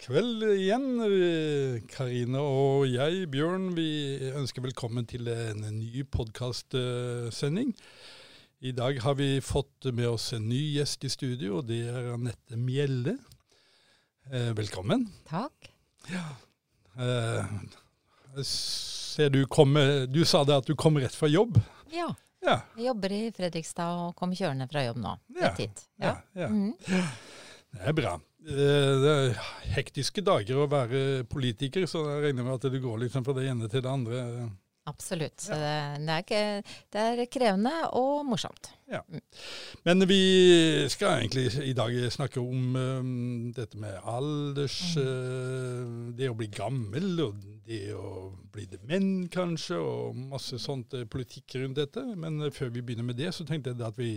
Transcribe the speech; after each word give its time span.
kveld 0.00 0.44
igjen. 0.54 0.86
Karine 1.90 2.40
og 2.40 2.86
jeg, 2.88 3.26
Bjørn, 3.32 3.70
vi 3.76 3.88
ønsker 4.32 4.64
velkommen 4.64 5.06
til 5.08 5.28
en 5.28 5.60
ny 5.76 6.04
podkastsending. 6.08 7.74
I 8.60 8.72
dag 8.76 9.00
har 9.04 9.16
vi 9.18 9.28
fått 9.44 9.88
med 9.96 10.08
oss 10.08 10.30
en 10.36 10.46
ny 10.48 10.60
gjest 10.76 11.04
i 11.04 11.10
studio, 11.12 11.58
og 11.60 11.68
det 11.68 11.82
er 11.90 12.10
Anette 12.14 12.56
Mjelle. 12.60 13.18
Eh, 14.30 14.50
velkommen. 14.56 15.06
Takk. 15.28 15.70
Ja. 16.10 16.24
Eh, 17.00 17.52
ser 18.46 19.30
du 19.32 19.42
komme 19.50 20.06
Du 20.10 20.22
sa 20.24 20.42
det 20.48 20.56
at 20.62 20.68
du 20.68 20.74
kom 20.78 20.96
rett 21.00 21.14
fra 21.16 21.28
jobb? 21.30 21.60
Ja. 21.92 22.08
Ja. 22.40 22.62
Jeg 22.76 22.86
jobber 22.88 23.12
i 23.12 23.22
Fredrikstad 23.36 23.98
og 24.00 24.14
kommer 24.16 24.38
kjørende 24.38 24.68
fra 24.70 24.86
jobb 24.86 25.00
nå. 25.02 25.12
Ja. 25.36 25.50
Rett 25.50 25.60
hit. 25.66 25.86
ja, 26.00 26.14
ja. 26.36 26.48
Mhm. 26.48 26.72
Det 27.70 27.84
er 27.86 27.94
bra. 27.94 28.16
Det 28.40 29.10
er 29.10 29.38
hektiske 29.76 30.24
dager 30.24 30.62
å 30.62 30.70
være 30.70 31.26
politiker, 31.28 31.84
så 31.90 32.06
jeg 32.08 32.24
regner 32.24 32.46
med 32.46 32.56
at 32.56 32.72
det 32.72 32.80
går 32.82 33.02
liksom 33.04 33.26
fra 33.26 33.36
det 33.36 33.46
ene 33.50 33.68
til 33.68 33.84
det 33.84 33.90
andre. 33.92 34.24
Absolutt. 34.88 35.44
Ja. 35.48 35.56
Det, 36.00 36.14
er 36.14 36.22
ikke, 36.24 36.44
det 36.92 37.02
er 37.04 37.26
krevende 37.30 37.72
og 37.98 38.24
morsomt. 38.26 38.70
Men 39.86 40.06
vi 40.08 40.22
skal 40.90 41.20
egentlig 41.20 41.52
i 41.68 41.74
dag 41.76 41.94
snakke 42.10 42.40
om 42.40 42.74
um, 42.74 43.52
dette 43.54 43.78
med 43.78 44.00
alders 44.02 44.96
eh, 44.98 45.84
Det 46.16 46.30
å 46.30 46.34
bli 46.34 46.48
gammel, 46.50 47.12
og 47.22 47.44
det 47.70 47.94
å 47.94 48.30
bli 48.52 48.66
dement 48.70 49.28
kanskje, 49.32 49.78
og 49.78 50.18
masse 50.32 50.58
sånt 50.62 50.96
eh, 50.98 51.06
politikk 51.10 51.56
rundt 51.62 51.78
dette. 51.78 52.02
Men 52.18 52.40
eh, 52.42 52.52
før 52.54 52.72
vi 52.74 52.82
begynner 52.82 53.06
med 53.06 53.20
det, 53.20 53.30
så 53.36 53.46
tenkte 53.48 53.72
jeg 53.72 53.86
at 53.86 54.00
vi 54.00 54.10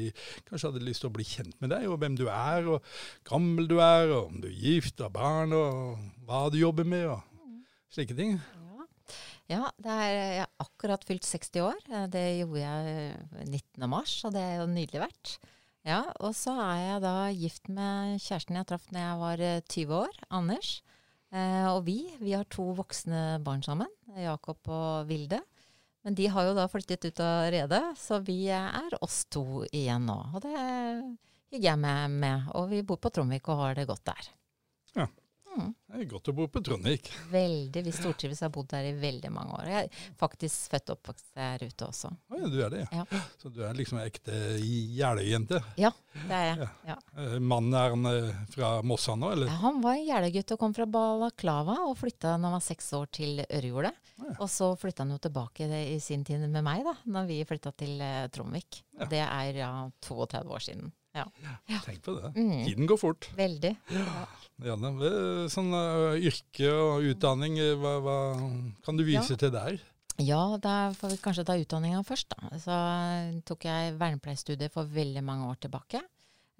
kanskje 0.49 0.71
hadde 0.71 0.85
lyst 0.87 1.05
til 1.05 1.11
å 1.11 1.15
bli 1.15 1.27
kjent 1.27 1.55
med 1.61 1.73
deg, 1.75 1.85
og 1.91 1.99
hvem 2.01 2.17
du 2.19 2.25
er, 2.31 2.67
og 2.73 2.89
gammel 3.29 3.69
du 3.69 3.77
er, 3.83 4.09
og 4.09 4.33
om 4.33 4.41
du 4.43 4.49
er 4.49 4.57
gift, 4.57 4.99
har 5.03 5.13
barn, 5.13 5.53
og 5.55 6.01
hva 6.27 6.47
du 6.53 6.59
jobber 6.61 6.87
med, 6.87 7.07
og 7.13 7.63
slike 7.93 8.17
ting. 8.17 8.37
Ja, 9.51 9.67
er, 9.83 10.03
jeg 10.07 10.39
har 10.39 10.51
akkurat 10.63 11.03
fylt 11.05 11.25
60 11.27 11.65
år. 11.65 11.81
Eh, 11.91 12.07
Det 12.11 12.23
gjorde 12.39 12.61
jeg 12.63 12.93
eh, 13.11 13.43
19. 13.43 13.89
mars, 13.91 14.15
og 14.25 14.33
det 14.35 14.41
er 14.43 14.61
jo 14.61 14.69
nydelig 14.71 15.03
vært. 15.03 15.35
Ja, 15.83 15.99
og 16.23 16.31
så 16.37 16.53
er 16.63 16.77
jeg 16.79 17.03
da 17.03 17.15
gift 17.35 17.67
med 17.67 18.21
kjæresten 18.23 18.55
jeg 18.55 18.67
traff 18.69 18.85
da 18.87 19.01
jeg 19.03 19.19
var 19.19 19.43
eh, 19.43 19.61
20 19.67 19.97
år, 19.99 20.21
Anders. 20.31 20.77
Eh, 21.33 21.67
og 21.71 21.81
vi, 21.87 21.97
vi 22.21 22.35
har 22.37 22.45
to 22.51 22.69
voksne 22.77 23.39
barn 23.43 23.63
sammen, 23.65 23.89
Jakob 24.19 24.69
og 24.69 25.09
Vilde. 25.09 25.41
Men 26.03 26.17
de 26.19 26.27
har 26.29 26.49
jo 26.49 26.55
da 26.57 26.67
flyttet 26.69 27.07
ut 27.07 27.21
av 27.23 27.47
redet, 27.53 27.83
så 27.97 28.19
vi 28.21 28.45
er 28.51 28.97
oss 29.01 29.23
to 29.31 29.63
igjen 29.71 30.05
nå. 30.09 30.17
Og 30.35 30.43
det 30.43 30.53
hygger 31.53 31.69
jeg 31.69 31.79
meg 31.79 32.17
med. 32.19 32.49
Og 32.59 32.67
vi 32.73 32.81
bor 32.85 32.99
på 33.01 33.11
Tromvik 33.13 33.47
og 33.49 33.61
har 33.61 33.77
det 33.79 33.87
godt 33.89 34.03
der. 34.11 34.31
Ja. 34.99 35.07
Mm. 35.53 35.73
Det 35.93 35.99
er 36.01 36.09
godt 36.09 36.29
å 36.31 36.35
bo 36.37 36.47
på 36.51 36.61
Trondvik. 36.65 37.09
Veldig. 37.31 37.83
Vi 37.85 37.93
stortrives 37.95 38.41
og 38.41 38.47
har 38.47 38.53
bodd 38.55 38.69
der 38.71 38.87
i 38.89 38.93
veldig 38.99 39.31
mange 39.33 39.57
år. 39.59 39.69
Jeg 39.69 39.89
er 39.89 40.05
faktisk 40.19 40.71
født 40.73 40.91
og 40.91 40.97
oppvokst 40.97 41.27
der 41.37 41.65
ute 41.65 41.87
også. 41.87 42.11
Å 42.13 42.39
ja, 42.39 42.51
du 42.53 42.57
er 42.65 42.73
det, 42.73 42.83
ja. 42.85 43.03
Ja. 43.03 43.21
Så 43.41 43.51
du 43.53 43.59
er 43.65 43.77
liksom 43.77 43.99
en 43.99 44.07
ekte 44.07 44.39
Jeløy-jente. 44.63 45.61
Ja, 45.79 45.93
det 46.15 46.39
er 46.39 46.47
jeg. 46.47 46.61
Ja. 46.63 46.69
Ja. 46.93 46.97
Eh, 47.19 47.37
Mannen 47.41 47.77
er 47.77 47.93
han 47.95 48.09
eh, 48.09 48.31
fra 48.53 48.71
Mossa 48.85 49.17
nå, 49.19 49.33
eller? 49.35 49.51
Ja, 49.51 49.59
Han 49.65 49.81
var 49.83 49.99
en 49.99 50.07
Jeløy-gutt 50.07 50.55
og 50.55 50.63
kom 50.63 50.77
fra 50.77 50.87
Balaklava 50.89 51.79
og 51.87 51.97
flytta 52.01 52.33
da 52.33 52.39
han 52.39 52.57
var 52.57 52.63
seks 52.63 52.89
år 52.97 53.11
til 53.13 53.43
Ørjordet. 53.45 53.93
Ja. 54.23 54.35
Og 54.39 54.49
så 54.51 54.71
flytta 54.79 55.05
han 55.05 55.13
jo 55.15 55.21
tilbake 55.21 55.67
i 55.83 55.99
sin 56.03 56.25
tid 56.25 56.41
med 56.47 56.63
meg, 56.65 56.85
da 56.87 56.95
når 57.09 57.29
vi 57.29 57.41
flytta 57.47 57.73
til 57.77 57.97
Trondvik. 57.99 58.43
Tromvik. 58.43 58.83
Ja. 58.99 59.05
Det 59.09 59.21
er 59.23 59.57
ja 59.57 59.71
32 60.01 60.53
år 60.53 60.63
siden. 60.63 60.91
Ja. 61.13 61.25
Tenk 61.85 62.01
på 62.05 62.15
det. 62.17 62.31
Mm. 62.35 62.65
Tiden 62.65 62.87
går 62.89 62.97
fort. 62.97 63.29
Veldig. 63.37 63.75
Janne, 64.63 64.91
eh, 65.07 65.47
sånn 65.51 65.71
uh, 65.73 66.13
yrke 66.17 66.69
og 66.73 67.07
utdanning, 67.11 67.57
eh, 67.61 67.73
hva, 67.79 67.95
hva 68.05 68.17
kan 68.85 68.97
du 68.97 69.03
vise 69.05 69.37
til 69.39 69.51
der? 69.53 69.79
Ja, 70.21 70.57
da 70.61 70.91
får 70.93 71.15
vi 71.15 71.21
kanskje 71.23 71.45
ta 71.47 71.55
utdanninga 71.57 72.03
først, 72.05 72.29
da. 72.35 72.51
Så 72.61 72.75
tok 73.49 73.65
jeg 73.65 73.95
vernepleierstudiet 73.97 74.73
for 74.73 74.85
veldig 74.85 75.23
mange 75.25 75.47
år 75.49 75.57
tilbake. 75.65 76.03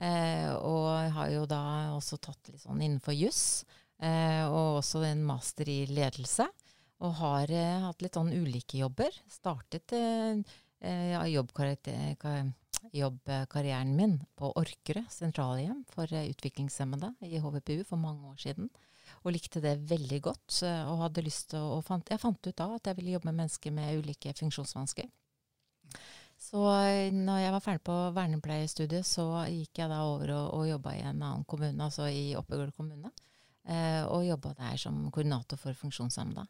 Eh, 0.02 0.50
og 0.58 1.12
har 1.14 1.30
jo 1.30 1.46
da 1.50 1.62
også 1.94 2.18
tatt 2.18 2.50
litt 2.50 2.64
sånn 2.66 2.82
innenfor 2.82 3.14
juss. 3.14 3.64
Eh, 4.02 4.42
og 4.50 4.80
også 4.82 5.04
en 5.06 5.22
master 5.24 5.70
i 5.70 5.84
ledelse. 5.86 6.48
Og 7.06 7.14
har 7.22 7.52
eh, 7.54 7.78
hatt 7.86 8.02
litt 8.02 8.18
sånn 8.18 8.34
ulike 8.34 8.82
jobber. 8.82 9.14
Startet 9.30 9.94
eh, 9.94 10.42
eh, 10.82 11.14
ja, 11.14 11.44
ka- 11.54 12.42
jobbkarrieren 12.92 13.96
min 13.96 14.18
på 14.40 14.52
Orkerød 14.60 15.12
sentralhjem 15.14 15.84
for 15.94 16.12
eh, 16.12 16.30
utviklingshemmede 16.34 17.14
i 17.26 17.40
HVPU 17.40 17.84
for 17.88 18.02
mange 18.02 18.34
år 18.34 18.42
siden 18.44 18.70
og 19.24 19.34
likte 19.36 19.62
det 19.64 19.78
veldig 19.90 20.22
godt. 20.22 20.62
eh, 20.64 20.84
Og 20.92 21.04
hadde 21.06 21.26
lyst 21.26 21.52
til 21.54 21.60
å, 21.60 21.82
fant, 21.86 22.10
jeg 22.10 22.22
fant 22.22 22.48
ut 22.48 22.56
da 22.56 22.70
at 22.76 22.88
jeg 22.90 23.00
ville 23.00 23.16
jobbe 23.16 23.32
med 23.32 23.44
mennesker 23.44 23.72
med 23.72 24.00
ulike 24.00 24.34
funksjonsvansker. 24.40 25.10
Så 26.44 26.64
eh, 26.84 27.12
når 27.14 27.44
jeg 27.46 27.54
var 27.56 27.64
ferdig 27.64 27.84
på 27.88 27.98
vernepleiestudiet, 28.18 29.08
så 29.08 29.28
gikk 29.48 29.84
jeg 29.84 29.92
da 29.92 30.02
over 30.10 30.34
og, 30.36 30.48
og 30.58 30.68
jobba 30.68 30.96
i 30.98 31.06
en 31.06 31.22
annen 31.22 31.46
kommune, 31.48 31.78
altså 31.84 32.10
i 32.12 32.34
Oppegård 32.40 32.74
kommune. 32.76 33.14
Eh, 33.64 34.04
og 34.12 34.26
jobba 34.28 34.52
der 34.58 34.76
som 34.82 35.06
koordinator 35.12 35.60
for 35.60 35.78
funksjonshemmede. 35.78 36.44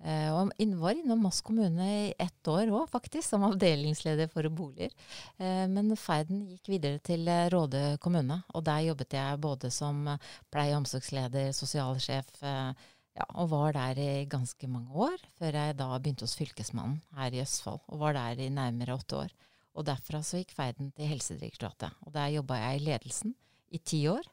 Eh, 0.00 0.30
og 0.32 0.48
var 0.80 0.96
innom 0.96 1.20
Moss 1.20 1.42
kommune 1.44 1.86
i 1.86 2.14
ett 2.18 2.48
år 2.48 2.70
òg, 2.72 2.86
faktisk, 2.88 3.26
som 3.28 3.44
avdelingsleder 3.50 4.30
for 4.32 4.48
boliger. 4.48 4.94
Eh, 5.36 5.66
men 5.68 5.92
ferden 6.00 6.46
gikk 6.48 6.70
videre 6.72 7.02
til 7.04 7.28
eh, 7.28 7.48
Råde 7.52 7.98
kommune, 8.00 8.40
og 8.54 8.64
der 8.64 8.86
jobbet 8.86 9.18
jeg 9.18 9.42
både 9.44 9.70
som 9.74 10.06
pleie- 10.48 10.72
og 10.72 10.80
omsorgsleder, 10.82 11.52
sosialsjef, 11.56 12.32
ja, 12.40 13.26
og 13.34 13.50
var 13.50 13.74
der 13.76 14.00
i 14.00 14.24
ganske 14.30 14.68
mange 14.70 14.88
år, 14.94 15.20
før 15.36 15.58
jeg 15.58 15.76
da 15.76 15.92
begynte 15.98 16.24
hos 16.24 16.38
Fylkesmannen 16.38 17.00
her 17.18 17.36
i 17.36 17.42
Østfold, 17.44 17.82
og 17.90 18.00
var 18.00 18.16
der 18.16 18.40
i 18.40 18.48
nærmere 18.54 18.96
åtte 18.96 19.24
år. 19.26 19.38
Og 19.76 19.84
derfra 19.86 20.22
så 20.24 20.40
gikk 20.40 20.54
ferden 20.56 20.94
til 20.96 21.10
Helsedirektoratet, 21.10 21.92
og 22.06 22.14
der 22.16 22.32
jobba 22.38 22.62
jeg 22.62 22.80
i 22.80 22.84
ledelsen 22.88 23.34
i 23.70 23.78
ti 23.78 24.06
år. 24.08 24.24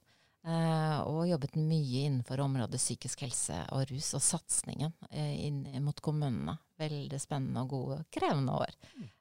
Eh, 0.48 1.00
og 1.04 1.26
jobbet 1.28 1.58
mye 1.60 2.06
innenfor 2.08 2.40
området 2.40 2.80
psykisk 2.80 3.26
helse 3.26 3.58
og 3.76 3.90
rus, 3.90 4.14
og 4.16 4.24
satsingen 4.24 4.94
eh, 5.12 5.48
inn 5.48 5.66
mot 5.84 6.00
kommunene. 6.04 6.56
Veldig 6.80 7.20
spennende 7.20 7.66
og 7.66 7.74
gode, 7.74 7.98
krevende 8.14 8.56
år. 8.56 8.76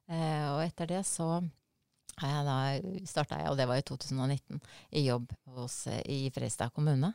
Eh, 0.07 0.47
og 0.53 0.63
etter 0.63 0.93
det 0.95 1.03
så 1.07 1.41
da 2.17 2.59
starta 3.05 3.43
jeg, 3.43 3.51
og 3.51 3.59
det 3.59 3.67
var 3.69 3.77
i 3.77 3.85
2019, 3.85 4.61
i 4.97 5.03
jobb 5.05 5.35
hos, 5.53 5.83
i 6.09 6.31
Fredrikstad 6.33 6.73
kommune 6.73 7.11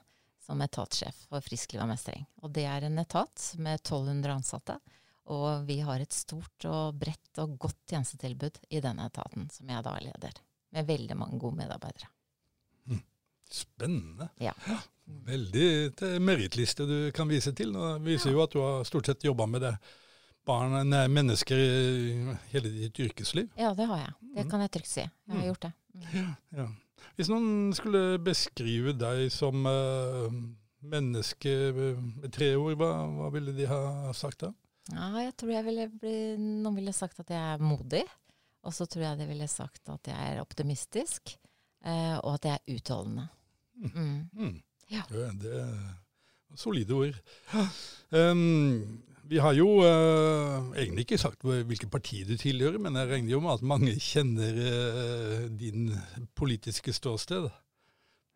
som 0.45 0.61
etatssjef 0.61 1.23
for 1.29 1.41
Friskliv 1.41 1.81
og 1.81 1.89
mestring. 1.89 2.27
Og 2.43 2.51
det 2.53 2.67
er 2.69 2.85
en 2.85 2.99
etat 3.01 3.47
med 3.57 3.79
1200 3.79 4.35
ansatte. 4.35 4.77
Og 5.31 5.63
vi 5.65 5.79
har 5.85 6.03
et 6.03 6.13
stort 6.13 6.67
og 6.69 6.99
bredt 7.01 7.41
og 7.41 7.55
godt 7.61 7.79
tjenestetilbud 7.89 8.59
i 8.69 8.81
denne 8.83 9.07
etaten, 9.09 9.47
som 9.53 9.69
jeg 9.73 9.85
da 9.87 9.95
leder. 10.03 10.41
Med 10.75 10.89
veldig 10.89 11.17
mange 11.17 11.39
gode 11.41 11.61
medarbeidere. 11.63 12.11
Spennende. 13.53 14.29
Ja. 14.41 14.53
Veldig 15.27 16.19
merittliste 16.23 16.85
du 16.87 16.95
kan 17.15 17.27
vise 17.31 17.51
til. 17.57 17.73
Det 17.75 17.97
viser 18.05 18.31
jo 18.31 18.43
at 18.45 18.53
du 18.53 18.61
har 18.63 18.85
stort 18.87 19.09
sett 19.09 19.25
jobba 19.27 19.47
med 19.49 19.65
det 19.65 19.73
barn, 20.47 20.77
nei, 20.89 21.03
mennesker 21.11 21.59
i 21.59 22.37
hele 22.53 22.71
ditt 22.73 22.99
yrkesliv. 23.03 23.51
Ja, 23.59 23.73
det 23.77 23.87
har 23.89 23.99
jeg. 24.05 24.13
Det 24.37 24.47
kan 24.49 24.63
jeg 24.63 24.73
trygt 24.73 24.91
si. 24.91 25.03
Jeg 25.03 25.37
har 25.37 25.49
gjort 25.51 25.67
det. 25.67 25.73
Mm. 25.91 26.31
Ja. 26.57 26.67
Hvis 27.17 27.29
noen 27.31 27.51
skulle 27.75 28.01
beskrive 28.23 28.93
deg 28.97 29.27
som 29.33 29.65
uh, 29.67 30.31
menneske 30.81 31.53
med 31.75 32.29
tre 32.33 32.53
ord, 32.57 32.77
hva, 32.79 32.91
hva 33.17 33.29
ville 33.33 33.53
de 33.57 33.67
ha 33.69 34.13
sagt 34.17 34.45
da? 34.45 34.51
Ja, 34.91 35.11
jeg 35.21 35.35
tror 35.37 35.53
jeg 35.53 35.67
ville 35.67 35.87
bli, 35.93 36.15
noen 36.39 36.79
ville 36.79 36.95
sagt 36.95 37.21
at 37.21 37.29
jeg 37.33 37.41
er 37.55 37.61
modig. 37.61 38.03
Og 38.65 38.73
så 38.77 38.85
tror 38.85 39.07
jeg 39.07 39.21
de 39.21 39.29
ville 39.29 39.47
sagt 39.49 39.89
at 39.89 40.09
jeg 40.09 40.33
er 40.33 40.41
optimistisk. 40.41 41.35
uh, 41.85 42.17
og 42.21 42.35
at 42.37 42.49
jeg 42.49 42.57
er 42.59 42.77
utholdende. 42.77 43.27
Mm. 43.81 44.19
Mm. 44.33 44.57
Ja. 44.91 45.05
Det, 45.09 45.55
er 45.61 46.57
solide 46.59 46.93
ord. 46.93 47.17
Um, 48.11 49.01
vi 49.31 49.39
har 49.39 49.55
jo 49.55 49.67
uh, 49.79 50.73
egentlig 50.75 51.05
ikke 51.05 51.21
sagt 51.21 51.45
hvilket 51.47 51.91
parti 51.91 52.25
du 52.27 52.35
tilhører, 52.37 52.79
men 52.83 52.97
jeg 52.99 53.07
regner 53.13 53.31
jo 53.31 53.39
med 53.39 53.53
at 53.53 53.63
mange 53.63 53.93
kjenner 53.95 54.57
uh, 54.59 55.45
din 55.47 55.93
politiske 56.35 56.93
ståsted. 56.93 57.47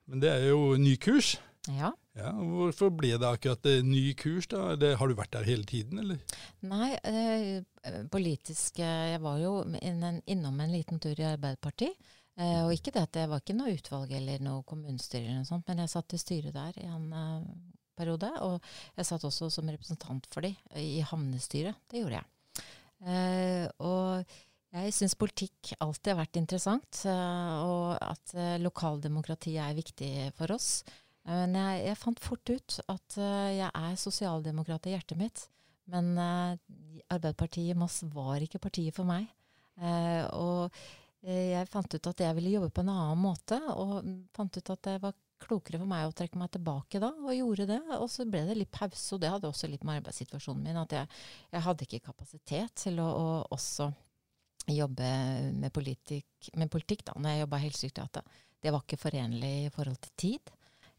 Men 0.07 0.21
det 0.21 0.31
er 0.31 0.47
jo 0.53 0.77
ny 0.80 0.95
kurs. 1.01 1.36
Ja. 1.68 1.91
Ja, 2.15 2.31
Hvorfor 2.31 2.91
ble 2.95 3.15
det 3.19 3.27
akkurat 3.27 3.65
eh, 3.68 3.81
ny 3.83 4.13
kurs? 4.15 4.48
da? 4.51 4.75
Det, 4.80 4.94
har 5.00 5.09
du 5.09 5.18
vært 5.18 5.33
der 5.36 5.48
hele 5.48 5.65
tiden, 5.68 6.00
eller? 6.00 6.19
Nei, 6.63 6.94
eh, 7.03 8.06
politisk 8.12 8.80
Jeg 8.80 9.19
var 9.24 9.41
jo 9.41 9.57
innom 9.81 10.62
en 10.62 10.71
liten 10.71 11.01
tur 11.03 11.18
i 11.19 11.27
Arbeiderpartiet. 11.27 11.98
Eh, 12.36 12.62
og 12.66 12.74
ikke 12.76 12.92
det 12.92 13.06
at 13.06 13.16
det 13.16 13.30
var 13.32 13.40
ikke 13.44 13.56
noe 13.56 13.74
utvalg 13.78 14.12
eller 14.18 14.44
noe 14.44 14.66
kommunestyre, 14.68 15.24
eller 15.24 15.44
noe 15.44 15.48
sånt, 15.48 15.68
men 15.70 15.84
jeg 15.84 15.94
satt 15.94 16.16
i 16.18 16.20
styret 16.20 16.56
der 16.56 16.80
i 16.84 16.88
en 16.92 17.08
eh, 17.16 17.50
periode. 17.96 18.32
Og 18.46 18.60
jeg 18.98 19.08
satt 19.08 19.26
også 19.28 19.50
som 19.54 19.70
representant 19.72 20.28
for 20.34 20.46
de 20.46 20.54
i 20.82 21.00
havnestyret. 21.06 21.80
Det 21.92 22.04
gjorde 22.04 22.20
jeg. 22.20 22.32
Eh, 23.06 23.66
og 23.86 24.36
jeg 24.76 24.94
syns 24.96 25.16
politikk 25.20 25.74
alltid 25.84 26.12
har 26.12 26.22
vært 26.24 26.40
interessant, 26.40 27.02
eh, 27.08 27.56
og 27.64 27.96
at 28.04 28.36
eh, 28.36 28.56
lokaldemokratiet 28.64 29.62
er 29.64 29.78
viktig 29.78 30.14
for 30.38 30.56
oss. 30.56 30.70
Men 31.26 31.56
jeg, 31.58 31.86
jeg 31.88 31.98
fant 31.98 32.22
fort 32.22 32.52
ut 32.52 32.76
at 32.92 33.16
jeg 33.18 33.66
er 33.66 33.96
sosialdemokrat 33.98 34.86
i 34.86 34.92
hjertet 34.94 35.18
mitt. 35.18 35.48
Men 35.90 36.12
Arbeiderpartiet 36.22 37.78
Moss 37.78 38.04
var 38.14 38.46
ikke 38.46 38.62
partiet 38.62 38.94
for 38.94 39.10
meg. 39.10 39.26
Og 40.38 40.70
jeg 41.25 41.69
fant 41.72 41.95
ut 41.95 42.10
at 42.12 42.22
jeg 42.22 42.38
ville 42.38 42.56
jobbe 42.56 42.72
på 42.75 42.83
en 42.83 42.92
annen 42.94 43.22
måte, 43.22 43.57
og 43.74 44.06
fant 44.36 44.57
ut 44.60 44.74
at 44.74 44.81
det 44.88 44.98
var 45.04 45.16
klokere 45.42 45.80
for 45.81 45.89
meg 45.89 46.07
å 46.07 46.13
trekke 46.16 46.39
meg 46.39 46.51
tilbake 46.54 47.01
da, 47.01 47.12
og 47.12 47.36
gjorde 47.36 47.68
det. 47.69 47.80
Og 47.98 48.07
så 48.12 48.25
ble 48.30 48.45
det 48.48 48.57
litt 48.57 48.74
pause, 48.74 49.07
og 49.16 49.22
det 49.24 49.31
hadde 49.33 49.50
også 49.50 49.69
litt 49.72 49.86
med 49.88 50.01
arbeidssituasjonen 50.01 50.63
min. 50.66 50.81
At 50.81 50.95
jeg, 50.95 51.10
jeg 51.51 51.66
hadde 51.68 51.88
ikke 51.88 52.06
kapasitet 52.10 52.75
til 52.86 53.01
å, 53.04 53.07
å 53.07 53.30
også 53.56 53.89
jobbe 54.72 55.10
med 55.54 55.74
politikk, 55.74 56.51
med 56.57 56.72
politikk 56.74 57.04
da 57.06 57.18
når 57.19 57.33
jeg 57.33 57.44
jobba 57.44 57.57
i 57.57 57.66
Helsedirektoratet. 57.68 58.38
Det 58.66 58.72
var 58.74 58.86
ikke 58.86 59.01
forenlig 59.01 59.56
i 59.66 59.74
forhold 59.74 60.00
til 60.01 60.16
tid. 60.18 60.54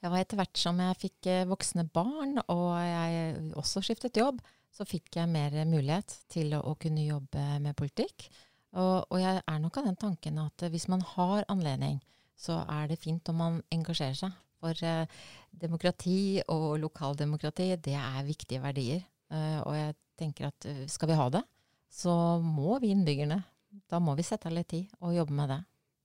Jeg 0.04 0.12
var 0.12 0.22
etter 0.22 0.38
hvert 0.38 0.60
som 0.60 0.82
jeg 0.84 1.00
fikk 1.00 1.28
eh, 1.32 1.46
voksne 1.48 1.86
barn, 1.90 2.36
og 2.52 2.68
jeg 2.78 3.54
også 3.58 3.82
skiftet 3.82 4.20
jobb, 4.20 4.42
så 4.76 4.84
fikk 4.86 5.16
jeg 5.16 5.32
mer 5.32 5.56
mulighet 5.66 6.12
til 6.30 6.52
å, 6.54 6.60
å 6.68 6.76
kunne 6.78 7.06
jobbe 7.06 7.46
med 7.64 7.74
politikk. 7.78 8.28
Og, 8.76 9.06
og, 9.08 9.18
jeg 9.20 9.40
er 9.40 9.60
nok 9.62 9.78
av 9.80 9.88
den 9.88 9.98
tanken 10.00 10.40
at 10.42 10.66
hvis 10.72 10.88
man 10.92 11.04
har 11.14 11.46
anledning, 11.52 12.00
så 12.36 12.60
er 12.68 12.90
det 12.90 13.00
fint 13.00 13.28
om 13.32 13.40
man 13.40 13.60
engasjerer 13.72 14.18
seg. 14.18 14.34
For 14.60 14.84
eh, 14.84 15.08
demokrati 15.56 16.42
og 16.52 16.76
lokaldemokrati, 16.82 17.70
det 17.80 17.96
er 17.96 18.26
viktige 18.26 18.60
verdier. 18.64 19.04
Eh, 19.32 19.60
og 19.62 19.76
jeg 19.76 19.96
tenker 20.16 20.48
at 20.48 20.68
uh, 20.68 20.84
skal 20.88 21.10
vi 21.10 21.18
ha 21.18 21.26
det, 21.32 21.42
så 21.92 22.12
må 22.42 22.78
vi 22.80 22.92
innbyggerne 22.94 23.36
Da 23.90 23.98
må 24.00 24.14
vi 24.16 24.24
sette 24.24 24.48
av 24.48 24.54
litt 24.56 24.70
tid 24.70 24.92
og 25.04 25.12
jobbe 25.12 25.34
med 25.36 25.50
det. 25.52 25.58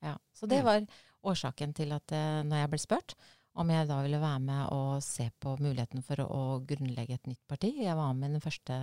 Ja. 0.04 0.18
Så 0.36 0.50
det 0.50 0.60
var 0.66 0.82
årsaken 1.24 1.76
til 1.78 1.94
at 1.96 2.12
eh, 2.16 2.42
når 2.44 2.64
jeg 2.64 2.72
ble 2.74 2.80
spurt 2.82 3.16
om 3.62 3.72
jeg 3.72 3.88
da 3.90 4.00
ville 4.04 4.20
være 4.22 4.44
med 4.44 4.62
og 4.76 5.04
se 5.04 5.28
på 5.44 5.56
muligheten 5.60 6.04
for 6.06 6.24
å, 6.24 6.28
å 6.28 6.60
grunnlegge 6.68 7.18
et 7.18 7.28
nytt 7.28 7.42
parti. 7.52 7.74
Jeg 7.84 7.98
var 8.00 8.14
med 8.16 8.32
i 8.32 8.38
den 8.38 8.44
første, 8.44 8.78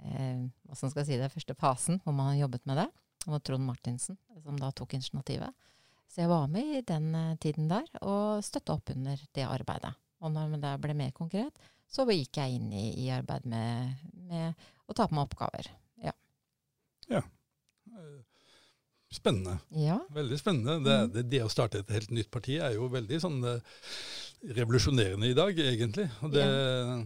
eh, 0.00 0.44
skal 0.72 1.02
jeg 1.02 1.08
si, 1.10 1.20
det, 1.20 1.32
første 1.32 1.56
fasen 1.58 2.00
hvor 2.04 2.16
man 2.16 2.38
jobbet 2.38 2.64
med 2.68 2.82
det. 2.82 2.88
Var 3.26 3.40
Trond 3.44 3.66
Martinsen 3.66 4.18
som 4.42 4.58
da 4.60 4.70
tok 4.72 4.94
initiativet. 4.94 5.54
Så 6.08 6.22
jeg 6.22 6.30
var 6.30 6.46
med 6.50 6.76
i 6.78 6.84
den 6.86 7.10
uh, 7.14 7.34
tiden 7.40 7.68
der 7.70 7.88
og 8.00 8.44
støtta 8.44 8.78
opp 8.78 8.92
under 8.94 9.20
det 9.36 9.44
arbeidet. 9.44 9.92
Og 10.24 10.32
når 10.34 10.56
det 10.62 10.76
ble 10.82 10.96
mer 10.96 11.12
konkret, 11.16 11.66
så 11.88 12.06
gikk 12.08 12.40
jeg 12.40 12.56
inn 12.58 12.72
i, 12.72 12.86
i 13.04 13.10
arbeid 13.12 13.44
med, 13.48 14.00
med, 14.28 14.68
å 14.88 14.96
ta 14.96 15.06
på 15.08 15.16
meg 15.16 15.28
oppgaver. 15.28 15.68
Ja. 16.04 16.14
ja. 17.12 17.22
Spennende. 19.12 19.58
Ja. 19.72 20.00
Veldig 20.12 20.40
spennende. 20.40 20.80
Det, 20.84 20.96
mm. 20.96 21.12
det, 21.14 21.26
det, 21.32 21.44
å 21.44 21.52
starte 21.52 21.80
et 21.80 21.94
helt 21.94 22.12
nytt 22.12 22.32
parti 22.32 22.58
er 22.60 22.76
jo 22.76 22.90
veldig 22.92 23.20
sånn 23.22 23.38
uh, 23.44 23.78
revolusjonerende 24.58 25.30
i 25.30 25.36
dag, 25.36 25.60
egentlig. 25.70 26.08
Og 26.24 26.34
det 26.34 26.44
ja. 26.44 26.98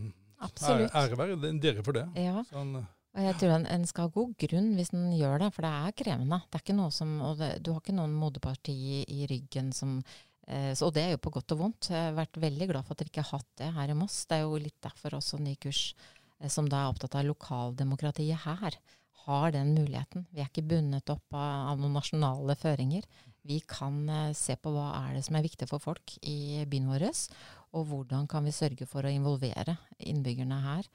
Absolutt. 0.43 0.89
er 0.91 0.99
ære 1.05 1.21
være 1.21 1.55
dere 1.63 1.87
for 1.87 1.99
det. 1.99 2.09
Ja. 2.19 2.43
Sånn, 2.51 2.75
og 3.13 3.27
jeg 3.27 3.37
tror 3.43 3.51
en, 3.59 3.67
en, 3.69 3.83
skal 3.89 4.07
ha 4.07 4.15
god 4.15 4.31
grunn 4.41 4.71
hvis 4.79 4.93
en 4.97 5.11
gjør 5.13 5.43
det, 5.43 5.49
for 5.53 5.67
det 5.67 5.73
er 5.73 5.97
krevende. 6.01 6.39
Det 6.49 6.57
er 6.57 6.65
ikke 6.65 6.77
noe 6.79 6.93
som, 6.97 7.11
og 7.21 7.43
det, 7.43 7.51
Du 7.61 7.75
har 7.75 7.83
ikke 7.83 7.97
noen 7.97 8.15
moderparti 8.17 8.73
i, 8.73 9.01
i 9.05 9.27
ryggen 9.29 9.69
som 9.77 9.99
eh, 10.01 10.73
så, 10.73 10.89
Og 10.89 10.95
det 10.97 11.05
er 11.05 11.13
jo 11.13 11.21
på 11.27 11.35
godt 11.35 11.53
og 11.53 11.61
vondt. 11.61 11.91
Jeg 11.93 12.09
har 12.09 12.17
vært 12.17 12.41
veldig 12.41 12.71
glad 12.71 12.89
for 12.89 12.97
at 12.97 13.05
vi 13.05 13.13
ikke 13.13 13.27
har 13.27 13.43
hatt 13.43 13.51
det 13.61 13.69
her 13.77 13.93
i 13.93 13.99
Moss. 13.99 14.23
Det 14.31 14.39
er 14.39 14.47
jo 14.47 14.63
litt 14.65 14.81
derfor 14.81 15.19
også 15.19 15.43
Ny 15.45 15.59
kurs, 15.61 15.83
eh, 16.41 16.49
som 16.49 16.73
da 16.73 16.87
er 16.87 16.95
opptatt 16.95 17.19
av 17.21 17.29
lokaldemokratiet 17.29 18.47
her, 18.47 18.81
har 19.27 19.53
den 19.55 19.77
muligheten. 19.77 20.25
Vi 20.33 20.41
er 20.41 20.49
ikke 20.49 20.65
bundet 20.73 21.13
opp 21.13 21.37
av, 21.37 21.69
av 21.75 21.85
noen 21.85 22.01
nasjonale 22.01 22.57
føringer. 22.65 23.05
Vi 23.45 23.61
kan 23.69 24.03
eh, 24.09 24.33
se 24.39 24.57
på 24.57 24.73
hva 24.73 24.89
er 25.03 25.19
det 25.19 25.27
som 25.29 25.37
er 25.37 25.45
viktig 25.45 25.69
for 25.69 25.85
folk 25.85 26.17
i 26.25 26.65
byen 26.65 26.89
vår, 26.89 27.11
og 27.77 27.89
hvordan 27.93 28.25
kan 28.25 28.49
vi 28.49 28.57
sørge 28.57 28.89
for 28.89 29.05
å 29.05 29.13
involvere 29.13 29.77
innbyggerne 30.01 30.65
her 30.65 30.89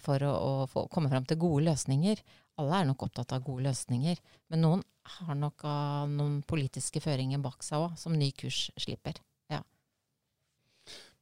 for 0.00 0.24
å, 0.24 0.32
å 0.32 0.52
få, 0.70 0.86
komme 0.92 1.10
fram 1.12 1.26
til 1.28 1.40
gode 1.42 1.66
løsninger. 1.68 2.22
Alle 2.60 2.80
er 2.80 2.88
nok 2.88 3.06
opptatt 3.06 3.34
av 3.36 3.44
gode 3.44 3.66
løsninger, 3.68 4.20
men 4.52 4.64
noen 4.64 4.84
har 5.18 5.36
nok 5.38 5.64
uh, 5.66 6.04
noen 6.08 6.40
politiske 6.48 7.02
føringer 7.02 7.42
bak 7.42 7.64
seg 7.66 7.82
òg, 7.82 7.96
som 8.00 8.14
ny 8.16 8.30
kurs 8.38 8.68
slipper. 8.80 9.18
Ja. 9.52 9.62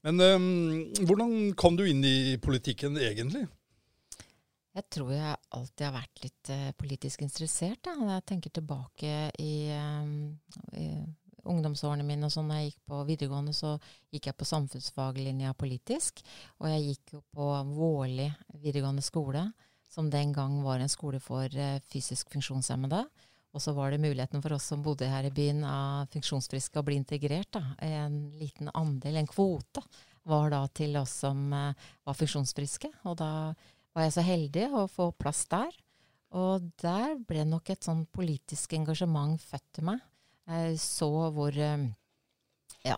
Men 0.06 0.20
um, 0.20 0.50
hvordan 1.06 1.54
kom 1.58 1.78
du 1.78 1.86
inn 1.88 2.04
i 2.04 2.36
politikken 2.42 2.98
egentlig? 3.00 3.46
Jeg 4.70 4.86
tror 4.94 5.10
jeg 5.10 5.38
alltid 5.56 5.82
har 5.88 5.96
vært 5.96 6.20
litt 6.22 6.50
uh, 6.54 6.68
politisk 6.78 7.24
interessert. 7.26 7.80
Da. 7.86 7.96
Jeg 8.14 8.26
tenker 8.28 8.52
tilbake 8.54 9.14
i, 9.42 9.54
um, 9.74 10.12
i 10.78 10.86
ungdomsårene 11.48 12.04
mine 12.06 12.28
og 12.28 12.34
sånn, 12.34 12.50
når 12.50 12.60
jeg 12.60 12.70
gikk 12.70 12.84
på 12.90 13.00
videregående, 13.08 13.54
så 13.56 13.74
gikk 14.12 14.30
jeg 14.30 14.38
på 14.38 14.48
samfunnsfaglinja 14.48 15.54
politisk. 15.58 16.22
Og 16.60 16.70
jeg 16.72 16.84
gikk 16.86 17.16
jo 17.16 17.22
på 17.34 17.48
Vårli 17.72 18.28
videregående 18.60 19.04
skole, 19.04 19.46
som 19.90 20.10
den 20.10 20.34
gang 20.36 20.60
var 20.64 20.82
en 20.82 20.92
skole 20.92 21.20
for 21.22 21.46
uh, 21.50 21.80
fysisk 21.90 22.30
funksjonshemmede. 22.34 23.02
Og 23.50 23.62
så 23.64 23.74
var 23.74 23.90
det 23.90 24.02
muligheten 24.02 24.42
for 24.44 24.54
oss 24.54 24.68
som 24.70 24.82
bodde 24.84 25.08
her 25.10 25.26
i 25.26 25.34
byen 25.34 25.64
av 25.66 26.06
funksjonsfriske 26.12 26.78
å 26.78 26.86
bli 26.86 27.00
integrert. 27.00 27.50
Da. 27.56 27.64
En 27.82 28.20
liten 28.38 28.70
andel, 28.78 29.18
en 29.18 29.30
kvote, 29.30 29.82
var 30.30 30.52
da 30.52 30.62
til 30.76 30.94
oss 31.00 31.16
som 31.24 31.48
uh, 31.50 31.72
var 32.06 32.18
funksjonsfriske. 32.18 32.92
Og 33.10 33.18
da 33.18 33.32
var 33.96 34.06
jeg 34.06 34.14
så 34.14 34.26
heldig 34.26 34.68
å 34.70 34.86
få 34.90 35.10
plass 35.18 35.46
der. 35.50 35.74
Og 36.38 36.68
der 36.78 37.16
ble 37.26 37.42
nok 37.48 37.72
et 37.72 37.82
sånn 37.82 38.04
politisk 38.14 38.76
engasjement 38.78 39.40
født 39.42 39.66
til 39.74 39.88
meg. 39.90 40.04
Jeg 40.50 40.78
så 40.82 41.10
hvor 41.34 41.54
eh, 41.54 41.88
ja, 42.86 42.96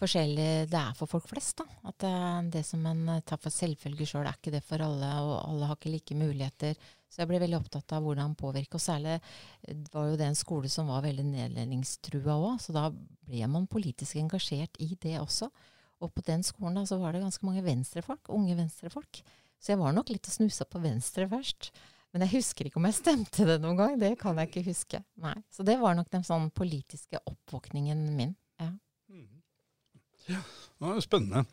forskjellig 0.00 0.48
det 0.70 0.78
er 0.80 0.96
for 0.98 1.10
folk 1.10 1.28
flest. 1.30 1.60
da. 1.60 1.66
At 1.90 1.98
det, 2.02 2.14
det 2.56 2.64
som 2.66 2.86
en 2.88 3.20
tar 3.26 3.40
for 3.42 3.54
selvfølge 3.54 4.08
sjøl, 4.08 4.26
er 4.26 4.38
ikke 4.38 4.54
det 4.54 4.62
for 4.66 4.82
alle, 4.84 5.10
og 5.24 5.36
alle 5.44 5.68
har 5.70 5.78
ikke 5.78 5.92
like 5.94 6.16
muligheter. 6.18 6.78
Så 7.10 7.22
jeg 7.22 7.30
ble 7.30 7.40
veldig 7.42 7.58
opptatt 7.58 7.96
av 7.96 8.04
hvordan 8.06 8.36
påvirke. 8.38 8.78
Og 8.78 8.84
særlig 8.84 9.18
var 9.92 10.08
jo 10.08 10.18
det 10.18 10.28
en 10.30 10.38
skole 10.38 10.70
som 10.72 10.90
var 10.90 11.04
veldig 11.04 11.26
nedledningstrua 11.26 12.38
òg, 12.38 12.60
så 12.62 12.74
da 12.76 12.86
ble 12.90 13.50
man 13.50 13.68
politisk 13.70 14.20
engasjert 14.20 14.78
i 14.82 14.94
det 15.02 15.18
også. 15.20 15.50
Og 16.00 16.12
på 16.14 16.24
den 16.24 16.44
skolen 16.46 16.78
da, 16.78 16.86
så 16.88 17.00
var 17.00 17.12
det 17.12 17.24
ganske 17.24 17.44
mange 17.44 17.64
venstrefolk, 17.66 18.30
unge 18.32 18.56
venstrefolk. 18.56 19.22
Så 19.60 19.74
jeg 19.74 19.80
var 19.82 19.92
nok 19.92 20.08
litt 20.08 20.28
og 20.30 20.32
snusa 20.38 20.64
på 20.64 20.80
venstre 20.80 21.26
først. 21.28 21.72
Men 22.10 22.24
jeg 22.26 22.40
husker 22.40 22.66
ikke 22.66 22.80
om 22.80 22.86
jeg 22.88 22.98
stemte 22.98 23.46
det 23.46 23.60
noen 23.62 23.78
gang. 23.78 23.98
Det 24.00 24.16
kan 24.18 24.38
jeg 24.40 24.50
ikke 24.50 24.66
huske. 24.66 25.02
Nei. 25.22 25.36
Så 25.54 25.66
det 25.66 25.76
var 25.78 25.94
nok 25.98 26.10
den 26.10 26.26
sånn 26.26 26.48
politiske 26.54 27.20
oppvåkningen 27.22 28.02
min. 28.16 28.34
Ja. 28.60 28.70
ja 30.32 30.40
det 30.42 30.96
er 30.96 31.04
spennende. 31.06 31.44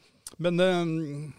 Men 0.42 0.60
um, 0.60 1.36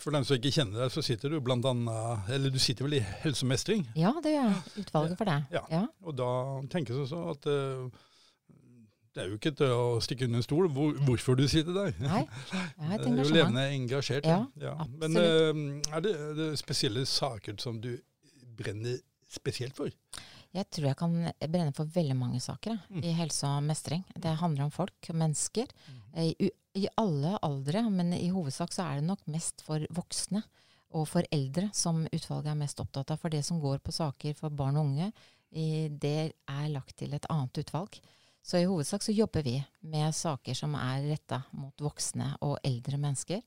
for 0.00 0.16
dem 0.16 0.24
som 0.24 0.38
ikke 0.38 0.54
kjenner 0.56 0.86
deg, 0.86 0.94
så 0.94 1.04
sitter 1.04 1.32
du 1.32 1.38
blant 1.44 1.64
annet 1.68 2.32
Eller 2.32 2.50
du 2.52 2.58
sitter 2.60 2.88
vel 2.88 2.98
i 2.98 3.04
Helsemestring? 3.22 3.86
Ja, 3.98 4.14
det 4.24 4.34
gjør 4.34 4.48
jeg. 4.48 4.82
Utvalget 4.82 5.20
for 5.20 5.30
det. 5.30 5.38
Ja. 5.52 5.64
ja. 5.72 5.84
Og 6.04 6.16
da 6.16 6.32
tenker 6.72 6.96
jeg 6.96 7.10
sånn 7.12 7.30
at 7.36 7.48
uh, 7.52 8.04
det 9.16 9.24
er 9.24 9.30
jo 9.30 9.38
ikke 9.38 9.54
til 9.56 9.70
å 9.72 9.84
stikke 10.04 10.26
under 10.26 10.42
en 10.42 10.44
stol 10.44 10.66
hvor, 10.76 10.96
hvorfor 11.06 11.38
du 11.38 11.46
sitter 11.48 11.72
der. 11.72 11.94
Nei, 12.02 12.26
jeg 12.52 12.98
er 13.04 13.06
jo 13.06 13.30
levende 13.32 13.68
engasjert. 13.72 14.28
Ja, 14.28 14.42
ja. 14.60 14.74
Men 15.00 15.16
uh, 15.16 15.62
er, 15.92 16.04
det, 16.04 16.12
det 16.36 16.50
spesielle 16.60 17.06
saker 17.08 17.56
som 17.60 17.80
du 17.80 17.94
brenner 18.58 18.98
spesielt 19.30 19.76
for? 19.76 19.92
Jeg 20.56 20.68
tror 20.72 20.88
jeg 20.88 20.98
kan 20.98 21.16
brenne 21.52 21.74
for 21.76 21.90
veldig 21.92 22.16
mange 22.16 22.40
saker 22.40 22.78
mm. 22.88 23.02
i 23.04 23.12
helse 23.18 23.48
og 23.48 23.64
mestring. 23.66 24.04
Det 24.14 24.38
handler 24.40 24.66
om 24.66 24.72
folk, 24.72 25.10
mennesker. 25.12 25.68
Mm. 25.88 26.20
I, 26.22 26.50
I, 26.80 26.86
alle 26.96 27.34
aldre, 27.44 27.82
men 27.92 28.14
i 28.16 28.30
hovedsak 28.32 28.72
så 28.72 28.86
er 28.86 29.00
det 29.00 29.08
nok 29.10 29.26
mest 29.32 29.64
for 29.66 29.84
voksne 29.94 30.42
og 30.96 31.04
for 31.10 31.26
eldre 31.34 31.68
som 31.76 32.04
utvalget 32.06 32.52
er 32.52 32.60
mest 32.60 32.80
opptatt 32.80 33.12
av. 33.12 33.20
For 33.20 33.32
det 33.32 33.42
som 33.44 33.60
går 33.60 33.82
på 33.84 33.92
saker 33.92 34.36
for 34.38 34.54
barn 34.54 34.78
og 34.80 34.88
unge, 34.88 35.10
i, 35.56 35.88
det 35.88 36.32
er 36.32 36.70
lagt 36.72 36.96
til 37.00 37.14
et 37.16 37.28
annet 37.32 37.60
utvalg. 37.62 37.98
Så 38.46 38.60
i 38.60 38.68
hovedsak 38.68 39.02
så 39.02 39.12
jobber 39.12 39.42
vi 39.42 39.58
med 39.90 40.14
saker 40.14 40.54
som 40.54 40.76
er 40.78 41.04
retta 41.10 41.42
mot 41.58 41.82
voksne 41.82 42.36
og 42.46 42.60
eldre 42.64 43.00
mennesker. 43.02 43.42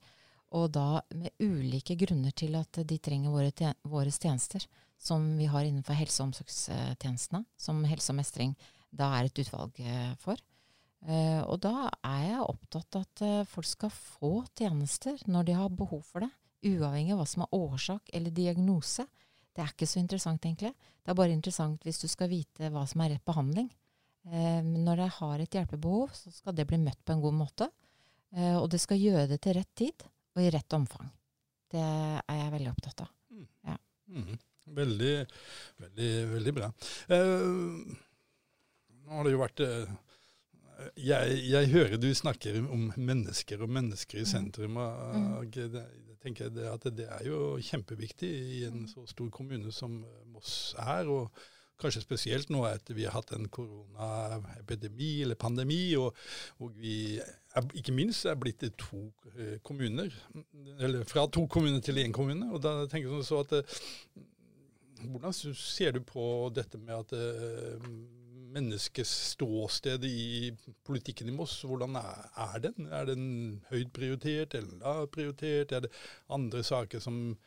Og 0.59 0.69
da 0.75 0.99
med 1.15 1.39
ulike 1.39 1.95
grunner 1.97 2.33
til 2.35 2.57
at 2.59 2.81
de 2.85 2.97
trenger 2.99 3.31
våre, 3.31 3.73
våre 3.87 4.11
tjenester 4.11 4.65
som 4.99 5.25
vi 5.39 5.47
har 5.47 5.63
innenfor 5.63 5.95
helse- 5.95 6.21
og 6.21 6.29
omsorgstjenestene, 6.29 7.45
som 7.57 7.81
helse 7.87 8.11
og 8.11 8.19
mestring 8.19 8.53
da 8.91 9.11
er 9.17 9.27
et 9.27 9.41
utvalg 9.43 9.79
eh, 9.83 10.13
for. 10.21 10.39
Uh, 10.99 11.39
og 11.47 11.61
da 11.63 11.87
er 12.03 12.23
jeg 12.25 12.43
opptatt 12.43 12.97
av 12.97 13.05
at 13.05 13.21
uh, 13.23 13.47
folk 13.47 13.67
skal 13.69 13.91
få 13.93 14.31
tjenester 14.51 15.21
når 15.31 15.45
de 15.47 15.53
har 15.55 15.71
behov 15.71 16.01
for 16.03 16.25
det. 16.25 16.31
Uavhengig 16.67 17.13
av 17.15 17.21
hva 17.21 17.27
som 17.29 17.45
er 17.45 17.53
årsak 17.55 18.11
eller 18.17 18.35
diagnose. 18.35 19.05
Det 19.55 19.63
er 19.63 19.71
ikke 19.71 19.87
så 19.87 20.01
interessant, 20.01 20.43
egentlig. 20.43 20.73
Det 20.99 21.13
er 21.13 21.19
bare 21.21 21.35
interessant 21.35 21.87
hvis 21.87 22.01
du 22.03 22.09
skal 22.11 22.27
vite 22.31 22.71
hva 22.73 22.83
som 22.89 23.05
er 23.05 23.13
rett 23.13 23.23
behandling. 23.27 23.69
Når 24.29 24.99
jeg 24.99 25.13
har 25.15 25.41
et 25.41 25.55
hjelpebehov, 25.55 26.11
så 26.13 26.33
skal 26.35 26.57
det 26.57 26.67
bli 26.67 26.77
møtt 26.83 26.99
på 27.07 27.15
en 27.15 27.23
god 27.23 27.37
måte. 27.37 27.69
og 28.59 28.67
det 28.69 28.81
skal 28.83 28.99
gjøre 28.99 29.29
det 29.31 29.39
til 29.41 29.55
rett 29.55 29.71
tid 29.73 30.03
og 30.35 30.43
i 30.43 30.51
rett 30.53 30.75
omfang. 30.75 31.07
Det 31.71 31.81
er 31.81 32.43
jeg 32.43 32.51
veldig 32.57 32.71
opptatt 32.75 33.07
av. 33.07 33.08
Mm. 34.79 34.85
Mm. 34.85 34.99
Veldig, 34.99 35.15
veldig, 35.85 36.11
veldig 36.35 36.53
bra. 36.59 36.69
Uh, 37.11 37.97
nå 39.05 39.17
har 39.17 39.25
det 39.27 39.33
jo 39.33 39.41
vært 39.41 39.65
uh, 39.65 39.97
Jeg, 40.95 41.39
jeg, 41.49 41.71
hører 41.73 41.97
du 41.99 42.07
snakker 42.15 42.61
om 42.63 42.89
mennesker 42.95 43.65
og 43.65 43.73
mennesker 43.75 44.21
i 44.21 44.27
mm. 44.27 44.31
sentrum. 44.31 44.79
og 44.79 45.45
mm. 45.45 45.69
det, 45.75 45.85
tenker 46.23 46.49
jeg 46.49 46.67
at 46.71 46.89
det 46.95 47.07
er 47.07 47.23
jo 47.27 47.55
kjempeviktig 47.63 48.29
i 48.29 48.65
en 48.67 48.83
så 48.91 49.05
stor 49.07 49.29
kommune 49.31 49.71
som 49.75 50.01
Moss 50.33 50.75
er. 50.79 51.07
og 51.07 51.31
Kanskje 51.79 52.01
spesielt 52.03 52.49
nå 52.51 52.65
etter 52.67 52.97
vi 52.97 53.05
har 53.07 53.15
hatt 53.15 53.31
en 53.35 53.47
koronaepidemi 53.47 55.21
eller 55.23 55.39
pandemi, 55.39 55.95
og, 55.95 56.17
og 56.59 56.73
vi 56.75 57.15
er, 57.19 57.69
ikke 57.79 57.95
minst 57.95 58.27
er 58.27 58.35
blitt 58.39 58.59
til 58.59 58.73
to 58.75 59.05
eh, 59.37 59.55
kommuner. 59.63 60.11
Eller 60.75 61.07
fra 61.07 61.23
to 61.31 61.45
kommuner 61.47 61.79
til 61.79 62.01
én 62.03 62.15
kommune. 62.15 62.51
og 62.51 62.59
da 62.65 62.81
tenker 62.83 63.07
jeg 63.07 63.21
sånn 63.21 63.29
så 63.29 63.39
at 63.45 64.25
Hvordan 64.99 65.33
ser 65.33 65.93
du 65.95 66.01
på 66.03 66.23
dette 66.55 66.79
med 66.81 66.95
at 66.95 67.13
eh, 67.15 67.85
menneskets 68.49 69.11
ståsted 69.33 70.03
i 70.07 70.49
politikken 70.87 71.29
i 71.29 71.35
Moss, 71.35 71.61
hvordan 71.67 71.95
er, 71.99 72.57
den? 72.63 72.89
Er 72.89 73.05
den 73.09 73.29
høyt 73.69 73.93
prioritert 73.95 74.57
eller 74.57 74.81
lavt 74.81 75.13
prioritert? 75.15 75.71
Er 75.71 75.87
det 75.87 75.93
andre 76.29 76.63
saker 76.65 77.03
som 77.03 77.37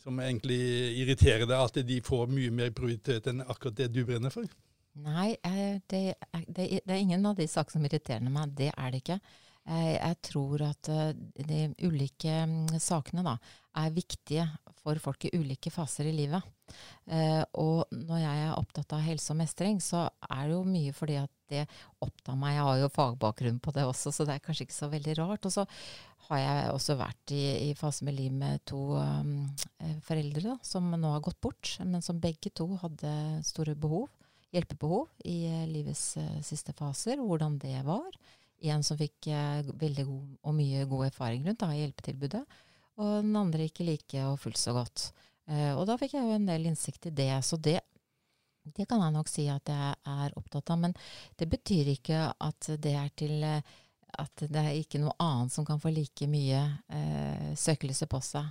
som 0.00 0.16
egentlig 0.24 0.56
irriterer 1.02 1.44
deg, 1.44 1.60
at 1.60 1.74
de 1.84 1.98
får 2.00 2.30
mye 2.32 2.48
mer 2.56 2.70
prioritet 2.72 3.26
enn 3.28 3.42
akkurat 3.44 3.76
det 3.82 3.90
du 3.92 3.98
brenner 4.08 4.32
for? 4.32 4.48
Nei, 5.04 5.34
eh, 5.44 5.76
det 5.92 6.14
er, 6.16 6.46
det 6.48 6.80
er 6.86 6.98
ingen 7.02 7.26
av 7.28 7.36
de 7.36 7.44
sakene 7.44 7.76
som 7.76 7.84
irriterer 7.84 8.32
meg. 8.32 8.54
Det 8.56 8.70
er 8.72 8.94
det 8.94 9.02
ikke. 9.02 9.18
Eh, 9.68 9.92
jeg 9.98 10.16
tror 10.30 10.64
at 10.70 10.90
de 11.36 11.60
ulike 11.84 12.38
mm, 12.48 12.80
sakene 12.80 13.26
da, 13.26 13.36
er 13.84 13.92
viktige 13.94 14.48
for 14.80 15.00
folk 15.02 15.26
i 15.28 15.32
ulike 15.36 15.72
faser 15.72 16.08
i 16.08 16.14
livet. 16.16 16.46
Og 17.58 17.90
når 17.90 18.20
jeg 18.22 18.42
er 18.46 18.54
opptatt 18.54 18.94
av 18.96 19.02
helse 19.04 19.32
og 19.34 19.38
mestring, 19.40 19.80
så 19.82 20.06
er 20.30 20.46
det 20.46 20.54
jo 20.54 20.62
mye 20.64 20.94
fordi 20.96 21.18
at 21.20 21.32
det 21.50 21.64
opptar 22.02 22.38
meg. 22.38 22.54
Jeg 22.56 22.66
har 22.66 22.78
jo 22.80 22.92
fagbakgrunn 22.94 23.58
på 23.62 23.74
det 23.74 23.84
også, 23.88 24.12
så 24.14 24.26
det 24.26 24.36
er 24.36 24.44
kanskje 24.44 24.66
ikke 24.66 24.76
så 24.76 24.88
veldig 24.92 25.16
rart. 25.18 25.48
Og 25.48 25.54
så 25.54 25.66
har 26.28 26.42
jeg 26.42 26.72
også 26.76 26.96
vært 27.00 27.34
i, 27.34 27.42
i 27.70 27.74
fase 27.78 28.06
med 28.06 28.16
liv 28.18 28.34
med 28.34 28.62
to 28.68 28.80
um, 28.96 29.34
foreldre 30.06 30.44
da, 30.52 30.56
som 30.66 30.90
nå 30.94 31.14
har 31.16 31.24
gått 31.26 31.40
bort, 31.42 31.74
men 31.82 32.04
som 32.04 32.20
begge 32.22 32.52
to 32.54 32.68
hadde 32.82 33.14
store 33.46 33.74
behov, 33.78 34.08
hjelpebehov 34.54 35.08
i 35.30 35.38
uh, 35.50 35.66
livets 35.70 36.14
uh, 36.20 36.38
siste 36.46 36.74
faser. 36.78 37.20
Hvordan 37.22 37.58
det 37.62 37.78
var. 37.86 38.08
En 38.70 38.84
som 38.84 38.98
fikk 39.00 39.30
uh, 39.32 39.66
veldig 39.80 40.06
god 40.06 40.34
og 40.46 40.58
mye 40.58 40.88
god 40.90 41.08
erfaring 41.10 41.46
rundt 41.48 41.62
da, 41.62 41.72
hjelpetilbudet, 41.74 42.44
og 43.00 43.22
den 43.24 43.36
andre 43.40 43.66
ikke 43.66 43.86
like 43.88 44.24
og 44.28 44.38
fullt 44.42 44.60
så 44.60 44.74
godt. 44.76 45.10
og 45.50 45.86
da 45.88 45.96
fikk 45.98 46.12
jeg 46.14 46.26
jo 46.26 46.34
en 46.36 46.46
del 46.46 46.68
innsikt 46.68 47.08
i 47.08 47.14
det. 47.16 47.32
Så 47.42 47.56
det 47.56 47.80
det 48.76 48.84
kan 48.86 49.00
jeg 49.00 49.14
nok 49.14 49.28
si 49.30 49.46
at 49.50 49.70
jeg 49.72 49.94
er 50.12 50.34
opptatt 50.36 50.70
av. 50.70 50.78
Men 50.78 50.94
det 51.40 51.48
betyr 51.50 51.88
ikke 51.94 52.26
at 52.36 52.68
det 52.78 52.92
er 52.92 53.08
til 53.16 53.46
at 54.18 54.44
det 54.50 54.62
er 54.62 54.76
ikke 54.78 55.00
noe 55.02 55.14
annet 55.22 55.54
som 55.54 55.66
kan 55.66 55.80
få 55.80 55.92
like 55.94 56.26
mye 56.30 56.60
eh, 56.92 57.50
søkelyset 57.58 58.10
på 58.10 58.20
seg 58.24 58.48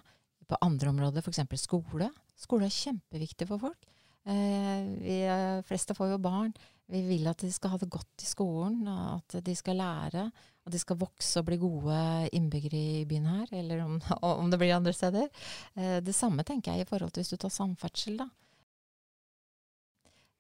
på 0.50 0.58
andre 0.66 0.90
områder, 0.90 1.22
f.eks. 1.22 1.44
skole. 1.62 2.10
Skole 2.40 2.66
er 2.66 2.74
kjempeviktig 2.74 3.46
for 3.50 3.62
folk. 3.62 3.90
Eh, 4.26 4.88
vi 5.04 5.20
eh, 5.30 5.62
fleste 5.68 5.96
får 5.98 6.16
jo 6.16 6.22
barn. 6.24 6.54
Vi 6.90 7.04
vil 7.06 7.28
at 7.30 7.44
de 7.46 7.52
skal 7.54 7.76
ha 7.76 7.78
det 7.78 7.92
godt 7.94 8.24
i 8.26 8.28
skolen, 8.28 8.88
at 8.90 9.38
de 9.46 9.56
skal 9.56 9.78
lære. 9.78 10.26
At 10.66 10.74
de 10.74 10.82
skal 10.82 10.98
vokse 10.98 11.42
og 11.42 11.46
bli 11.46 11.60
gode 11.62 12.00
innbyggere 12.34 12.80
i 12.80 13.06
byen 13.10 13.30
her, 13.30 13.54
eller 13.62 13.84
om, 13.86 14.00
om 14.26 14.50
det 14.50 14.60
blir 14.62 14.74
andre 14.76 14.94
steder. 14.94 15.30
Eh, 15.76 16.00
det 16.02 16.16
samme 16.18 16.46
tenker 16.46 16.74
jeg 16.74 16.88
i 16.88 16.90
forhold 16.90 17.14
til 17.14 17.26
hvis 17.26 17.36
du 17.36 17.38
tar 17.42 17.54
samferdsel. 17.54 18.18
da. 18.24 18.30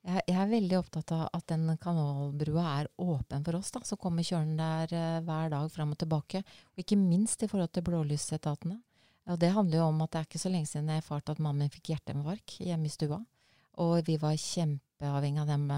Jeg, 0.10 0.24
er 0.32 0.48
veldig 0.50 0.77
opptatt 0.79 1.12
av 1.12 1.25
at 1.36 1.46
den 1.51 1.70
kanalbrua 1.77 2.65
er 2.79 2.88
åpen 3.03 3.44
for 3.46 3.60
oss, 3.60 3.70
da, 3.75 3.82
som 3.86 4.00
kommer 4.00 4.25
kjørende 4.25 4.68
der 4.89 4.94
uh, 4.96 5.25
hver 5.27 5.51
dag 5.51 5.68
fram 5.74 5.91
og 5.94 6.00
tilbake. 6.00 6.41
Og 6.74 6.82
ikke 6.86 6.98
minst 6.98 7.44
i 7.44 7.50
forhold 7.51 7.74
til 7.75 7.86
blålysetatene. 7.86 8.79
Og 9.29 9.38
det 9.41 9.51
handler 9.53 9.82
jo 9.82 9.89
om 9.91 10.00
at 10.01 10.13
det 10.13 10.22
er 10.22 10.29
ikke 10.29 10.41
så 10.41 10.50
lenge 10.50 10.72
siden 10.72 10.89
jeg 10.89 11.03
erfarte 11.03 11.36
at 11.36 11.41
mannen 11.44 11.68
min 11.68 11.74
fikk 11.74 11.91
hjerteinfarkt 11.91 12.62
hjemme 12.63 12.89
i 12.89 12.94
stua. 12.94 13.20
Og 13.79 14.01
vi 14.07 14.17
var 14.19 14.39
kjempeavhengig 14.39 15.43
av 15.43 15.51
den 15.53 15.69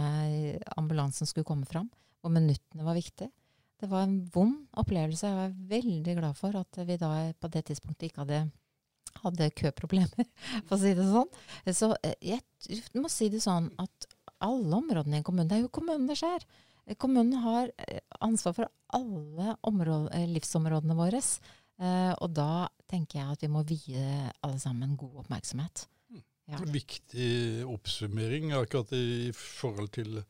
ambulansen 0.77 1.29
skulle 1.29 1.47
komme 1.47 1.69
fram. 1.69 1.89
Og 2.25 2.33
minuttene 2.33 2.85
var 2.85 2.97
viktig. 2.97 3.27
Det 3.81 3.89
var 3.89 4.05
en 4.05 4.17
vond 4.33 4.65
opplevelse. 4.77 5.27
Jeg 5.27 5.37
var 5.37 5.53
veldig 5.69 6.17
glad 6.17 6.37
for 6.37 6.57
at 6.57 6.81
vi 6.85 6.97
da 7.01 7.11
på 7.33 7.49
det 7.53 7.65
tidspunktet 7.69 8.09
ikke 8.09 8.23
hadde 8.23 8.41
hadde 9.19 9.51
køproblemer, 9.57 10.27
for 10.67 10.77
å 10.77 10.81
si 10.81 10.93
det 10.97 11.07
sånn. 11.09 11.31
Så 11.75 11.91
eh, 12.05 12.17
jeg 12.23 13.01
må 13.01 13.11
si 13.11 13.29
det 13.31 13.41
sånn 13.43 13.69
at 13.81 14.09
alle 14.41 14.77
områdene 14.79 15.19
i 15.19 15.21
en 15.21 15.25
kommune 15.25 15.49
Det 15.49 15.59
er 15.59 15.65
jo 15.65 15.73
kommunen 15.73 16.07
det 16.09 16.17
skjer. 16.21 16.45
Kommunen 17.01 17.43
har 17.43 17.71
eh, 17.85 18.01
ansvar 18.23 18.55
for 18.57 18.71
alle 18.97 19.55
områder, 19.67 20.13
eh, 20.17 20.29
livsområdene 20.31 20.97
våre. 20.97 21.21
og 21.81 22.29
da 22.37 22.69
tenker 22.85 23.17
jeg 23.19 23.33
at 23.33 23.41
vi 23.41 23.47
må 23.49 23.63
vie 23.65 24.01
alle 24.45 24.59
sammen 24.61 24.93
god 24.99 25.23
oppmerksomhet. 25.23 25.87
Ja. 26.49 26.61
Viktig 26.73 27.65
oppsummering 27.69 28.51
akkurat 28.57 28.91
i 28.97 29.31
forhold 29.35 29.91
til 29.95 30.23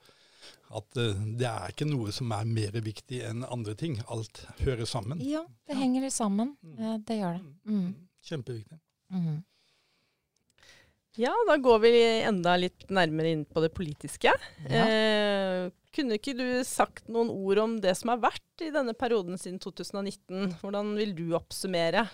at 0.72 0.96
det 0.96 1.48
er 1.48 1.72
ikke 1.74 1.88
noe 1.90 2.14
som 2.16 2.32
er 2.36 2.48
mer 2.48 2.76
viktig 2.84 3.22
enn 3.28 3.44
andre 3.44 3.74
ting. 3.80 3.98
Alt 4.12 4.44
hører 4.62 4.88
sammen. 4.88 5.20
Ja, 5.24 5.44
det 5.68 5.78
henger 5.80 6.08
sammen. 6.14 6.56
Mm. 6.64 7.02
Det 7.08 7.18
gjør 7.20 7.40
det. 7.40 7.44
Mm. 7.66 7.80
mm. 7.80 7.96
Kjempeviktig. 8.22 8.78
Mm. 9.12 9.42
Ja, 11.20 11.34
da 11.48 11.58
går 11.60 11.80
vi 11.84 11.92
enda 12.24 12.54
litt 12.60 12.86
nærmere 12.94 13.34
inn 13.36 13.44
på 13.44 13.64
det 13.64 13.74
politiske. 13.76 14.32
Ja. 14.70 14.84
Eh, 14.86 15.72
kunne 15.92 16.16
ikke 16.16 16.38
du 16.38 16.46
sagt 16.64 17.10
noen 17.12 17.32
ord 17.34 17.60
om 17.60 17.74
det 17.84 17.98
som 18.00 18.14
har 18.14 18.22
vært 18.24 18.64
i 18.64 18.72
denne 18.72 18.96
perioden 18.96 19.40
siden 19.40 19.60
2019? 19.60 20.54
Hvordan 20.62 20.94
vil 20.96 21.12
du 21.18 21.26
oppsummere 21.36 22.06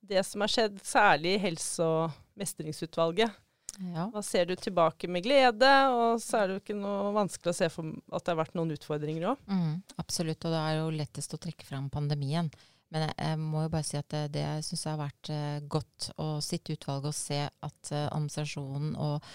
det 0.00 0.24
som 0.26 0.42
har 0.44 0.52
skjedd, 0.52 0.80
særlig 0.86 1.36
i 1.36 1.42
Helse- 1.44 1.86
og 1.86 2.18
mestringsutvalget? 2.40 3.38
Ja. 3.80 4.08
Hva 4.12 4.22
ser 4.24 4.48
du 4.48 4.56
tilbake 4.58 5.08
med 5.08 5.24
glede, 5.24 5.70
og 5.94 6.18
så 6.20 6.40
er 6.40 6.48
det 6.48 6.56
jo 6.56 6.62
ikke 6.64 6.76
noe 6.76 7.14
vanskelig 7.16 7.52
å 7.52 7.56
se 7.56 7.70
for 7.72 7.94
at 8.10 8.26
det 8.26 8.34
har 8.34 8.40
vært 8.42 8.58
noen 8.58 8.74
utfordringer 8.74 9.30
òg. 9.30 9.46
Mm, 9.48 9.78
absolutt, 10.02 10.44
og 10.44 10.52
det 10.52 10.60
er 10.66 10.76
jo 10.80 10.90
lettest 10.98 11.36
å 11.36 11.40
trekke 11.40 11.68
fram 11.68 11.88
pandemien. 11.92 12.50
Men 12.90 13.06
jeg, 13.06 13.14
jeg, 13.22 13.38
må 13.38 13.62
jo 13.64 13.70
bare 13.70 13.86
si 13.86 13.96
at 14.00 14.08
det, 14.10 14.22
det 14.34 14.44
syns 14.66 14.82
jeg 14.82 14.90
har 14.90 14.98
vært 14.98 15.30
eh, 15.30 15.58
godt 15.70 16.08
å 16.20 16.28
sitte 16.42 16.72
i 16.72 16.78
utvalget 16.78 17.12
og 17.12 17.16
se 17.16 17.38
at 17.46 17.92
eh, 17.94 18.08
administrasjonen 18.08 18.96
og 18.98 19.28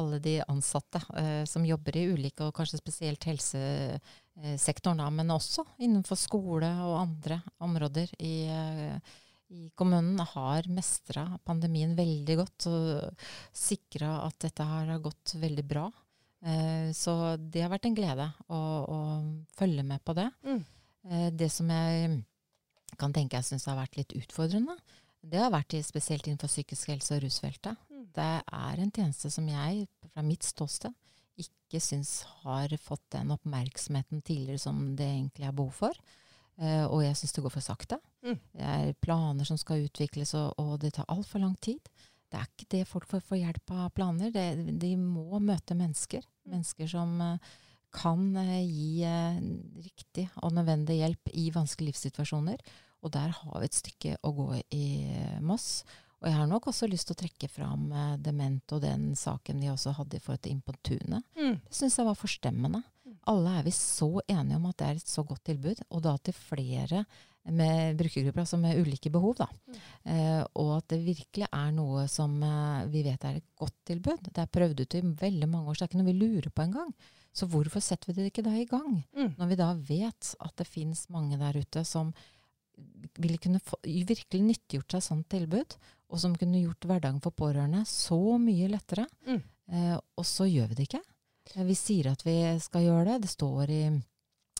alle 0.00 0.20
de 0.24 0.38
ansatte 0.46 1.02
eh, 1.20 1.42
som 1.48 1.66
jobber 1.68 1.98
i 2.00 2.06
ulike, 2.08 2.46
og 2.46 2.56
kanskje 2.56 2.80
spesielt 2.80 3.28
helsesektoren, 3.28 5.02
da, 5.04 5.10
men 5.12 5.34
også 5.34 5.66
innenfor 5.84 6.18
skole 6.18 6.72
og 6.86 6.96
andre 7.02 7.42
områder 7.62 8.16
i, 8.24 8.48
i 9.52 9.68
kommunen, 9.76 10.18
har 10.18 10.68
mestra 10.72 11.26
pandemien 11.44 11.92
veldig 11.98 12.36
godt 12.40 12.66
og 12.70 13.26
sikra 13.56 14.22
at 14.26 14.38
dette 14.46 14.66
her 14.66 14.90
har 14.94 15.04
gått 15.04 15.34
veldig 15.36 15.64
bra. 15.68 15.86
så 16.96 17.12
det 17.36 17.62
har 17.62 17.70
vært 17.70 17.84
en 17.86 17.94
glede 17.94 18.26
å, 18.48 18.58
å 18.58 18.98
følge 19.54 19.84
med 19.86 20.02
på 20.02 20.16
det. 20.18 20.26
Mm. 20.42 20.62
det 21.38 21.50
som 21.54 21.68
jeg 21.70 22.16
kan 22.98 23.14
tenke 23.14 23.38
jeg 23.38 23.52
syns 23.52 23.68
har 23.70 23.78
vært 23.78 24.00
litt 24.00 24.16
utfordrende, 24.18 24.74
det 25.22 25.38
har 25.38 25.52
vært 25.54 25.76
i, 25.78 25.82
spesielt 25.86 26.26
innenfor 26.26 26.50
psykisk 26.50 26.90
helse 26.90 27.14
og 27.14 27.22
rusfeltet. 27.22 27.78
Mm. 27.92 28.06
Det 28.16 28.32
er 28.42 28.82
en 28.82 28.90
tjeneste 28.90 29.30
som 29.30 29.46
jeg, 29.48 29.86
fra 30.10 30.24
mitt 30.26 30.46
ståsted, 30.46 30.94
ikke 31.42 31.80
syns 31.80 32.20
har 32.42 32.74
fått 32.82 33.04
den 33.14 33.30
oppmerksomheten 33.34 34.20
tidligere 34.26 34.60
som 34.60 34.82
det 34.98 35.06
egentlig 35.08 35.46
er 35.48 35.54
behov 35.56 35.72
for. 35.78 36.02
Uh, 36.60 36.84
og 36.90 37.00
jeg 37.06 37.16
syns 37.18 37.36
det 37.36 37.44
går 37.46 37.54
for 37.54 37.64
sakte. 37.64 37.98
Mm. 38.22 38.38
Det 38.54 38.70
er 38.76 38.94
planer 39.02 39.48
som 39.48 39.58
skal 39.60 39.86
utvikles, 39.86 40.34
og, 40.38 40.54
og 40.62 40.78
det 40.82 40.94
tar 40.96 41.08
altfor 41.12 41.42
lang 41.42 41.56
tid. 41.64 41.80
Det 42.32 42.38
er 42.40 42.48
ikke 42.48 42.70
det 42.72 42.86
folk 42.88 43.08
får, 43.10 43.24
får 43.28 43.42
hjelp 43.42 43.74
av 43.76 43.90
planer. 43.96 44.32
Det, 44.32 44.46
de 44.80 44.94
må 44.96 45.42
møte 45.42 45.76
mennesker. 45.76 46.24
Mm. 46.46 46.54
Mennesker 46.54 46.88
som 46.88 47.18
uh, 47.20 47.52
kan 47.92 48.36
eh, 48.36 48.62
gi 48.64 49.04
eh, 49.04 49.40
riktig 49.84 50.28
og 50.42 50.54
nødvendig 50.56 50.98
hjelp 51.02 51.32
i 51.36 51.50
vanskelige 51.54 51.92
livssituasjoner. 51.92 52.62
Og 53.02 53.12
der 53.12 53.34
har 53.34 53.58
vi 53.58 53.68
et 53.68 53.76
stykke 53.76 54.14
å 54.22 54.32
gå 54.36 54.48
i 54.72 54.86
eh, 55.10 55.42
Moss. 55.44 55.84
Og 56.22 56.28
jeg 56.30 56.38
har 56.38 56.48
nok 56.48 56.68
også 56.70 56.86
lyst 56.86 57.08
til 57.10 57.16
å 57.16 57.22
trekke 57.24 57.48
fram 57.50 57.88
dement 58.22 58.72
og 58.76 58.84
den 58.84 59.08
saken 59.18 59.58
vi 59.58 59.72
også 59.72 59.90
hadde 59.96 60.20
i 60.20 60.22
forhold 60.22 60.44
til 60.44 60.54
Impontunet. 60.54 61.24
Mm. 61.34 61.56
Det 61.66 61.74
syns 61.74 61.98
jeg 61.98 62.06
var 62.06 62.18
forstemmende. 62.18 62.78
Mm. 63.02 63.16
Alle 63.32 63.56
er 63.58 63.66
vi 63.66 63.72
så 63.74 64.10
enige 64.30 64.60
om 64.60 64.68
at 64.70 64.78
det 64.78 64.86
er 64.86 65.00
et 65.00 65.10
så 65.10 65.24
godt 65.26 65.42
tilbud, 65.50 65.82
og 65.90 66.04
da 66.06 66.14
til 66.22 66.36
flere 66.38 67.02
med 67.50 67.96
brukergrupper, 67.98 68.44
altså 68.44 68.58
med 68.60 68.78
ulike 68.78 69.10
behov. 69.10 69.34
Da. 69.40 69.48
Mm. 69.66 69.80
Eh, 70.12 70.42
og 70.62 70.76
at 70.76 70.92
det 70.92 71.00
virkelig 71.06 71.48
er 71.48 71.72
noe 71.74 72.04
som 72.10 72.36
eh, 72.46 72.84
vi 72.92 73.02
vet 73.06 73.24
er 73.26 73.40
et 73.40 73.48
godt 73.58 73.78
tilbud. 73.88 74.28
Det 74.28 74.44
er 74.44 74.52
prøvd 74.58 74.84
ut 74.84 74.98
i 74.98 75.02
veldig 75.24 75.48
mange 75.50 75.70
år, 75.70 75.74
så 75.74 75.82
det 75.82 75.88
er 75.88 75.92
ikke 75.92 76.02
noe 76.02 76.12
vi 76.12 76.20
lurer 76.20 76.52
på 76.54 76.66
engang. 76.66 76.92
Så 77.32 77.48
hvorfor 77.48 77.82
setter 77.82 78.12
vi 78.12 78.18
det 78.20 78.30
ikke 78.30 78.44
da 78.46 78.52
i 78.54 78.68
gang? 78.68 79.00
Mm. 79.16 79.32
Når 79.40 79.50
vi 79.50 79.58
da 79.58 79.72
vet 79.88 80.34
at 80.44 80.54
det 80.60 80.68
fins 80.68 81.08
mange 81.10 81.40
der 81.40 81.58
ute 81.58 81.82
som 81.88 82.12
ville 83.18 83.40
kunne 83.42 83.60
få, 83.60 83.78
virkelig 83.84 84.42
nyttiggjort 84.44 84.94
seg 84.94 85.04
sånt 85.04 85.28
tilbud, 85.32 85.76
og 86.12 86.20
som 86.20 86.36
kunne 86.36 86.60
gjort 86.60 86.86
hverdagen 86.88 87.20
for 87.24 87.34
pårørende 87.36 87.82
så 87.88 88.36
mye 88.40 88.68
lettere. 88.70 89.06
Mm. 89.26 89.42
Eh, 89.72 89.96
og 89.96 90.28
så 90.28 90.46
gjør 90.48 90.70
vi 90.70 90.78
det 90.78 90.88
ikke. 90.90 91.02
Eh, 91.54 91.64
vi 91.68 91.76
sier 91.78 92.12
at 92.12 92.24
vi 92.26 92.36
skal 92.62 92.86
gjøre 92.86 93.06
det. 93.12 93.22
Det 93.24 93.32
står 93.32 93.72
i 93.72 93.82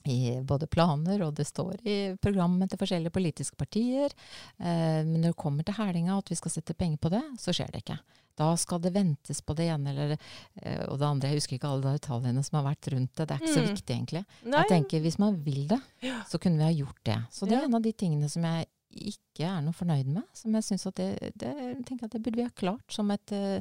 i 0.06 0.40
både 0.42 0.66
planer, 0.66 1.22
og 1.26 1.34
det 1.34 1.46
står 1.46 1.76
i 1.86 2.16
programmet 2.20 2.70
til 2.70 2.78
forskjellige 2.78 3.12
politiske 3.14 3.56
partier. 3.56 4.10
Eh, 4.58 5.02
men 5.04 5.20
når 5.22 5.32
det 5.32 5.36
kommer 5.36 5.64
til 5.64 5.74
hælinga, 5.74 6.18
at 6.18 6.28
vi 6.32 6.34
skal 6.38 6.50
sette 6.50 6.74
penger 6.74 6.98
på 6.98 7.10
det, 7.10 7.22
så 7.38 7.52
skjer 7.54 7.70
det 7.72 7.84
ikke. 7.84 7.98
Da 8.34 8.54
skal 8.56 8.80
det 8.80 8.94
ventes 8.94 9.42
på 9.44 9.54
det 9.54 9.66
ene 9.68 9.90
eller 9.92 10.12
eh, 10.16 10.84
og 10.88 10.98
det 10.98 11.06
andre. 11.06 11.28
Jeg 11.28 11.42
husker 11.42 11.58
ikke 11.58 11.68
alle 11.68 11.92
detaljene 11.98 12.42
som 12.42 12.56
har 12.58 12.70
vært 12.74 12.88
rundt 12.94 13.14
det. 13.14 13.26
Det 13.28 13.34
er 13.36 13.42
ikke 13.42 13.54
så 13.54 13.62
Mm. 13.62 13.74
viktig, 13.74 13.96
egentlig. 13.96 14.24
Nei. 14.44 14.58
Jeg 14.62 14.68
tenker 14.72 15.00
Hvis 15.04 15.18
man 15.18 15.36
vil 15.44 15.66
det, 15.68 15.80
så 16.28 16.38
kunne 16.40 16.56
vi 16.58 16.64
ha 16.64 16.72
gjort 16.72 17.02
det. 17.04 17.18
Så 17.30 17.46
det 17.46 17.52
Ja. 17.52 17.60
er 17.60 17.64
en 17.68 17.74
av 17.74 17.82
de 17.82 17.92
tingene 17.92 18.28
som 18.30 18.42
jeg 18.42 18.66
ikke 18.92 19.46
er 19.48 19.62
noe 19.64 19.74
fornøyd 19.76 20.08
med. 20.12 20.26
Som 20.36 20.54
jeg 20.58 20.66
synes 20.66 20.86
at 20.90 20.98
det, 21.00 21.32
det, 21.40 21.52
tenker 21.88 22.06
at 22.06 22.14
det 22.14 22.20
burde 22.22 22.38
vi 22.40 22.46
ha 22.46 22.52
klart 22.54 22.92
som 22.92 23.10
et 23.14 23.32
uh, 23.34 23.58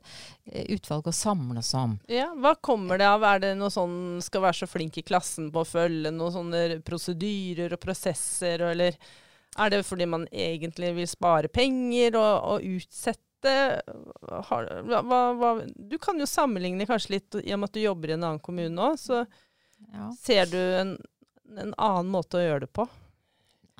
utvalg 0.75 1.07
å 1.07 1.15
samle 1.15 1.61
oss 1.63 1.71
om. 1.77 1.97
Ja, 2.11 2.29
Hva 2.35 2.53
kommer 2.59 2.99
det 3.01 3.07
av? 3.07 3.23
Er 3.27 3.41
det 3.43 3.55
noe 3.59 3.71
sånn 3.73 4.19
skal 4.23 4.45
være 4.47 4.61
så 4.61 4.69
flink 4.69 4.99
i 4.99 5.05
klassen 5.07 5.49
på 5.53 5.63
å 5.63 5.67
følge 5.67 6.11
noen 6.13 6.35
sånne 6.35 6.63
prosedyrer 6.87 7.75
og 7.77 7.81
prosesser, 7.83 8.67
eller 8.71 8.97
er 9.59 9.71
det 9.73 9.81
fordi 9.83 10.07
man 10.07 10.27
egentlig 10.31 10.93
vil 10.95 11.09
spare 11.11 11.51
penger 11.51 12.15
og, 12.19 12.33
og 12.55 12.67
utsette? 12.77 13.27
Har, 14.51 14.67
hva, 14.85 15.21
hva, 15.33 15.51
du 15.65 15.95
kan 15.97 16.19
jo 16.21 16.27
sammenligne 16.29 16.85
kanskje 16.85 17.15
litt, 17.15 17.39
i 17.41 17.55
og 17.55 17.63
med 17.63 17.71
at 17.71 17.77
du 17.79 17.81
jobber 17.81 18.11
i 18.11 18.13
en 18.13 18.27
annen 18.27 18.43
kommune 18.43 18.91
òg, 18.91 18.99
så 19.01 19.23
Ja. 19.91 20.11
ser 20.13 20.45
du 20.45 20.59
en, 20.59 20.91
en 21.57 21.71
annen 21.73 22.11
måte 22.13 22.37
å 22.37 22.43
gjøre 22.43 22.67
det 22.67 22.69
på. 22.77 22.85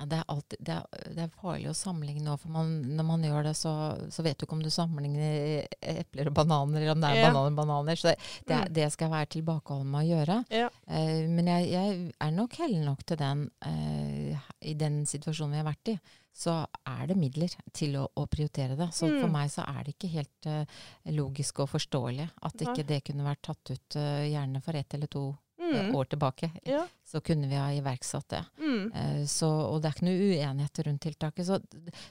Det, 0.08 0.18
er 0.18 0.24
alltid, 0.28 0.58
det, 0.60 0.76
er, 0.78 1.10
det 1.16 1.22
er 1.24 1.32
farlig 1.40 1.68
å 1.70 1.74
sammenligne 1.76 2.24
nå, 2.26 2.36
for 2.40 2.48
man, 2.54 2.70
når 2.96 3.04
man 3.08 3.22
gjør 3.26 3.42
det, 3.48 3.52
så, 3.56 3.72
så 4.10 4.22
vet 4.26 4.38
du 4.38 4.46
ikke 4.46 4.56
om 4.58 4.62
du 4.64 4.70
sammenligner 4.72 5.66
epler 5.80 6.30
og 6.30 6.34
bananer, 6.34 6.80
eller 6.80 6.94
om 6.96 7.00
det 7.04 7.10
er 7.10 7.20
Ja. 7.20 7.26
bananer 7.28 7.50
og 7.52 7.56
bananer. 7.60 7.96
Så 8.00 8.08
det, 8.12 8.16
det, 8.48 8.56
Mm. 8.62 8.72
det 8.74 8.88
skal 8.92 9.06
jeg 9.08 9.12
være 9.18 9.30
tilbakeholden 9.36 9.90
med 9.90 10.00
å 10.02 10.10
gjøre. 10.16 10.38
Ja. 10.50 10.68
Uh, 10.88 11.28
men 11.28 11.46
jeg, 11.46 11.70
jeg 11.72 12.12
er 12.20 12.30
nok 12.34 12.56
heller 12.62 12.84
nok 12.84 13.04
til 13.06 13.16
den 13.20 13.46
uh, 13.66 14.40
I 14.62 14.74
den 14.74 15.04
situasjonen 15.06 15.52
vi 15.56 15.62
har 15.62 15.68
vært 15.72 15.88
i, 15.94 15.98
så 16.32 16.62
er 16.88 17.06
det 17.10 17.16
midler 17.20 17.52
til 17.76 17.96
å, 18.00 18.06
å 18.16 18.24
prioritere 18.26 18.76
det. 18.78 18.86
Så 18.96 19.04
for 19.10 19.28
Mm. 19.28 19.32
meg 19.34 19.50
så 19.52 19.66
er 19.68 19.84
det 19.84 19.92
ikke 19.98 20.08
helt 20.14 20.46
uh, 20.48 20.64
logisk 21.12 21.60
og 21.60 21.68
forståelig 21.74 22.30
at 22.42 22.54
ikke 22.64 22.86
det 22.88 23.02
kunne 23.04 23.26
vært 23.26 23.42
tatt 23.42 23.70
ut 23.74 23.96
eh, 24.00 24.30
gjerne 24.32 24.62
for 24.64 24.74
ett 24.78 24.94
eller 24.94 25.06
to 25.12 25.24
eh, 25.28 25.41
Mm. 25.72 25.94
år 25.96 26.08
tilbake. 26.12 26.50
Ja. 26.68 26.82
Så 27.04 27.20
kunne 27.24 27.48
vi 27.50 27.56
ha 27.58 27.66
iverksatt 27.76 28.28
det. 28.32 28.40
Mm. 28.58 28.92
Uh, 28.94 29.24
Så, 29.28 29.46
og 29.48 29.82
det 29.82 29.90
er 29.90 29.96
ikke 29.96 30.06
noe 30.06 30.28
uenighet 30.32 30.80
rundt 30.86 31.02
tiltaket. 31.04 31.46
Så 31.46 31.58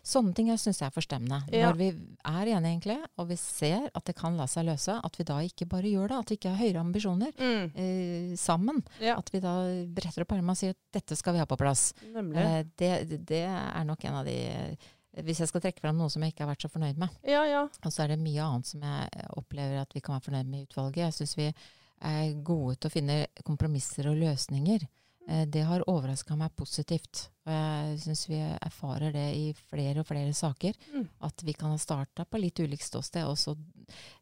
sånne 0.03 0.33
ting 0.37 0.49
syns 0.57 0.79
jeg 0.81 0.87
er 0.89 0.95
forstemmende. 0.95 1.41
Ja. 1.51 1.69
Når 1.71 1.77
vi 1.79 1.87
er 1.91 2.51
enige, 2.55 2.71
egentlig, 2.75 2.97
og 3.17 3.27
vi 3.31 3.35
ser 3.41 3.89
at 3.93 4.05
det 4.05 4.15
kan 4.15 4.37
la 4.37 4.45
seg 4.47 4.65
løse, 4.69 4.99
at 5.03 5.17
vi 5.17 5.23
da 5.23 5.39
ikke 5.45 5.67
bare 5.71 5.89
gjør 5.91 6.07
det. 6.13 6.19
At 6.21 6.29
vi 6.33 6.37
ikke 6.39 6.53
har 6.55 6.61
høyere 6.63 6.83
ambisjoner 6.85 7.31
Mm. 7.41 7.71
uh, 7.75 8.35
sammen. 8.37 8.83
Ja, 8.99 9.17
At 9.17 9.29
vi 9.33 9.39
da 9.39 9.55
bretter 9.87 10.21
opp 10.25 10.31
armene 10.37 10.51
og 10.51 10.57
sier 10.57 10.75
at 10.75 10.81
dette 10.93 11.15
skal 11.15 11.33
vi 11.33 11.39
ha 11.39 11.45
på 11.45 11.57
plass. 11.57 11.93
Eh, 12.15 12.63
det, 12.77 12.91
det 13.27 13.45
er 13.47 13.83
nok 13.85 14.03
en 14.05 14.15
av 14.21 14.25
de 14.25 14.35
eh, 14.47 14.75
Hvis 15.23 15.39
jeg 15.43 15.49
skal 15.49 15.59
trekke 15.61 15.81
fram 15.83 15.97
noe 15.99 16.07
som 16.09 16.21
jeg 16.23 16.31
ikke 16.31 16.45
har 16.45 16.53
vært 16.53 16.61
så 16.63 16.69
fornøyd 16.71 16.97
med. 17.01 17.09
Ja, 17.27 17.41
ja. 17.43 17.65
Og 17.83 17.91
så 17.91 18.03
er 18.05 18.13
det 18.13 18.19
mye 18.23 18.39
annet 18.45 18.65
som 18.69 18.79
jeg 18.85 19.25
opplever 19.35 19.81
at 19.81 19.91
vi 19.93 19.99
kan 19.99 20.15
være 20.15 20.23
fornøyd 20.29 20.47
med 20.47 20.61
i 20.61 20.63
utvalget. 20.69 21.01
Jeg 21.03 21.13
syns 21.17 21.33
vi 21.35 21.47
er 22.01 22.33
gode 22.43 22.77
til 22.77 22.89
å 22.89 22.93
finne 22.93 23.17
kompromisser 23.47 24.09
og 24.11 24.19
løsninger. 24.21 24.87
Eh, 25.29 25.45
Det 25.47 25.61
har 25.61 25.83
overraska 25.89 26.35
meg 26.35 26.55
positivt. 26.55 27.29
Og 27.45 27.53
jeg 27.53 27.99
syns 28.03 28.27
vi 28.29 28.37
erfarer 28.37 29.13
det 29.15 29.27
i 29.33 29.47
flere 29.57 30.03
og 30.03 30.07
flere 30.09 30.33
saker. 30.33 30.75
Mm. 30.93 31.07
At 31.25 31.41
vi 31.43 31.53
kan 31.57 31.73
ha 31.73 31.79
starta 31.81 32.25
på 32.25 32.37
litt 32.41 32.59
ulikt 32.61 32.85
ståsted, 32.85 33.25
og 33.25 33.37
så 33.37 33.55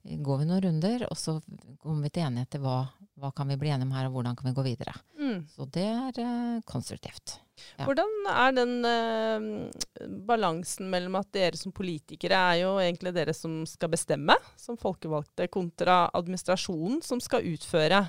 går 0.04 0.40
vi 0.40 0.48
noen 0.48 0.64
runder, 0.64 1.04
og 1.10 1.18
så 1.20 1.36
kommer 1.82 2.08
vi 2.08 2.14
til 2.16 2.24
enighet 2.24 2.54
til 2.56 2.64
hva, 2.64 2.78
hva 3.20 3.34
kan 3.36 3.52
vi 3.52 3.60
bli 3.60 3.74
enige 3.74 3.90
om 3.90 3.92
her, 3.98 4.08
og 4.08 4.16
hvordan 4.16 4.40
kan 4.40 4.48
vi 4.50 4.56
gå 4.56 4.66
videre. 4.70 4.96
Mm. 5.20 5.44
Så 5.52 5.68
det 5.68 5.86
er 5.92 6.22
uh, 6.24 6.64
konstruktivt. 6.64 7.36
Ja. 7.76 7.84
Hvordan 7.84 8.16
er 8.32 8.56
den 8.56 8.74
uh, 8.88 10.08
balansen 10.30 10.88
mellom 10.90 11.20
at 11.20 11.32
dere 11.36 11.60
som 11.60 11.76
politikere 11.76 12.40
er 12.54 12.62
jo 12.64 12.78
egentlig 12.80 13.14
dere 13.20 13.36
som 13.36 13.66
skal 13.68 13.92
bestemme, 13.92 14.40
som 14.56 14.80
folkevalgte, 14.80 15.52
kontra 15.52 16.06
administrasjonen 16.16 17.04
som 17.04 17.20
skal 17.24 17.46
utføre? 17.52 18.06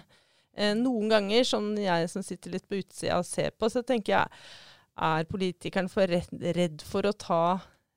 Eh, 0.56 0.74
noen 0.76 1.10
ganger, 1.12 1.44
som 1.46 1.70
jeg 1.78 2.08
som 2.10 2.24
sitter 2.26 2.56
litt 2.56 2.68
på 2.68 2.80
utsida 2.80 3.20
og 3.20 3.28
ser 3.28 3.54
på, 3.54 3.70
så 3.70 3.84
tenker 3.86 4.16
jeg 4.16 4.42
er 5.00 5.28
politikeren 5.30 5.88
for 5.90 6.10
redd 6.10 6.82
for 6.84 7.06
å 7.08 7.14
ta 7.16 7.44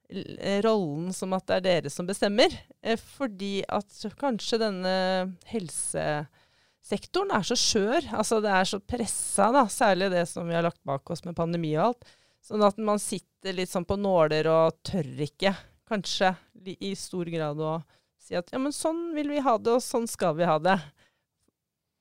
eh, 0.09 0.61
rollen 0.63 1.11
som 1.15 1.33
at 1.35 1.47
det 1.49 1.57
er 1.57 1.65
dere 1.65 1.93
som 1.93 2.07
bestemmer? 2.07 2.53
Eh, 2.85 2.99
fordi 3.17 3.63
at 3.65 4.05
kanskje 4.21 4.61
denne 4.61 4.95
helsesektoren 5.49 7.33
er 7.35 7.47
så 7.49 7.57
skjør. 7.59 8.11
Altså 8.13 8.39
det 8.43 8.53
er 8.53 8.69
så 8.69 8.79
pressa, 8.79 9.49
da. 9.55 9.65
Særlig 9.71 10.13
det 10.13 10.27
som 10.31 10.47
vi 10.47 10.57
har 10.57 10.65
lagt 10.67 10.83
bak 10.87 11.09
oss 11.11 11.25
med 11.27 11.37
pandemi 11.39 11.73
og 11.77 11.89
alt. 11.89 12.13
Sånn 12.43 12.63
at 12.65 12.79
man 12.79 12.99
sitter 12.99 13.55
litt 13.55 13.71
sånn 13.71 13.87
på 13.87 13.95
nåler 13.99 14.49
og 14.51 14.81
tør 14.83 15.07
ikke, 15.25 15.53
kanskje, 15.87 16.33
i 16.63 16.93
stor 16.95 17.27
grad 17.31 17.59
å 17.59 17.77
si 18.19 18.35
at 18.39 18.51
ja, 18.51 18.59
men 18.59 18.71
sånn 18.75 19.09
vil 19.15 19.31
vi 19.31 19.41
ha 19.43 19.57
det, 19.59 19.77
og 19.77 19.83
sånn 19.83 20.07
skal 20.07 20.35
vi 20.37 20.47
ha 20.47 20.57
det. 20.63 20.77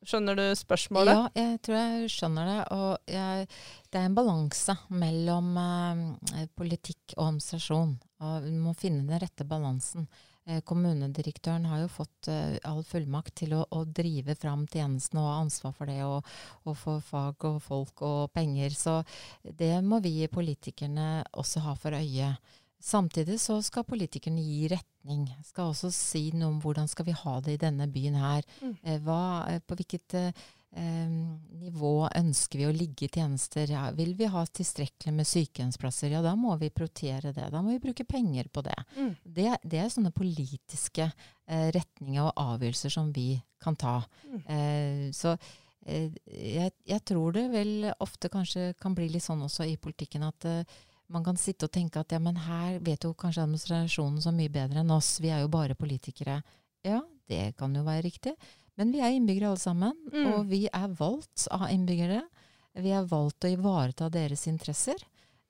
Skjønner 0.03 0.35
du 0.35 0.45
spørsmålet? 0.59 1.15
Ja, 1.15 1.29
jeg 1.39 1.61
tror 1.63 1.79
jeg 1.79 2.11
skjønner 2.11 2.49
det. 2.51 2.59
Og 2.75 3.13
jeg, 3.15 3.47
det 3.93 4.01
er 4.01 4.09
en 4.09 4.19
balanse 4.19 4.75
mellom 4.91 5.55
eh, 5.63 6.45
politikk 6.59 7.15
og 7.17 7.29
administrasjon. 7.29 7.95
Og 8.23 8.45
vi 8.49 8.59
må 8.59 8.75
finne 8.79 9.07
den 9.07 9.23
rette 9.23 9.47
balansen. 9.47 10.09
Eh, 10.43 10.59
kommunedirektøren 10.67 11.69
har 11.71 11.85
jo 11.85 11.91
fått 12.01 12.27
eh, 12.33 12.57
all 12.67 12.83
fullmakt 12.87 13.37
til 13.45 13.55
å, 13.55 13.63
å 13.71 13.85
drive 13.87 14.35
fram 14.35 14.65
tjenestene 14.67 15.23
og 15.23 15.29
ha 15.31 15.37
ansvar 15.45 15.77
for 15.77 15.91
det, 15.91 16.01
og, 16.03 16.27
og 16.67 16.75
for 16.81 17.05
fag 17.07 17.47
og 17.47 17.61
folk 17.63 18.03
og 18.03 18.33
penger. 18.35 18.75
Så 18.75 18.97
det 19.47 19.77
må 19.87 20.03
vi 20.03 20.27
politikerne 20.27 21.23
også 21.39 21.63
ha 21.69 21.77
for 21.79 21.95
øye. 21.95 22.33
Samtidig 22.83 23.39
så 23.41 23.61
skal 23.63 23.87
politikerne 23.87 24.43
gi 24.43 24.67
retning. 24.73 25.29
Skal 25.47 25.71
også 25.71 25.93
si 25.95 26.31
noe 26.35 26.51
om 26.51 26.59
hvordan 26.63 26.91
skal 26.91 27.07
vi 27.07 27.15
ha 27.15 27.37
det 27.45 27.55
i 27.55 27.61
denne 27.63 27.87
byen 27.91 28.19
her. 28.19 28.49
Mm. 28.59 28.75
Eh, 28.83 28.99
hva, 29.07 29.23
eh, 29.53 29.63
på 29.63 29.79
hvilket 29.79 30.17
eh, 30.19 30.51
nivå 31.63 32.09
ønsker 32.09 32.59
vi 32.59 32.67
å 32.67 32.75
ligge 32.75 33.07
i 33.07 33.13
tjenester? 33.13 33.71
Ja, 33.71 33.85
vil 33.95 34.17
vi 34.19 34.27
ha 34.35 34.43
tilstrekkelig 34.47 35.15
med 35.15 35.31
sykehjemsplasser? 35.31 36.11
Ja, 36.17 36.25
da 36.27 36.35
må 36.35 36.57
vi 36.59 36.73
prioritere 36.75 37.31
det. 37.37 37.51
Da 37.55 37.63
må 37.63 37.77
vi 37.77 37.83
bruke 37.87 38.09
penger 38.09 38.51
på 38.51 38.67
det. 38.67 38.79
Mm. 38.97 39.15
Det, 39.23 39.49
det 39.63 39.83
er 39.83 39.91
sånne 39.93 40.15
politiske 40.17 41.07
eh, 41.07 41.69
retninger 41.77 42.25
og 42.27 42.47
avgjørelser 42.51 42.99
som 42.99 43.15
vi 43.15 43.37
kan 43.63 43.79
ta. 43.79 44.01
Mm. 44.27 44.41
Eh, 44.43 45.11
så 45.15 45.37
eh, 45.87 46.11
jeg, 46.27 46.75
jeg 46.89 47.05
tror 47.07 47.37
det 47.39 47.51
vel 47.53 47.93
ofte 48.03 48.33
kanskje 48.33 48.73
kan 48.81 48.99
bli 48.99 49.13
litt 49.13 49.29
sånn 49.29 49.47
også 49.47 49.71
i 49.71 49.79
politikken 49.79 50.27
at 50.27 50.51
man 51.13 51.25
kan 51.27 51.37
sitte 51.41 51.69
og 51.69 51.73
tenke 51.75 52.01
at 52.01 52.13
ja, 52.15 52.19
men 52.23 52.37
her 52.47 52.79
vet 52.85 53.05
jo 53.07 53.13
kanskje 53.19 53.45
administrasjonen 53.45 54.23
så 54.25 54.33
mye 54.35 54.53
bedre 54.53 54.83
enn 54.83 54.91
oss, 54.95 55.15
vi 55.23 55.31
er 55.33 55.45
jo 55.45 55.51
bare 55.53 55.77
politikere. 55.79 56.41
Ja, 56.85 57.01
det 57.31 57.55
kan 57.61 57.75
jo 57.77 57.85
være 57.87 58.05
riktig. 58.09 58.35
Men 58.81 58.93
vi 58.95 59.03
er 59.05 59.13
innbyggere 59.13 59.51
alle 59.53 59.61
sammen, 59.61 59.93
Mm. 60.13 60.27
og 60.33 60.47
vi 60.49 60.63
er 60.73 60.89
valgt 60.99 61.47
av 61.53 61.69
innbyggere. 61.71 62.23
Vi 62.81 62.91
er 62.91 63.05
valgt 63.05 63.45
å 63.45 63.51
ivareta 63.53 64.09
deres 64.11 64.47
interesser. 64.49 64.97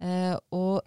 Eh, 0.03 0.35
og 0.51 0.83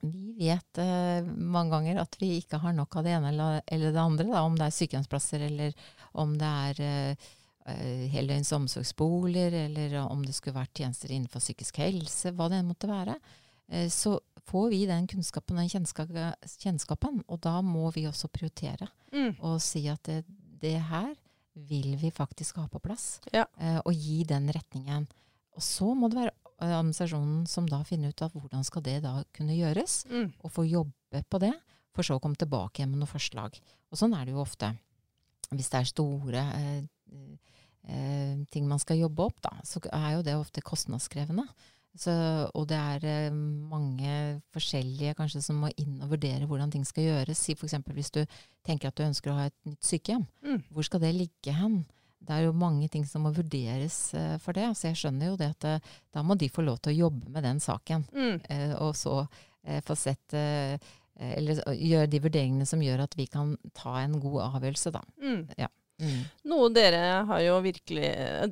vi 0.00 0.32
vet 0.48 0.78
eh, 0.80 1.20
mange 1.26 1.70
ganger 1.74 2.00
at 2.00 2.16
vi 2.18 2.38
ikke 2.40 2.58
har 2.62 2.72
nok 2.72 2.96
av 2.96 3.04
det 3.04 3.12
ene 3.18 3.28
eller, 3.34 3.92
det 3.92 4.00
andre. 4.00 4.24
Da, 4.32 4.40
om 4.48 4.56
det 4.56 4.64
er 4.70 4.76
sykehjemsplasser, 4.78 5.44
eller 5.50 5.74
om 6.16 6.32
det 6.40 6.48
er 6.48 6.80
eh, 6.80 7.28
eh, 7.66 8.06
heldøgns 8.14 8.52
omsorgsboliger, 8.56 9.52
eller 9.66 9.98
om 10.06 10.24
det 10.24 10.32
skulle 10.34 10.56
vært 10.56 10.72
tjenester 10.80 11.12
innenfor 11.12 11.44
psykisk 11.44 11.76
helse, 11.84 12.32
hva 12.32 12.48
det 12.48 12.62
enn 12.62 12.72
måtte 12.72 12.88
være. 12.88 13.18
Eh, 13.70 13.88
så 13.88 14.18
får 14.50 14.70
vi 14.72 14.84
den 14.86 15.06
kunnskapen 15.06 15.58
og 15.58 15.70
den 15.70 16.34
kjennskapen, 16.58 17.22
og 17.28 17.40
da 17.40 17.60
må 17.62 17.90
vi 17.94 18.06
også 18.10 18.28
prioritere 18.32 18.88
Mm. 19.12 19.36
og 19.40 19.60
si 19.62 19.86
at 19.88 20.02
det, 20.04 20.24
det 20.60 20.80
her 20.80 21.14
vil 21.54 21.96
vi 21.98 22.10
faktisk 22.10 22.56
ha 22.56 22.66
på 22.68 22.80
plass, 22.82 23.20
Ja. 23.32 23.44
eh, 23.58 23.78
og 23.84 23.92
gi 23.94 24.24
den 24.24 24.48
retningen. 24.48 25.06
Og 25.54 25.62
så 25.62 25.94
må 25.94 26.08
det 26.10 26.18
være 26.18 26.32
eh, 26.62 26.74
administrasjonen 26.78 27.46
som 27.48 27.66
da 27.66 27.82
finner 27.84 28.08
ut 28.10 28.22
av 28.22 28.32
hvordan 28.32 28.64
skal 28.64 28.82
det 28.82 29.02
da 29.02 29.24
kunne 29.32 29.56
gjøres, 29.56 30.04
Mm. 30.10 30.32
og 30.44 30.50
få 30.52 30.64
jobbe 30.68 31.24
på 31.30 31.38
det, 31.40 31.52
for 31.94 32.02
så 32.02 32.18
å 32.18 32.20
komme 32.20 32.36
tilbake 32.36 32.86
med 32.86 32.98
noen 32.98 33.08
forslag. 33.08 33.58
Og 33.92 33.98
sånn 33.98 34.14
er 34.14 34.24
det 34.26 34.32
jo 34.34 34.42
ofte. 34.42 34.76
Hvis 35.50 35.70
det 35.70 35.80
er 35.80 35.84
store 35.84 36.42
eh, 36.54 36.82
eh, 37.88 38.36
ting 38.50 38.68
man 38.68 38.78
skal 38.78 38.98
jobbe 38.98 39.24
opp, 39.26 39.40
da, 39.42 39.50
så 39.64 39.80
er 39.92 40.16
jo 40.16 40.22
det 40.22 40.34
ofte 40.36 40.62
kostnadskrevende. 40.62 41.46
Så, 41.98 42.12
og 42.54 42.68
det 42.70 42.78
er 42.78 43.04
eh, 43.08 43.32
mange 43.34 44.40
forskjellige 44.54 45.16
kanskje 45.18 45.42
som 45.42 45.58
må 45.64 45.72
inn 45.80 45.98
og 46.04 46.12
vurdere 46.12 46.46
hvordan 46.46 46.70
ting 46.70 46.84
skal 46.86 47.08
gjøres. 47.08 47.40
Si 47.42 47.56
f.eks. 47.56 47.80
hvis 47.96 48.12
du 48.14 48.20
tenker 48.66 48.90
at 48.90 48.98
du 48.98 49.02
ønsker 49.08 49.32
å 49.32 49.38
ha 49.40 49.48
et 49.50 49.56
nytt 49.66 49.82
sykehjem. 49.86 50.26
Mm. 50.46 50.60
Hvor 50.70 50.86
skal 50.86 51.02
det 51.02 51.16
ligge 51.16 51.54
hen? 51.56 51.82
Det 52.20 52.36
er 52.36 52.44
jo 52.46 52.54
mange 52.56 52.86
ting 52.92 53.06
som 53.08 53.24
må 53.26 53.32
vurderes 53.34 53.98
eh, 54.14 54.36
for 54.42 54.56
det. 54.56 54.68
Så 54.78 54.90
jeg 54.90 55.00
skjønner 55.02 55.32
jo 55.32 55.40
det 55.40 55.50
at 55.56 55.66
eh, 55.66 55.92
da 56.14 56.22
må 56.22 56.36
de 56.38 56.50
få 56.52 56.62
lov 56.62 56.78
til 56.78 56.94
å 56.94 56.98
jobbe 57.08 57.32
med 57.34 57.46
den 57.48 57.62
saken. 57.64 58.06
Mm. 58.14 58.40
Eh, 58.52 58.74
og 58.78 58.94
så 58.98 59.24
eh, 59.64 59.82
få 59.86 59.98
sett 59.98 60.38
eh, 60.38 60.78
Eller 61.20 61.58
gjøre 61.76 62.08
de 62.08 62.20
vurderingene 62.22 62.64
som 62.64 62.80
gjør 62.80 63.02
at 63.04 63.12
vi 63.18 63.26
kan 63.28 63.50
ta 63.76 63.98
en 64.00 64.14
god 64.22 64.54
avgjørelse, 64.54 64.92
da. 64.94 65.02
Mm. 65.20 65.42
Ja. 65.58 65.66
Mm. 66.00 66.20
Noe 66.48 66.68
dere 66.72 67.00
har 67.28 67.40
jo 67.44 67.58
virkelig 67.60 68.08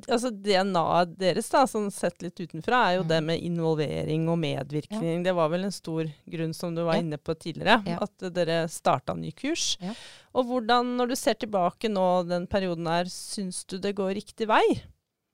Altså 0.07 0.29
DNA-et 0.29 1.15
deres, 1.17 1.49
da, 1.49 1.63
sånn 1.65 1.89
sett 1.91 2.21
litt 2.21 2.35
utenfra, 2.39 2.91
er 2.91 2.95
jo 2.99 3.03
Mm. 3.03 3.07
det 3.09 3.23
med 3.23 3.41
involvering 3.41 4.27
og 4.29 4.37
medvirkning. 4.37 5.23
Det 5.23 5.33
var 5.33 5.49
vel 5.49 5.65
en 5.65 5.71
stor 5.71 6.05
grunn, 6.29 6.53
som 6.53 6.75
du 6.75 6.83
var 6.83 6.95
Ja. 6.95 7.01
inne 7.01 7.17
på 7.17 7.33
tidligere, 7.35 7.83
Ja. 7.85 7.97
at 8.01 8.17
dere 8.33 8.67
starta 8.69 9.15
ny 9.17 9.31
kurs. 9.31 9.77
Ja. 9.81 9.93
Og 10.35 10.45
hvordan, 10.45 10.95
når 10.97 11.09
du 11.09 11.15
ser 11.15 11.33
tilbake 11.33 11.89
nå 11.89 12.27
den 12.27 12.45
perioden 12.47 12.85
her, 12.85 13.05
syns 13.05 13.65
du 13.65 13.79
det 13.79 13.95
går 13.95 14.13
riktig 14.15 14.47
vei? 14.47 14.83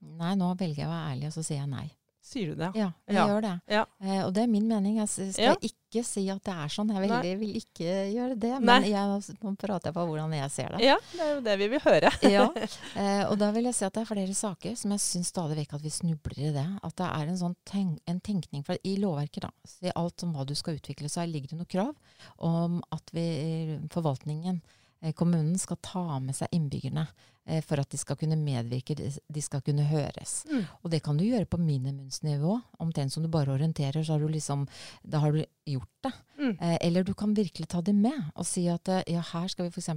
Nei, 0.01 0.35
nå 0.35 0.55
velger 0.57 0.75
jeg 0.77 0.87
å 0.87 0.91
være 0.91 1.11
ærlig, 1.17 1.25
og 1.27 1.33
så 1.33 1.43
sier 1.43 1.57
jeg 1.59 1.69
nei. 1.69 1.91
Sier 2.25 2.47
du 2.49 2.55
det? 2.57 2.71
Ja, 2.73 2.87
jeg 3.05 3.15
Ja. 3.19 3.23
gjør 3.29 3.41
det. 3.45 3.53
Ja. 3.69 3.83
Eh, 4.01 4.21
og 4.25 4.31
det 4.33 4.43
er 4.43 4.47
min 4.49 4.65
mening. 4.67 4.95
Jeg 4.97 5.07
skal 5.09 5.43
Ja. 5.43 5.53
ikke 5.61 6.01
si 6.03 6.23
at 6.33 6.41
det 6.43 6.53
er 6.55 6.67
sånn. 6.73 6.89
Jeg 6.89 7.03
veldig, 7.07 7.33
vil 7.39 7.55
ikke 7.59 7.91
gjøre 8.15 8.39
det. 8.39 8.53
Men 8.65 8.81
jeg, 8.83 9.35
nå 9.43 9.51
prater 9.61 9.91
jeg 9.91 9.93
på 9.93 10.05
hvordan 10.09 10.33
jeg 10.33 10.49
ser 10.51 10.69
det. 10.73 10.79
Ja, 10.87 10.97
det 11.13 11.21
er 11.21 11.35
jo 11.35 11.41
det 11.45 11.57
vi 11.59 11.67
vil 11.67 11.79
høre. 11.85 12.09
ja. 12.35 12.47
Eh, 12.95 13.29
og 13.29 13.37
da 13.37 13.51
vil 13.51 13.65
jeg 13.69 13.75
si 13.75 13.85
at 13.85 13.93
det 13.93 14.01
er 14.01 14.09
flere 14.15 14.33
saker 14.33 14.75
som 14.75 14.91
jeg 14.91 14.99
syns 15.05 15.27
stadig 15.29 15.55
vekk 15.59 15.73
at 15.77 15.81
vi 15.85 15.89
snubler 15.93 16.39
i 16.39 16.51
det. 16.55 16.65
At 16.83 16.95
det 16.95 17.05
er 17.11 17.27
en 17.27 17.37
sånn 17.37 17.55
tenk, 17.63 17.99
en 18.07 18.19
tenkning 18.21 18.65
for 18.65 18.75
I 18.83 18.95
lovverket, 18.97 19.41
da, 19.45 19.51
i 19.83 19.91
alt 19.95 20.23
om 20.23 20.33
hva 20.33 20.45
du 20.47 20.55
skal 20.55 20.79
utvikle, 20.79 21.07
så 21.11 21.27
ligger 21.29 21.49
det 21.49 21.59
noen 21.59 21.69
krav 21.69 21.93
om 22.39 22.81
at 22.91 23.11
vi, 23.13 23.77
forvaltningen, 23.91 24.61
eh, 24.63 24.81
kommunen, 25.13 25.57
skal 25.59 25.77
ta 25.83 26.19
med 26.19 26.35
seg 26.37 26.53
innbyggerne 26.55 27.05
eh, 27.45 27.61
for 27.65 27.81
at 27.81 27.91
de 27.91 27.99
skal 27.99 28.17
kunne 28.19 28.37
medvirke, 28.39 28.95
de, 28.97 29.43
skal 29.43 29.61
kunne 29.65 29.85
høres. 29.89 30.37
Mm. 30.49 30.63
Og 30.81 30.91
det 30.93 31.01
kan 31.05 31.19
du 31.19 31.25
gjøre 31.25 31.49
på 31.49 31.59
minimumsnivå. 31.61 32.57
Omtrent 32.83 33.13
som 33.13 33.25
du 33.25 33.29
bare 33.31 33.53
orienterer, 33.53 34.01
så 34.03 34.15
har 34.15 34.23
du 34.23 34.31
liksom 34.33 34.65
Da 35.03 35.19
har 35.23 35.31
du 35.31 35.43
gjort 35.65 35.91
det. 36.03 36.13
Mm. 36.39 36.57
Eh, 36.59 36.77
eller 36.87 37.03
du 37.03 37.13
kan 37.13 37.33
virkelig 37.35 37.67
ta 37.67 37.81
det 37.81 37.95
med 37.95 38.31
og 38.35 38.45
si 38.45 38.67
at 38.71 38.89
eh, 38.89 39.05
ja, 39.13 39.21
her 39.33 39.47
skal 39.47 39.69
vi 39.69 39.73
f.eks. 39.73 39.89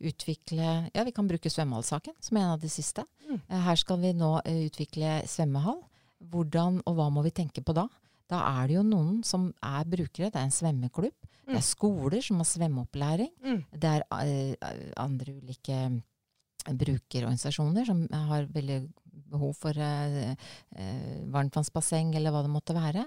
utvikle 0.00 0.90
Ja, 0.94 1.04
vi 1.04 1.12
kan 1.12 1.28
bruke 1.28 1.50
svømmehallsaken 1.50 2.16
som 2.20 2.36
en 2.36 2.56
av 2.56 2.60
de 2.60 2.68
siste. 2.72 3.04
Mm. 3.28 3.40
Eh, 3.40 3.62
her 3.68 3.76
skal 3.76 4.00
vi 4.02 4.12
nå 4.16 4.38
eh, 4.44 4.66
utvikle 4.68 5.22
svømmehall. 5.28 5.82
Hvordan 6.18 6.82
og 6.86 6.98
hva 6.98 7.10
må 7.14 7.22
vi 7.22 7.30
tenke 7.30 7.62
på 7.62 7.76
da? 7.76 7.86
Da 8.28 8.42
er 8.60 8.68
det 8.68 8.76
jo 8.76 8.84
noen 8.84 9.20
som 9.24 9.48
er 9.64 9.86
brukere. 9.88 10.28
Det 10.28 10.36
er 10.36 10.48
en 10.48 10.54
svømmeklubb. 10.54 11.27
Det 11.48 11.54
Mm. 11.54 11.60
er 11.62 11.64
skoler 11.64 12.20
som 12.22 12.36
har 12.42 12.44
svømmeopplæring. 12.44 13.30
Mm. 13.40 13.60
Det 13.72 13.88
er 13.88 14.02
uh, 14.12 14.92
andre 15.00 15.32
ulike 15.40 15.78
brukerorganisasjoner 16.68 17.86
som 17.88 18.02
har 18.12 18.46
veldig 18.52 18.78
behov 19.32 19.54
for 19.56 19.72
uh, 19.76 20.34
uh, 20.76 21.18
varmtvannsbasseng 21.32 22.14
eller 22.16 22.34
hva 22.34 22.42
det 22.44 22.52
måtte 22.52 22.76
være. 22.76 23.06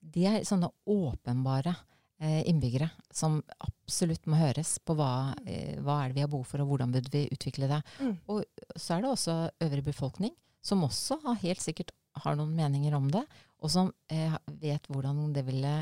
De 0.00 0.24
er 0.30 0.44
sånne 0.48 0.70
åpenbare 0.88 1.74
eh, 2.22 2.40
innbyggere 2.48 2.86
som 3.12 3.34
absolutt 3.60 4.24
må 4.32 4.38
høres 4.40 4.78
på 4.80 4.94
hva, 4.96 5.34
eh, 5.44 5.76
hva 5.84 5.98
er 6.04 6.08
det 6.08 6.16
vi 6.16 6.22
har 6.24 6.30
behov 6.32 6.46
for, 6.48 6.62
og 6.64 6.70
hvordan 6.72 6.94
burde 6.94 7.12
vi 7.12 7.26
utvikle 7.34 7.68
det. 7.68 7.82
Mm. 8.00 8.14
Og 8.32 8.44
så 8.80 8.94
er 8.96 9.02
det 9.04 9.10
også 9.10 9.34
øvrig 9.60 9.84
befolkning, 9.90 10.32
som 10.64 10.86
også 10.88 11.18
har 11.26 11.36
helt 11.42 11.60
sikkert 11.60 11.92
har 12.24 12.34
noen 12.40 12.56
meninger 12.56 12.96
om 12.96 13.10
det, 13.12 13.26
og 13.60 13.70
som 13.76 13.92
eh, 14.08 14.32
vet 14.62 14.88
hvordan 14.88 15.34
det 15.36 15.44
ville 15.46 15.74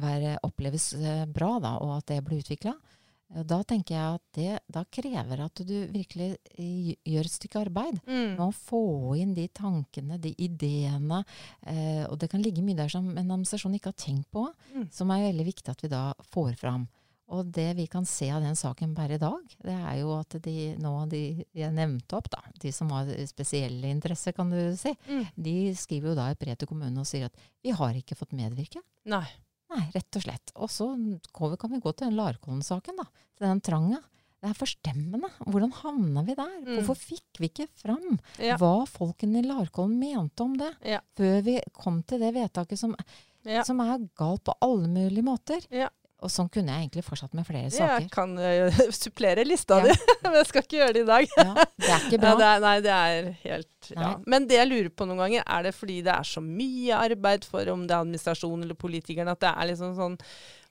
være, 0.00 0.38
oppleves 0.42 0.92
eh, 0.94 1.24
bra, 1.26 1.58
da, 1.60 1.76
og 1.80 1.96
at 1.98 2.06
det 2.06 2.22
blir 2.24 2.42
utvikla. 2.42 2.74
Da 3.34 3.62
tenker 3.66 3.94
jeg 3.96 4.14
at 4.14 4.22
det 4.36 4.58
da 4.70 4.82
krever 4.94 5.40
at 5.42 5.54
du 5.66 5.72
virkelig 5.90 6.36
eh, 6.60 6.92
gjør 7.08 7.24
et 7.26 7.32
stykke 7.34 7.62
arbeid 7.64 7.96
Mm. 8.06 8.36
med 8.36 8.42
å 8.44 8.52
få 8.54 9.16
inn 9.18 9.32
de 9.34 9.48
tankene, 9.48 10.20
de 10.20 10.34
ideene. 10.38 11.24
Eh, 11.66 12.04
og 12.06 12.18
det 12.20 12.28
kan 12.30 12.42
ligge 12.44 12.62
mye 12.62 12.76
der 12.76 12.88
som 12.92 13.08
en 13.16 13.24
administrasjon 13.30 13.74
ikke 13.74 13.90
har 13.90 13.98
tenkt 13.98 14.30
på, 14.30 14.44
Mm. 14.74 14.88
som 14.92 15.10
er 15.10 15.32
veldig 15.32 15.46
viktig 15.46 15.68
at 15.72 15.82
vi 15.82 15.88
da 15.88 16.12
får 16.30 16.54
fram. 16.60 16.86
Og 17.32 17.50
det 17.50 17.74
vi 17.74 17.86
kan 17.88 18.04
se 18.04 18.28
av 18.30 18.42
den 18.42 18.54
saken 18.54 18.94
per 18.94 19.10
i 19.10 19.18
dag, 19.18 19.40
det 19.64 19.72
er 19.72 19.96
jo 20.02 20.12
at 20.20 20.28
de 20.44 20.76
nå 20.76 21.08
de 21.08 21.44
jeg 21.56 21.72
nevnte 21.72 22.12
opp, 22.18 22.28
da, 22.30 22.42
de 22.60 22.70
som 22.70 22.90
har 22.90 23.06
spesielle 23.26 23.88
interesser, 23.90 24.32
kan 24.36 24.50
du 24.50 24.76
si, 24.76 24.92
Mm. 25.08 25.26
de 25.34 25.74
skriver 25.74 26.10
jo 26.10 26.14
da 26.14 26.28
et 26.30 26.38
brev 26.38 26.56
til 26.58 26.68
kommunen 26.68 26.98
og 26.98 27.06
sier 27.06 27.24
at 27.24 27.34
vi 27.64 27.70
har 27.70 27.94
ikke 27.94 28.14
fått 28.14 28.32
medvirke. 28.36 28.82
Nei. 29.06 29.26
Nei, 29.72 29.84
rett 29.94 30.16
og 30.18 30.22
slett. 30.26 30.52
Og 30.56 30.68
så 30.70 30.88
kan 31.32 31.70
vi 31.72 31.80
gå 31.80 31.92
til 31.96 32.10
den 32.10 32.18
Larkollen-saken, 32.18 32.98
da. 33.00 33.06
Til 33.38 33.46
den 33.48 33.60
tranga. 33.64 34.00
Det 34.44 34.50
er 34.50 34.58
forstemmende. 34.58 35.30
Hvordan 35.48 35.72
havna 35.72 36.22
vi 36.26 36.34
der? 36.36 36.50
Mm. 36.60 36.72
Hvorfor 36.76 36.98
fikk 37.00 37.40
vi 37.40 37.48
ikke 37.48 37.66
fram 37.80 38.18
Ja. 38.38 38.58
hva 38.60 38.84
folkene 38.86 39.40
i 39.40 39.46
Larkollen 39.48 39.96
mente 39.98 40.44
om 40.44 40.52
det? 40.60 40.68
Ja. 40.84 41.00
Før 41.16 41.38
vi 41.46 41.58
kom 41.72 42.02
til 42.04 42.20
det 42.20 42.34
vedtaket 42.36 42.78
som, 42.78 42.94
Ja. 43.44 43.62
som 43.64 43.80
er 43.80 43.98
galt 44.14 44.44
på 44.44 44.52
alle 44.60 44.86
mulige 44.86 45.24
måter. 45.24 45.64
Og 46.24 46.32
sånn 46.32 46.48
kunne 46.48 46.72
jeg 46.72 46.86
egentlig 46.86 47.04
fortsatt 47.04 47.34
med 47.36 47.44
flere 47.44 47.68
saker. 47.68 48.06
Jeg 48.06 48.10
kan 48.14 48.30
uh, 48.40 48.78
supplere 49.02 49.44
lista 49.44 49.76
Ja. 49.82 49.92
di, 49.92 49.96
men 50.24 50.38
jeg 50.40 50.48
skal 50.48 50.64
ikke 50.64 50.78
gjøre 50.80 50.94
det 50.96 51.02
i 51.04 51.08
dag. 51.10 51.34
Ja, 51.36 51.66
det 51.84 51.90
er 51.92 52.06
ikke 52.08 52.20
bra. 52.24 52.30
Ja, 52.32 52.38
det 52.40 52.48
er, 52.50 52.64
nei, 52.64 52.74
det 52.86 52.94
er 52.96 53.30
helt 53.44 53.90
ja. 53.92 54.10
Men 54.32 54.46
det 54.48 54.56
jeg 54.56 54.70
lurer 54.70 54.88
på 54.96 55.04
noen 55.10 55.20
ganger, 55.20 55.44
er 55.44 55.66
det 55.68 55.74
fordi 55.76 55.98
det 56.06 56.14
er 56.14 56.24
så 56.24 56.40
mye 56.40 56.96
arbeid 57.04 57.44
for 57.44 57.68
om 57.74 57.82
det 57.84 57.92
er 57.92 58.06
administrasjonen 58.06 58.64
eller 58.64 58.78
politikerne, 58.80 59.34
at 59.36 59.42
det 59.44 59.50
er 59.52 59.68
liksom 59.74 59.92
sånn 59.98 60.16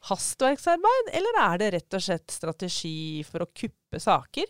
hastverksarbeid, 0.10 1.12
eller 1.16 1.38
er 1.46 1.62
det 1.62 1.70
rett 1.78 1.96
og 1.98 2.04
slett 2.04 2.34
strategi 2.34 2.96
for 3.28 3.46
å 3.46 3.50
kuppe 3.56 4.02
saker? 4.02 4.50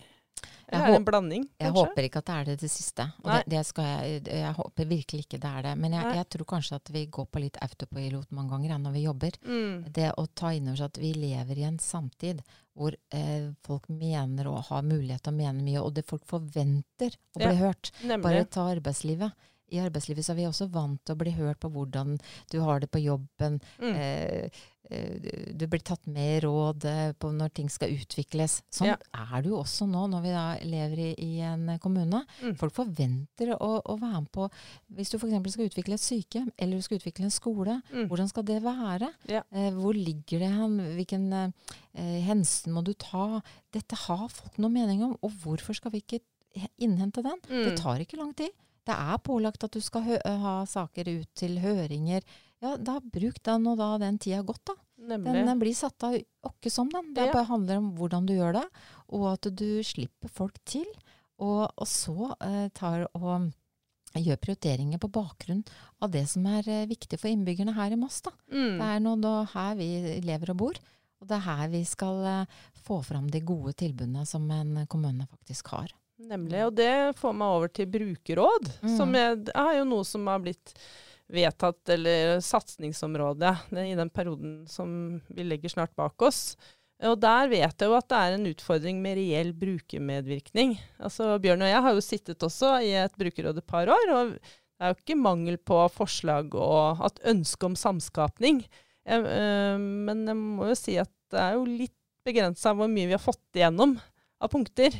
Jeg 0.73 0.81
er 0.81 0.95
en 0.95 1.05
blanding, 1.05 1.43
Jeg 1.61 1.71
håper 1.75 2.05
ikke 2.07 2.21
at 2.23 2.25
det 2.25 2.33
er 2.35 2.45
det, 2.47 2.53
det 2.63 2.69
siste. 2.71 3.03
Og 3.21 3.27
det, 3.29 3.41
det 3.51 3.59
skal 3.67 3.85
jeg, 3.85 4.21
jeg 4.25 4.53
håper 4.57 4.87
virkelig 4.89 5.25
ikke 5.25 5.39
det 5.43 5.51
er 5.59 5.61
det. 5.67 5.73
Men 5.77 5.93
jeg, 5.93 6.15
jeg 6.17 6.29
tror 6.33 6.47
kanskje 6.49 6.79
at 6.79 6.89
vi 6.95 7.03
går 7.13 7.27
på 7.29 7.41
litt 7.43 7.59
autopilot 7.61 8.31
mange 8.33 8.49
ganger 8.55 8.79
når 8.81 8.95
vi 8.95 9.03
jobber. 9.05 9.37
Mm. 9.45 9.83
Det 9.93 10.09
å 10.17 10.25
ta 10.33 10.53
inn 10.55 10.71
over 10.71 10.79
seg 10.81 10.89
at 10.89 11.01
vi 11.03 11.11
lever 11.13 11.61
i 11.61 11.67
en 11.67 11.77
samtid 11.83 12.41
hvor 12.73 12.95
eh, 13.13 13.51
folk 13.67 13.85
mener 13.93 14.49
og 14.49 14.63
har 14.71 14.81
mulighet 14.87 15.21
til 15.27 15.35
å 15.35 15.37
mene 15.43 15.61
mye, 15.61 15.83
og 15.83 15.93
det 15.93 16.07
folk 16.09 16.25
forventer 16.25 17.19
å 17.35 17.43
bli 17.43 17.51
Ja. 17.53 17.59
hørt. 17.67 17.91
Nemlig. 18.01 18.23
Bare 18.25 18.45
ta 18.49 18.65
arbeidslivet. 18.71 19.31
I 19.73 19.81
arbeidslivet 19.81 20.25
så 20.25 20.33
er 20.36 20.41
vi 20.43 20.49
også 20.49 20.69
vant 20.73 21.01
til 21.05 21.15
å 21.15 21.21
bli 21.23 21.33
hørt 21.33 21.59
på 21.63 21.71
hvordan 21.73 22.17
du 22.53 22.59
har 22.62 22.79
det 22.83 22.91
på 22.93 23.01
jobben. 23.01 23.59
Mm. 23.81 23.93
Eh, 23.95 24.49
eh, 24.91 25.47
du 25.57 25.63
blir 25.71 25.81
tatt 25.81 26.05
med 26.12 26.36
i 26.38 26.41
råd 26.45 26.86
eh, 26.86 27.13
på 27.17 27.31
når 27.33 27.53
ting 27.57 27.69
skal 27.73 27.89
utvikles. 27.95 28.59
Sånn 28.69 28.91
Ja. 28.91 28.97
er 29.13 29.41
det 29.41 29.49
jo 29.49 29.57
også 29.63 29.88
nå 29.89 30.03
når 30.12 30.21
vi 30.21 30.33
da 30.36 30.43
lever 30.62 30.99
i, 31.07 31.09
i 31.25 31.31
en 31.41 31.65
kommune. 31.81 32.21
Mm. 32.43 32.55
Folk 32.59 32.75
forventer 32.77 33.55
å, 33.57 33.71
å 33.81 33.95
være 33.97 34.21
med 34.27 34.31
på 34.36 34.45
Hvis 34.93 35.09
du 35.09 35.17
f.eks. 35.17 35.51
skal 35.55 35.69
utvikle 35.71 35.97
et 35.97 36.03
sykehjem 36.05 36.51
eller 36.57 36.77
du 36.77 36.86
skal 36.86 36.99
utvikle 37.01 37.25
en 37.29 37.33
skole, 37.33 37.79
Mm. 37.93 38.07
hvordan 38.12 38.29
skal 38.29 38.43
det 38.43 38.59
være? 38.63 39.09
Ja. 39.31 39.41
Eh, 39.51 39.71
hvor 39.73 39.93
ligger 39.97 40.39
det 40.43 40.51
hen? 40.53 40.77
Hvilken 40.99 41.25
eh, 41.33 42.19
hensyn 42.27 42.73
må 42.77 42.83
du 42.86 42.93
ta? 42.93 43.41
Dette 43.73 43.95
har 44.05 44.27
folk 44.29 44.57
noe 44.62 44.69
mening 44.69 45.01
om, 45.03 45.17
og 45.23 45.31
hvorfor 45.43 45.73
skal 45.73 45.91
vi 45.95 46.01
ikke 46.03 46.19
innhente 46.77 47.23
den? 47.25 47.39
Det 47.47 47.71
Mm. 47.73 47.77
tar 47.81 47.97
ikke 48.03 48.17
lang 48.19 48.33
tid. 48.38 48.51
Det 48.85 48.95
er 48.95 49.17
pålagt 49.23 49.63
at 49.63 49.71
du 49.71 49.79
skal 49.81 50.03
ha 50.23 50.55
saker 50.67 51.07
ut 51.21 51.29
til 51.39 51.57
høringer. 51.63 52.21
Ja, 52.63 52.75
da 52.77 52.97
bruk 52.99 53.41
den 53.43 53.67
og 53.67 53.77
da 53.79 53.97
den 54.01 54.17
tida 54.19 54.41
godt, 54.43 54.63
da. 54.71 54.73
Den, 55.03 55.23
den 55.47 55.59
blir 55.59 55.75
satt 55.75 56.03
av 56.07 56.15
åkke 56.47 56.71
som 56.71 56.89
den. 56.91 57.13
Det 57.15 57.25
Ja. 57.27 57.33
bare 57.33 57.49
handler 57.49 57.77
om 57.81 57.89
hvordan 57.97 58.25
du 58.27 58.33
gjør 58.35 58.53
det, 58.59 58.65
og 59.11 59.25
at 59.33 59.47
du 59.55 59.83
slipper 59.83 60.29
folk 60.31 60.59
til. 60.65 60.85
Og, 61.39 61.67
og 61.75 61.87
så 61.87 62.29
eh, 62.39 62.69
tar 62.75 63.07
og 63.17 63.51
gjør 64.15 64.37
prioriteringer 64.37 64.99
på 65.01 65.09
bakgrunn 65.11 65.63
av 66.03 66.11
det 66.13 66.27
som 66.29 66.45
er 66.45 66.67
eh, 66.69 66.85
viktig 66.87 67.19
for 67.19 67.31
innbyggerne 67.31 67.73
her 67.75 67.91
i 67.91 67.99
Moss. 67.99 68.21
da. 68.21 68.31
Mm. 68.53 68.77
Det 68.79 68.87
er 68.91 68.99
nå 69.03 69.15
da 69.23 69.33
her 69.55 69.75
vi 69.79 69.89
lever 70.23 70.53
og 70.53 70.57
bor, 70.61 70.79
og 71.19 71.27
det 71.27 71.35
er 71.39 71.47
her 71.47 71.67
vi 71.73 71.83
skal 71.87 72.23
eh, 72.29 72.45
få 72.85 73.01
fram 73.03 73.27
de 73.33 73.41
gode 73.41 73.73
tilbudene 73.79 74.23
som 74.29 74.45
en 74.51 74.85
kommune 74.87 75.27
faktisk 75.31 75.67
har. 75.73 75.91
Nemlig. 76.29 76.59
Og 76.67 76.75
det 76.77 76.91
får 77.19 77.33
meg 77.36 77.55
over 77.57 77.71
til 77.73 77.89
brukerråd, 77.93 78.69
Mm. 78.83 78.93
som 78.97 79.15
er, 79.15 79.36
er 79.53 79.79
jo 79.79 79.88
noe 79.89 80.05
som 80.07 80.27
har 80.27 80.39
blitt 80.43 80.73
vedtatt, 81.33 81.81
eller 81.89 82.39
satsingsområde, 82.43 83.51
i 83.73 83.95
den 83.97 84.09
perioden 84.13 84.67
som 84.69 85.21
vi 85.33 85.43
legger 85.47 85.71
snart 85.71 85.93
bak 85.95 86.21
oss. 86.21 86.55
Og 87.03 87.17
der 87.19 87.49
vet 87.51 87.81
jeg 87.81 87.89
jo 87.89 87.95
at 87.97 88.07
det 88.12 88.19
er 88.19 88.36
en 88.38 88.45
utfordring 88.47 88.99
med 89.01 89.17
reell 89.17 89.51
brukermedvirkning. 89.57 90.75
Altså 91.03 91.33
Bjørn 91.43 91.65
og 91.65 91.71
jeg 91.71 91.81
har 91.86 91.95
jo 91.97 92.03
sittet 92.05 92.45
også 92.45 92.75
i 92.86 92.93
et 93.01 93.15
brukerråd 93.19 93.57
et 93.59 93.67
par 93.67 93.89
år, 93.91 94.12
og 94.13 94.36
det 94.38 94.83
er 94.88 94.93
jo 94.93 94.99
ikke 94.99 95.19
mangel 95.19 95.57
på 95.57 95.79
forslag 95.91 96.53
og 96.55 97.01
at 97.03 97.19
ønske 97.33 97.65
om 97.67 97.75
samskapning. 97.79 98.63
Jeg, 99.03 99.19
øh, 99.25 99.79
men 99.79 100.23
jeg 100.29 100.38
må 100.39 100.69
jo 100.69 100.77
si 100.79 100.95
at 101.01 101.12
det 101.33 101.41
er 101.41 101.57
jo 101.57 101.65
litt 101.67 101.95
begrensa 102.23 102.71
hvor 102.77 102.88
mye 102.88 103.09
vi 103.09 103.17
har 103.17 103.23
fått 103.23 103.57
igjennom 103.57 103.97
av 104.39 104.51
punkter 104.53 104.95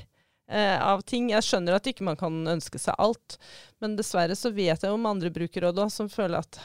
av 0.52 1.02
ting. 1.08 1.30
Jeg 1.32 1.46
skjønner 1.48 1.78
at 1.78 1.88
ikke 1.88 2.06
man 2.06 2.18
kan 2.20 2.42
ønske 2.52 2.80
seg 2.82 2.98
alt, 3.02 3.38
men 3.82 3.96
dessverre 3.96 4.36
så 4.36 4.52
vet 4.54 4.84
jeg 4.84 4.92
om 4.92 5.08
andre 5.08 5.32
brukerråd 5.34 5.80
som 5.94 6.12
føler 6.12 6.44
at 6.44 6.60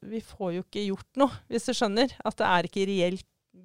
vi 0.00 0.20
får 0.24 0.52
jo 0.54 0.64
ikke 0.64 0.86
gjort 0.88 1.20
noe, 1.20 1.40
hvis 1.50 1.68
du 1.68 1.74
skjønner. 1.76 2.12
At 2.26 2.38
det 2.40 2.46
er 2.48 2.68
ikke 2.68 2.86
reell 2.88 3.18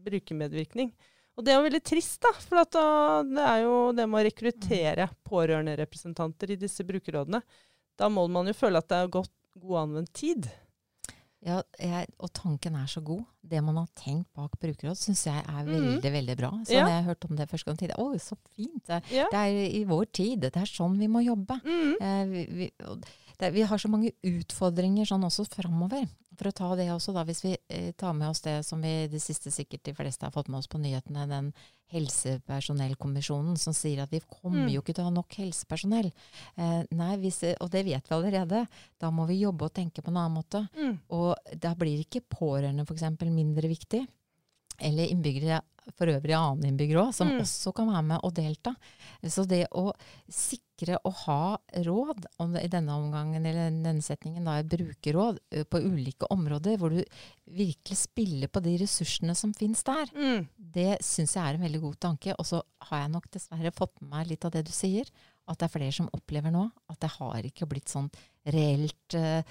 brukermedvirkning. 0.06 0.92
Og 1.36 1.44
det 1.44 1.52
er 1.52 1.60
jo 1.60 1.66
veldig 1.68 1.84
trist, 1.84 2.20
da. 2.24 2.32
For 2.40 2.64
da, 2.72 2.86
det 3.28 3.46
er 3.46 3.64
jo 3.66 3.78
det 3.96 4.06
med 4.08 4.22
å 4.22 4.26
rekruttere 4.30 5.10
pårørenderepresentanter 5.28 6.54
i 6.54 6.60
disse 6.60 6.86
brukerrådene. 6.88 7.42
Da 8.00 8.10
må 8.12 8.26
man 8.32 8.48
jo 8.50 8.56
føle 8.56 8.80
at 8.80 8.88
det 8.92 9.02
er 9.02 9.12
godt, 9.18 9.34
god 9.60 9.82
anvendt 9.86 10.14
tid. 10.16 10.48
Ja, 11.46 11.60
jeg, 11.78 12.08
og 12.18 12.32
tanken 12.34 12.76
er 12.80 12.88
så 12.90 13.04
god. 13.06 13.22
Det 13.46 13.60
man 13.62 13.78
har 13.78 13.90
tenkt 14.00 14.32
bak 14.34 14.56
brukerråd, 14.58 14.98
syns 14.98 15.28
jeg 15.28 15.44
er 15.46 15.68
veldig 15.68 16.00
mm. 16.02 16.14
veldig 16.16 16.36
bra. 16.40 16.50
Så 16.66 16.74
Ja. 16.74 16.86
når 16.88 16.94
jeg 16.96 17.06
hørte 17.06 17.30
om 17.30 17.36
det 17.38 17.50
første 17.52 17.66
gang, 17.70 17.78
tenkte 17.78 17.96
jeg 17.96 18.06
å, 18.06 18.20
så 18.20 18.38
fint. 18.56 18.88
Det, 18.88 19.04
Ja. 19.14 19.28
det 19.30 19.42
er 19.44 19.60
i 19.70 19.84
vår 19.86 20.06
tid. 20.12 20.42
Det 20.42 20.58
er 20.58 20.66
sånn 20.66 20.98
vi 20.98 21.08
må 21.08 21.22
jobbe. 21.22 21.60
Mm. 21.62 21.94
Eh, 22.02 22.26
vi, 22.32 22.46
vi, 22.50 22.72
det, 23.38 23.54
vi 23.54 23.62
har 23.62 23.78
så 23.78 23.92
mange 23.92 24.12
utfordringer 24.24 25.06
sånn 25.06 25.28
også 25.28 25.46
framover. 25.54 26.08
For 26.36 26.50
å 26.50 26.56
ta 26.56 26.68
det 26.76 26.90
også, 26.92 27.14
da, 27.16 27.24
hvis 27.28 27.44
vi 27.46 27.54
eh, 27.70 27.92
tar 27.98 28.14
med 28.14 28.30
oss 28.30 28.42
det 28.42 28.58
som 28.68 28.82
vi 28.84 29.08
det 29.12 29.22
siste 29.24 29.52
sikkert 29.52 29.84
de 29.88 29.94
fleste 29.96 30.26
har 30.28 30.32
fått 30.36 30.48
med 30.52 30.60
oss 30.60 30.68
på 30.68 30.80
nyhetene, 30.82 31.28
den 31.30 31.54
helsepersonellkommisjonen 31.94 33.58
som 33.62 33.74
sier 33.78 34.02
at 34.04 34.12
vi 34.12 34.20
kommer 34.26 34.66
Mm. 34.66 34.72
jo 34.74 34.82
ikke 34.82 34.94
til 34.96 35.04
å 35.04 35.10
ha 35.10 35.14
nok 35.14 35.36
helsepersonell. 35.38 36.12
Eh, 36.58 36.84
nei, 36.92 37.18
hvis, 37.18 37.44
og 37.60 37.70
det 37.72 37.86
vet 37.86 38.10
vi 38.10 38.16
allerede. 38.16 38.68
Da 39.00 39.12
må 39.12 39.28
vi 39.28 39.40
jobbe 39.42 39.66
og 39.66 39.74
tenke 39.74 40.02
på 40.02 40.10
en 40.12 40.18
annen 40.18 40.38
måte. 40.42 40.68
Mm. 40.76 41.00
Og 41.10 41.36
da 41.56 41.74
blir 41.76 42.00
ikke 42.04 42.22
pårørende 42.22 42.86
f.eks. 42.88 43.04
mindre 43.30 43.68
viktig. 43.70 44.08
Eller 44.80 45.08
innbyggere 45.08 45.62
for 45.94 46.10
øvrig 46.10 46.34
annen 46.34 46.66
innbyggere 46.72 47.04
òg, 47.08 47.14
som 47.14 47.28
Mm. 47.30 47.42
også 47.44 47.74
kan 47.76 47.88
være 47.88 48.04
med 48.04 48.20
og 48.24 48.34
delta. 48.34 48.76
Så 49.24 49.46
det 49.48 49.68
å 49.72 49.94
sikre 50.30 50.98
å 51.06 51.12
ha 51.26 51.58
råd, 51.86 52.26
om 52.40 52.56
i 52.58 52.68
denne 52.68 52.90
omgangen 52.92 53.46
eller 53.46 53.70
denne 53.70 54.02
setningen 54.02 54.44
da 54.46 54.58
er 54.60 54.64
brukerråd 54.64 55.40
på 55.70 55.82
ulike 55.86 56.28
områder, 56.34 56.78
hvor 56.78 56.90
du 56.90 57.04
virkelig 57.48 57.98
spiller 57.98 58.48
på 58.52 58.62
de 58.66 58.78
ressursene 58.82 59.36
som 59.36 59.54
finnes 59.54 59.84
der, 59.84 60.06
Mm. 60.16 60.48
det 60.58 61.00
syns 61.02 61.34
jeg 61.36 61.44
er 61.44 61.54
en 61.56 61.62
veldig 61.70 61.82
god 61.82 62.00
tanke. 62.00 62.34
Og 62.40 62.46
så 62.46 62.62
har 62.82 63.02
jeg 63.04 63.12
nok 63.12 63.30
dessverre 63.32 63.72
fått 63.72 64.02
med 64.02 64.10
meg 64.10 64.28
litt 64.28 64.46
av 64.46 64.52
det 64.52 64.66
du 64.66 64.72
sier. 64.72 65.06
At 65.48 65.60
det 65.60 65.66
er 65.70 65.80
flere 65.80 65.94
som 65.94 66.10
opplever 66.12 66.52
nå 66.52 66.72
at 66.90 67.00
det 67.00 67.10
har 67.20 67.44
ikke 67.44 67.68
blitt 67.70 67.86
sånn 67.88 68.10
reelt 68.48 69.14
uh, 69.14 69.44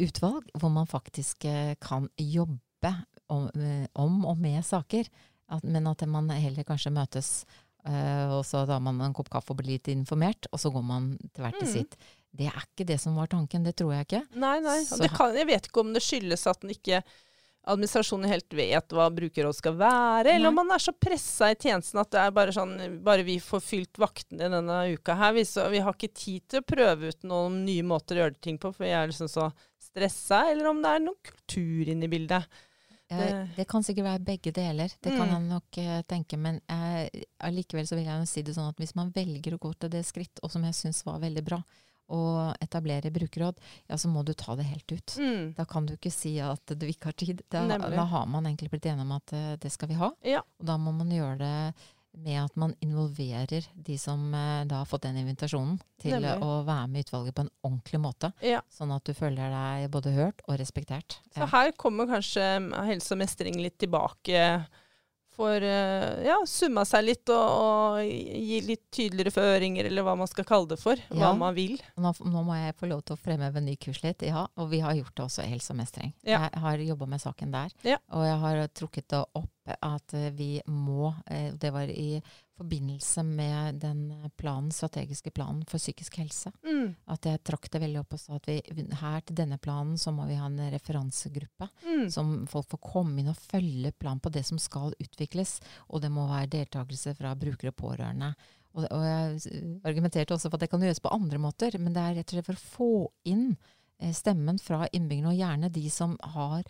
utvalg 0.00 0.48
hvor 0.58 0.70
man 0.72 0.86
faktisk 0.86 1.44
uh, 1.44 1.74
kan 1.78 2.08
jobbe 2.18 3.04
om, 3.28 3.50
om 3.94 4.24
og 4.26 4.38
med 4.38 4.64
saker. 4.64 5.04
At, 5.52 5.64
men 5.68 5.86
at 5.90 6.02
man 6.08 6.30
heller 6.32 6.64
kanskje 6.64 6.94
møtes, 6.94 7.30
uh, 7.84 8.38
og 8.38 8.42
så 8.48 8.64
tar 8.68 8.80
man 8.80 9.00
en 9.04 9.16
kopp 9.16 9.28
kaffe 9.32 9.52
og 9.52 9.60
blir 9.60 9.74
litt 9.76 9.90
informert, 9.92 10.48
og 10.52 10.60
så 10.62 10.72
går 10.72 10.86
man 10.86 11.12
til 11.34 11.44
hvert 11.44 11.58
til 11.60 11.68
Mm. 11.68 11.74
sitt. 11.74 11.98
Det 12.32 12.46
er 12.48 12.62
ikke 12.64 12.86
det 12.88 12.96
som 13.02 13.18
var 13.18 13.28
tanken, 13.28 13.64
det 13.66 13.74
tror 13.76 13.92
jeg 13.92 14.06
ikke. 14.06 14.22
Nei, 14.40 14.54
nei. 14.64 14.78
Kan, 15.12 15.36
jeg 15.36 15.46
vet 15.50 15.68
ikke 15.68 15.82
om 15.84 15.92
det 15.92 16.00
skyldes 16.00 16.46
at 16.48 16.62
den 16.64 16.72
ikke 16.72 17.02
administrasjonen 17.68 18.26
helt 18.26 18.54
vet 18.58 18.94
hva 18.96 19.04
brukerråd 19.14 19.54
skal 19.54 19.76
være, 19.78 20.32
eller 20.34 20.50
om 20.50 20.56
man 20.58 20.72
er 20.74 20.82
så 20.82 20.94
pressa 20.96 21.52
i 21.52 21.58
tjenesten 21.58 22.00
at 22.02 22.10
det 22.10 22.18
er 22.18 22.32
bare 22.34 22.54
sånn 22.56 22.72
Bare 23.06 23.22
vi 23.22 23.36
får 23.38 23.62
fylt 23.62 24.00
vaktene 24.02 24.48
denne 24.50 24.78
uka 24.96 25.14
her, 25.20 25.36
vi, 25.36 25.44
så, 25.46 25.68
vi 25.70 25.82
har 25.84 25.94
ikke 25.94 26.10
tid 26.10 26.48
til 26.50 26.62
å 26.62 26.66
prøve 26.72 27.12
ut 27.12 27.22
noen 27.28 27.60
nye 27.68 27.84
måter 27.86 28.18
å 28.18 28.24
gjøre 28.24 28.40
ting 28.42 28.58
på, 28.58 28.72
for 28.74 28.86
vi 28.88 28.90
er 28.96 29.06
liksom 29.12 29.30
så 29.30 29.52
stressa, 29.78 30.46
eller 30.50 30.72
om 30.72 30.82
det 30.82 30.90
er 30.90 31.04
noen 31.04 31.20
kultur 31.28 31.92
inne 31.92 32.08
i 32.08 32.10
bildet. 32.16 32.62
Det- 33.56 33.66
kan 33.68 33.82
sikkert 33.82 34.04
være 34.04 34.24
begge 34.24 34.52
deler, 34.52 34.88
det 35.02 35.12
kan 35.16 35.28
Mm. 35.28 35.32
jeg 35.32 35.42
nok 35.48 35.78
eh, 35.78 36.02
tenke. 36.02 36.38
Men 36.38 36.60
eh, 36.68 37.08
allikevel 37.40 37.86
så 37.86 37.96
vil 37.96 38.04
jeg 38.04 38.18
jo 38.20 38.26
si 38.26 38.42
det 38.42 38.54
sånn 38.54 38.68
at 38.68 38.76
hvis 38.76 38.94
man 38.94 39.10
velger 39.12 39.54
å 39.54 39.58
gå 39.58 39.72
til 39.78 39.88
det 39.90 40.04
skritt, 40.06 40.38
og 40.42 40.50
som 40.50 40.62
jeg 40.64 40.72
syns 40.74 41.04
var 41.04 41.18
veldig 41.20 41.44
bra, 41.44 41.62
å 42.12 42.52
etablere 42.60 43.10
brukerråd, 43.10 43.56
ja 43.88 43.96
så 43.96 44.08
må 44.12 44.22
du 44.24 44.34
ta 44.34 44.54
det 44.56 44.66
helt 44.66 44.92
ut. 44.92 45.06
Mm. 45.18 45.54
Da 45.54 45.64
kan 45.64 45.86
du 45.86 45.94
ikke 45.96 46.12
si 46.12 46.38
at 46.40 46.66
du 46.66 46.86
ikke 46.86 47.04
har 47.04 47.12
tid. 47.16 47.42
Da, 47.48 47.66
da 47.66 48.04
har 48.04 48.26
man 48.26 48.44
egentlig 48.44 48.68
blitt 48.70 48.84
enig 48.90 49.00
om 49.00 49.12
at 49.12 49.32
eh, 49.32 49.56
det 49.56 49.72
skal 49.72 49.88
vi 49.88 49.94
ha. 49.94 50.10
Ja. 50.22 50.40
Og 50.60 50.66
da 50.66 50.76
må 50.76 50.92
man 50.92 51.08
gjøre 51.08 51.38
det 51.38 51.74
med 52.14 52.42
at 52.44 52.56
man 52.60 52.74
involverer 52.84 53.64
de 53.74 53.96
som 53.98 54.34
eh, 54.34 54.64
da 54.68 54.82
har 54.82 54.88
fått 54.90 55.06
den 55.06 55.16
invitasjonen 55.22 55.78
til 56.02 56.18
Nemlig. 56.18 56.34
å 56.44 56.58
være 56.66 56.88
med 56.92 57.00
i 57.00 57.06
utvalget 57.06 57.34
på 57.38 57.46
en 57.46 57.50
ordentlig 57.64 58.00
måte. 58.04 58.32
ja. 58.44 58.60
Sånn 58.70 58.92
at 58.94 59.04
du 59.08 59.14
føler 59.16 59.48
deg 59.54 59.90
både 59.90 60.12
hørt 60.12 60.42
og 60.48 60.58
respektert. 60.60 61.20
Så 61.34 61.40
Ja. 61.40 61.46
her 61.46 61.72
kommer 61.72 62.06
kanskje 62.06 62.46
helse 62.86 63.12
og 63.12 63.18
mestring 63.24 63.56
litt 63.62 63.78
tilbake. 63.78 64.66
For 65.32 65.56
eh, 65.64 66.26
ja, 66.26 66.34
summa 66.44 66.82
seg 66.84 67.06
litt 67.06 67.30
og, 67.32 67.36
og 67.40 68.00
gi 68.04 68.58
litt 68.66 68.82
tydeligere 68.92 69.32
føringer, 69.32 69.86
eller 69.88 70.04
hva 70.04 70.12
man 70.20 70.28
skal 70.28 70.44
kalle 70.44 70.68
det 70.68 70.76
for. 70.78 71.00
Hva 71.08 71.30
man 71.34 71.54
vil. 71.56 71.78
Nå, 71.96 72.12
nå 72.28 72.42
må 72.44 72.52
jeg 72.58 72.76
få 72.76 72.90
lov 72.90 73.00
til 73.08 73.16
å 73.16 73.20
fremheve 73.22 73.56
en 73.62 73.64
ny 73.64 73.78
kurs 73.80 74.02
litt. 74.04 74.20
Ja, 74.28 74.44
og 74.60 74.68
vi 74.68 74.82
har 74.84 74.92
gjort 74.92 75.14
det 75.16 75.24
også 75.24 75.46
i 75.46 75.48
helse 75.54 75.72
og 75.72 75.78
mestring. 75.80 76.12
Ja. 76.28 76.50
Jeg 76.52 76.60
har 76.66 76.84
jobba 76.84 77.08
med 77.14 77.24
saken 77.24 77.50
der. 77.56 77.72
Ja. 77.82 77.96
Og 78.12 78.26
jeg 78.28 78.36
har 78.44 78.60
trukket 78.76 79.08
det 79.08 79.22
opp 79.40 79.48
at 79.64 80.14
eh, 80.14 80.30
vi 80.34 80.60
må 80.66 81.14
eh, 81.26 81.52
Det 81.54 81.70
var 81.70 81.90
i 81.90 82.20
forbindelse 82.58 83.22
med 83.22 83.74
den 83.82 84.30
planen, 84.36 84.70
strategiske 84.70 85.30
planen 85.30 85.64
for 85.66 85.78
psykisk 85.82 86.18
helse. 86.20 86.52
Mm. 86.66 86.94
At 87.10 87.26
jeg 87.26 87.42
trakk 87.42 87.68
det 87.72 87.80
veldig 87.82 88.00
opp 88.02 88.14
og 88.14 88.22
sa 88.22 88.36
at 88.38 88.46
vi, 88.46 88.60
her 89.00 89.20
til 89.26 89.38
denne 89.38 89.58
planen 89.58 89.98
så 89.98 90.12
må 90.14 90.28
vi 90.28 90.38
ha 90.38 90.46
en 90.46 90.60
referansegruppe. 90.70 91.68
Mm. 91.86 92.06
Som 92.12 92.34
folk 92.50 92.70
får 92.70 92.82
komme 92.92 93.22
inn 93.22 93.32
og 93.32 93.40
følge 93.40 93.94
plan 93.98 94.22
på 94.22 94.30
det 94.34 94.44
som 94.46 94.60
skal 94.62 94.94
utvikles. 95.02 95.58
Og 95.90 96.04
det 96.04 96.12
må 96.14 96.28
være 96.30 96.52
deltakelse 96.58 97.16
fra 97.18 97.34
brukere 97.38 97.74
og 97.74 97.80
pårørende. 97.82 98.32
Og, 98.72 98.86
og 98.86 99.04
jeg 99.04 99.78
argumenterte 99.84 100.36
også 100.36 100.48
for 100.48 100.58
at 100.58 100.66
det 100.66 100.72
kan 100.72 100.84
gjøres 100.84 101.02
på 101.02 101.12
andre 101.12 101.40
måter, 101.42 101.76
men 101.78 101.94
det 101.94 102.02
er 102.02 102.20
rett 102.20 102.30
og 102.30 102.38
slett 102.38 102.50
for 102.50 102.60
å 102.60 102.68
få 102.76 102.92
inn 103.28 103.50
stemmen 104.12 104.58
fra 104.58 104.88
innbyggerne, 104.92 105.30
og 105.30 105.38
gjerne 105.38 105.72
de 105.72 105.90
som 105.90 106.16
har 106.34 106.62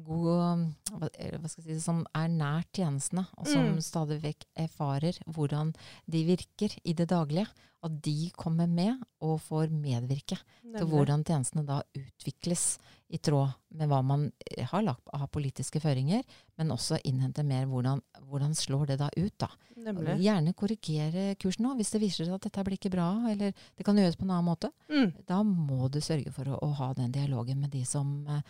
god 0.00 0.74
hva, 0.92 1.08
eh, 1.18 1.38
skal 1.46 1.64
jeg 1.64 1.76
si, 1.76 1.80
Som 1.84 2.06
er 2.14 2.28
nær 2.28 2.64
tjenestene, 2.72 3.26
og 3.36 3.46
som 3.46 3.74
Mm. 3.74 3.80
stadig 3.80 4.22
vekk 4.22 4.44
erfarer 4.56 5.18
hvordan 5.26 5.74
de 6.08 6.24
virker 6.24 6.78
i 6.84 6.92
det 6.94 7.08
daglige. 7.08 7.46
At 7.82 8.02
de 8.02 8.30
kommer 8.36 8.66
med 8.66 8.98
og 9.20 9.40
får 9.40 9.68
medvirke 9.70 10.38
til 10.76 10.86
hvordan 10.86 11.24
tjenestene 11.24 11.64
da 11.64 11.82
utvikles 11.94 12.78
i 13.08 13.18
tråd 13.24 13.48
med 13.78 13.88
hva 13.88 14.02
man 14.04 14.26
eh, 14.52 14.66
har 14.68 14.82
lagt 14.84 15.08
av 15.16 15.26
politiske 15.32 15.80
føringer, 15.80 16.22
men 16.60 16.72
også 16.74 16.98
innhente 17.08 17.40
mer 17.46 17.64
hvordan, 17.70 18.02
hvordan 18.28 18.52
slår 18.58 18.86
det 18.90 18.98
da 19.00 19.08
ut. 19.16 19.32
da. 19.40 19.48
Nemlig. 19.78 20.18
Gjerne 20.26 20.52
korrigere 20.58 21.24
kursen 21.40 21.64
nå, 21.64 21.74
hvis 21.78 21.94
det 21.94 22.02
viser 22.02 22.26
seg 22.28 22.34
at 22.36 22.44
dette 22.48 22.64
blir 22.66 22.76
ikke 22.76 22.92
bra, 22.92 23.08
eller 23.30 23.52
det 23.78 23.86
kan 23.86 23.96
gjøres 23.96 24.18
på 24.20 24.26
en 24.28 24.34
annen 24.36 24.48
måte. 24.50 24.72
Mm. 24.92 25.12
Da 25.28 25.42
må 25.46 25.88
du 25.88 26.00
sørge 26.04 26.32
for 26.36 26.50
å, 26.52 26.58
å 26.60 26.72
ha 26.82 26.90
den 26.98 27.12
dialogen 27.14 27.60
med 27.64 27.72
de 27.72 27.84
som 27.88 28.10
eh, 28.28 28.42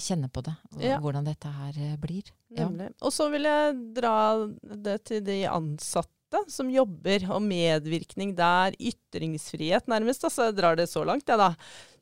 kjenner 0.00 0.28
på 0.32 0.42
det, 0.48 0.56
og 0.74 0.82
Ja. 0.82 0.98
hvordan 0.98 1.24
dette 1.30 1.48
her 1.54 1.78
eh, 1.78 1.94
blir. 2.00 2.32
Ja. 2.56 2.66
Og 3.00 3.12
så 3.14 3.30
vil 3.30 3.46
jeg 3.46 3.76
dra 3.94 4.16
det 4.74 5.04
til 5.06 5.22
de 5.24 5.44
ansatte 5.50 6.16
som 6.50 6.68
jobber, 6.70 7.24
og 7.34 7.42
medvirkning 7.42 8.34
der. 8.38 8.74
Ytringsfrihet, 8.78 9.88
nærmest. 9.90 10.22
Altså, 10.26 10.44
jeg 10.48 10.58
drar 10.60 10.76
det 10.78 10.86
så 10.90 11.02
langt, 11.06 11.26
jeg, 11.28 11.38
da. 11.40 11.54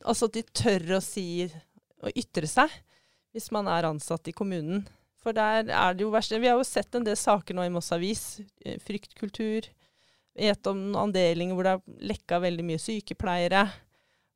Altså 0.09 0.29
at 0.29 0.37
de 0.37 0.43
tør 0.55 0.99
å 0.99 1.01
si 1.03 1.49
og 2.03 2.15
ytre 2.19 2.49
seg 2.51 2.73
hvis 3.35 3.51
man 3.55 3.69
er 3.71 3.89
ansatt 3.89 4.31
i 4.31 4.35
kommunen. 4.37 4.87
For 5.19 5.35
der 5.37 5.67
er 5.67 5.97
det 5.97 6.05
jo 6.05 6.13
verst. 6.15 6.33
Vi 6.33 6.49
har 6.49 6.57
jo 6.57 6.67
sett 6.67 6.95
en 6.95 7.05
del 7.07 7.19
saker 7.19 7.57
nå 7.57 7.67
i 7.67 7.73
Moss 7.73 7.91
Avis. 7.93 8.41
eh, 8.65 8.79
Fryktkultur. 8.81 9.67
Vet 10.39 10.71
om 10.71 10.79
noen 10.79 11.09
avdelinger 11.09 11.59
hvor 11.59 11.67
det 11.67 11.75
har 11.77 12.09
lekka 12.13 12.39
veldig 12.45 12.65
mye 12.65 12.81
sykepleiere. 12.81 13.67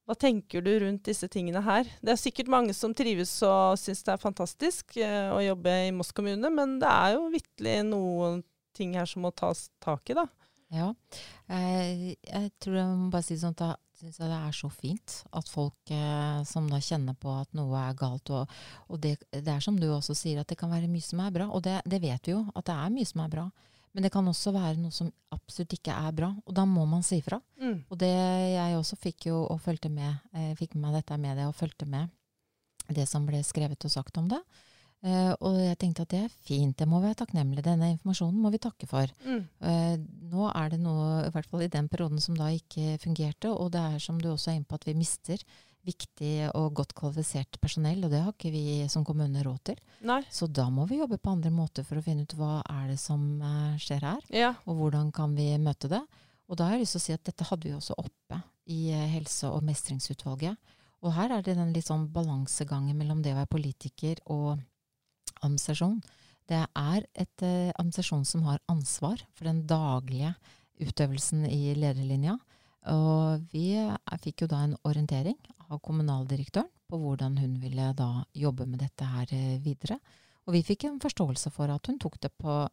Hva 0.02 0.16
tenker 0.18 0.64
du 0.66 0.72
rundt 0.82 1.06
disse 1.06 1.28
tingene 1.30 1.62
her? 1.62 1.86
Det 2.02 2.12
er 2.12 2.18
sikkert 2.20 2.50
mange 2.50 2.74
som 2.74 2.94
trives 2.94 3.36
og 3.46 3.78
syns 3.78 4.02
det 4.02 4.16
er 4.16 4.22
fantastisk 4.22 4.96
eh, 4.98 5.30
å 5.30 5.38
jobbe 5.44 5.76
i 5.86 5.92
Moss 5.94 6.10
kommune, 6.12 6.50
men 6.50 6.80
det 6.82 6.90
er 6.90 7.14
jo 7.14 7.28
vitterlig 7.30 7.76
noen 7.86 8.42
ting 8.74 8.96
her 8.98 9.06
som 9.06 9.22
må 9.22 9.30
tas 9.36 9.68
tak 9.84 10.10
i, 10.10 10.16
da. 10.18 10.26
Ja. 10.74 10.88
Eh, 11.52 12.16
jeg 12.18 12.50
tror 12.58 12.80
jeg 12.80 12.98
må 12.98 13.10
bare 13.12 13.26
si 13.26 13.38
sånn 13.38 13.54
at 13.62 13.78
syns 14.02 14.18
jeg 14.18 14.30
det 14.32 14.38
er 14.38 14.54
så 14.56 14.68
fint 14.74 15.16
at 15.38 15.50
folk 15.50 15.92
eh, 15.94 16.38
som 16.48 16.66
da 16.70 16.80
kjenner 16.82 17.14
på 17.18 17.32
at 17.38 17.52
noe 17.54 17.78
er 17.78 17.98
galt, 17.98 18.32
og, 18.34 18.50
og 18.90 19.02
det, 19.02 19.16
det 19.30 19.46
er 19.52 19.62
som 19.62 19.78
du 19.78 19.86
også 19.92 20.16
sier, 20.18 20.40
at 20.42 20.50
det 20.50 20.58
kan 20.58 20.72
være 20.72 20.90
mye 20.90 21.04
som 21.06 21.22
er 21.22 21.34
bra. 21.34 21.46
Og 21.54 21.62
det, 21.64 21.78
det 21.86 22.02
vet 22.02 22.26
vi 22.26 22.34
jo, 22.34 22.42
at 22.54 22.66
det 22.66 22.74
er 22.74 22.96
mye 22.96 23.08
som 23.08 23.22
er 23.22 23.30
bra. 23.36 23.46
Men 23.92 24.06
det 24.06 24.12
kan 24.14 24.28
også 24.28 24.54
være 24.54 24.80
noe 24.80 24.94
som 24.94 25.10
absolutt 25.34 25.76
ikke 25.76 25.94
er 25.94 26.14
bra, 26.16 26.30
og 26.32 26.54
da 26.56 26.64
må 26.66 26.86
man 26.88 27.04
si 27.04 27.20
ifra. 27.20 27.38
Mm. 27.60 27.78
Og 27.92 27.98
det 28.00 28.10
jeg 28.10 28.78
også 28.78 28.98
fikk 28.98 29.28
jo 29.28 29.42
og 29.44 29.60
fulgte 29.62 29.92
med, 29.92 30.16
eh, 30.32 30.52
fikk 30.58 30.74
med 30.74 30.88
meg 30.88 30.98
dette 31.00 31.18
med 31.20 31.38
det 31.38 31.46
og 31.50 31.56
fulgte 31.56 31.88
med 31.88 32.10
det 32.92 33.06
som 33.08 33.26
ble 33.28 33.42
skrevet 33.46 33.86
og 33.86 33.92
sagt 33.92 34.18
om 34.18 34.30
det. 34.32 34.40
Eh, 35.02 35.32
og 35.42 35.56
jeg 35.58 35.78
tenkte 35.80 36.04
at 36.04 36.12
det 36.12 36.20
er 36.28 36.34
fint, 36.46 36.76
det 36.78 36.86
må 36.86 37.00
vi 37.00 37.08
være 37.08 37.18
takknemlige. 37.24 37.64
Denne 37.66 37.90
informasjonen 37.96 38.38
må 38.38 38.52
vi 38.54 38.60
takke 38.62 38.86
for. 38.86 39.10
Mm. 39.26 39.42
Uh, 39.58 39.96
nå 40.30 40.46
er 40.52 40.70
det 40.70 40.78
noe, 40.78 41.24
i 41.26 41.32
hvert 41.34 41.48
fall 41.50 41.64
i 41.66 41.72
den 41.72 41.88
perioden, 41.90 42.22
som 42.22 42.38
da 42.38 42.52
ikke 42.54 43.00
fungerte. 43.02 43.50
Og 43.50 43.72
det 43.74 43.82
er 43.82 43.98
som 44.02 44.20
du 44.22 44.30
også 44.30 44.52
er 44.52 44.60
inne 44.60 44.70
på, 44.70 44.78
at 44.78 44.86
vi 44.86 44.94
mister 44.98 45.42
viktig 45.82 46.52
og 46.54 46.76
godt 46.78 46.94
kvalifisert 46.94 47.58
personell. 47.58 48.04
Og 48.06 48.14
det 48.14 48.22
har 48.22 48.30
ikke 48.30 48.54
vi 48.54 48.84
som 48.92 49.02
kommune 49.06 49.42
råd 49.42 49.62
til. 49.72 49.82
Nei. 50.06 50.20
Så 50.30 50.46
da 50.46 50.68
må 50.70 50.86
vi 50.86 51.00
jobbe 51.02 51.18
på 51.18 51.34
andre 51.34 51.50
måter 51.50 51.86
for 51.86 51.98
å 51.98 52.06
finne 52.06 52.22
ut 52.22 52.38
hva 52.38 52.60
er 52.62 52.92
det 52.94 53.00
som 53.02 53.26
uh, 53.42 53.74
skjer 53.82 54.06
her. 54.06 54.22
Ja. 54.30 54.54
Og 54.70 54.78
hvordan 54.78 55.10
kan 55.14 55.34
vi 55.34 55.50
møte 55.58 55.90
det? 55.90 56.04
Og 56.46 56.58
da 56.60 56.68
har 56.68 56.78
jeg 56.78 56.86
lyst 56.86 56.94
til 56.94 57.02
å 57.02 57.08
si 57.08 57.16
at 57.16 57.26
dette 57.26 57.48
hadde 57.48 57.66
vi 57.66 57.74
også 57.74 57.98
oppe 57.98 58.38
i 58.70 58.84
helse- 59.16 59.50
og 59.50 59.64
mestringsutvalget. 59.66 60.78
Og 61.02 61.16
her 61.16 61.32
er 61.34 61.42
det 61.42 61.56
den 61.58 61.72
litt 61.74 61.88
sånn 61.88 62.06
balansegangen 62.14 62.94
mellom 62.94 63.24
det 63.24 63.32
å 63.34 63.40
være 63.40 63.50
politiker 63.50 64.20
og 64.30 64.60
administrasjon. 65.42 66.00
Det 66.50 66.58
er 66.58 67.04
et 67.14 67.44
eh, 67.46 67.70
administrasjon 67.78 68.24
som 68.28 68.46
har 68.48 68.62
ansvar 68.70 69.22
for 69.36 69.48
den 69.48 69.62
daglige 69.68 70.34
utøvelsen 70.82 71.46
i 71.46 71.74
lederlinja. 71.78 72.38
Og 72.92 73.44
vi 73.52 73.72
eh, 73.78 74.16
fikk 74.24 74.44
jo 74.44 74.50
da 74.50 74.64
en 74.66 74.78
orientering 74.88 75.38
av 75.68 75.80
kommunaldirektøren 75.84 76.70
på 76.90 76.98
hvordan 77.00 77.38
hun 77.40 77.54
ville 77.62 77.92
da 77.96 78.24
jobbe 78.36 78.66
med 78.68 78.82
dette 78.82 79.06
her 79.06 79.30
eh, 79.32 79.60
videre. 79.62 80.00
Og 80.46 80.56
vi 80.56 80.64
fikk 80.66 80.88
en 80.88 81.00
forståelse 81.02 81.52
for 81.54 81.70
at 81.70 81.86
hun 81.86 82.00
tok 82.02 82.18
det 82.24 82.32
på 82.42 82.64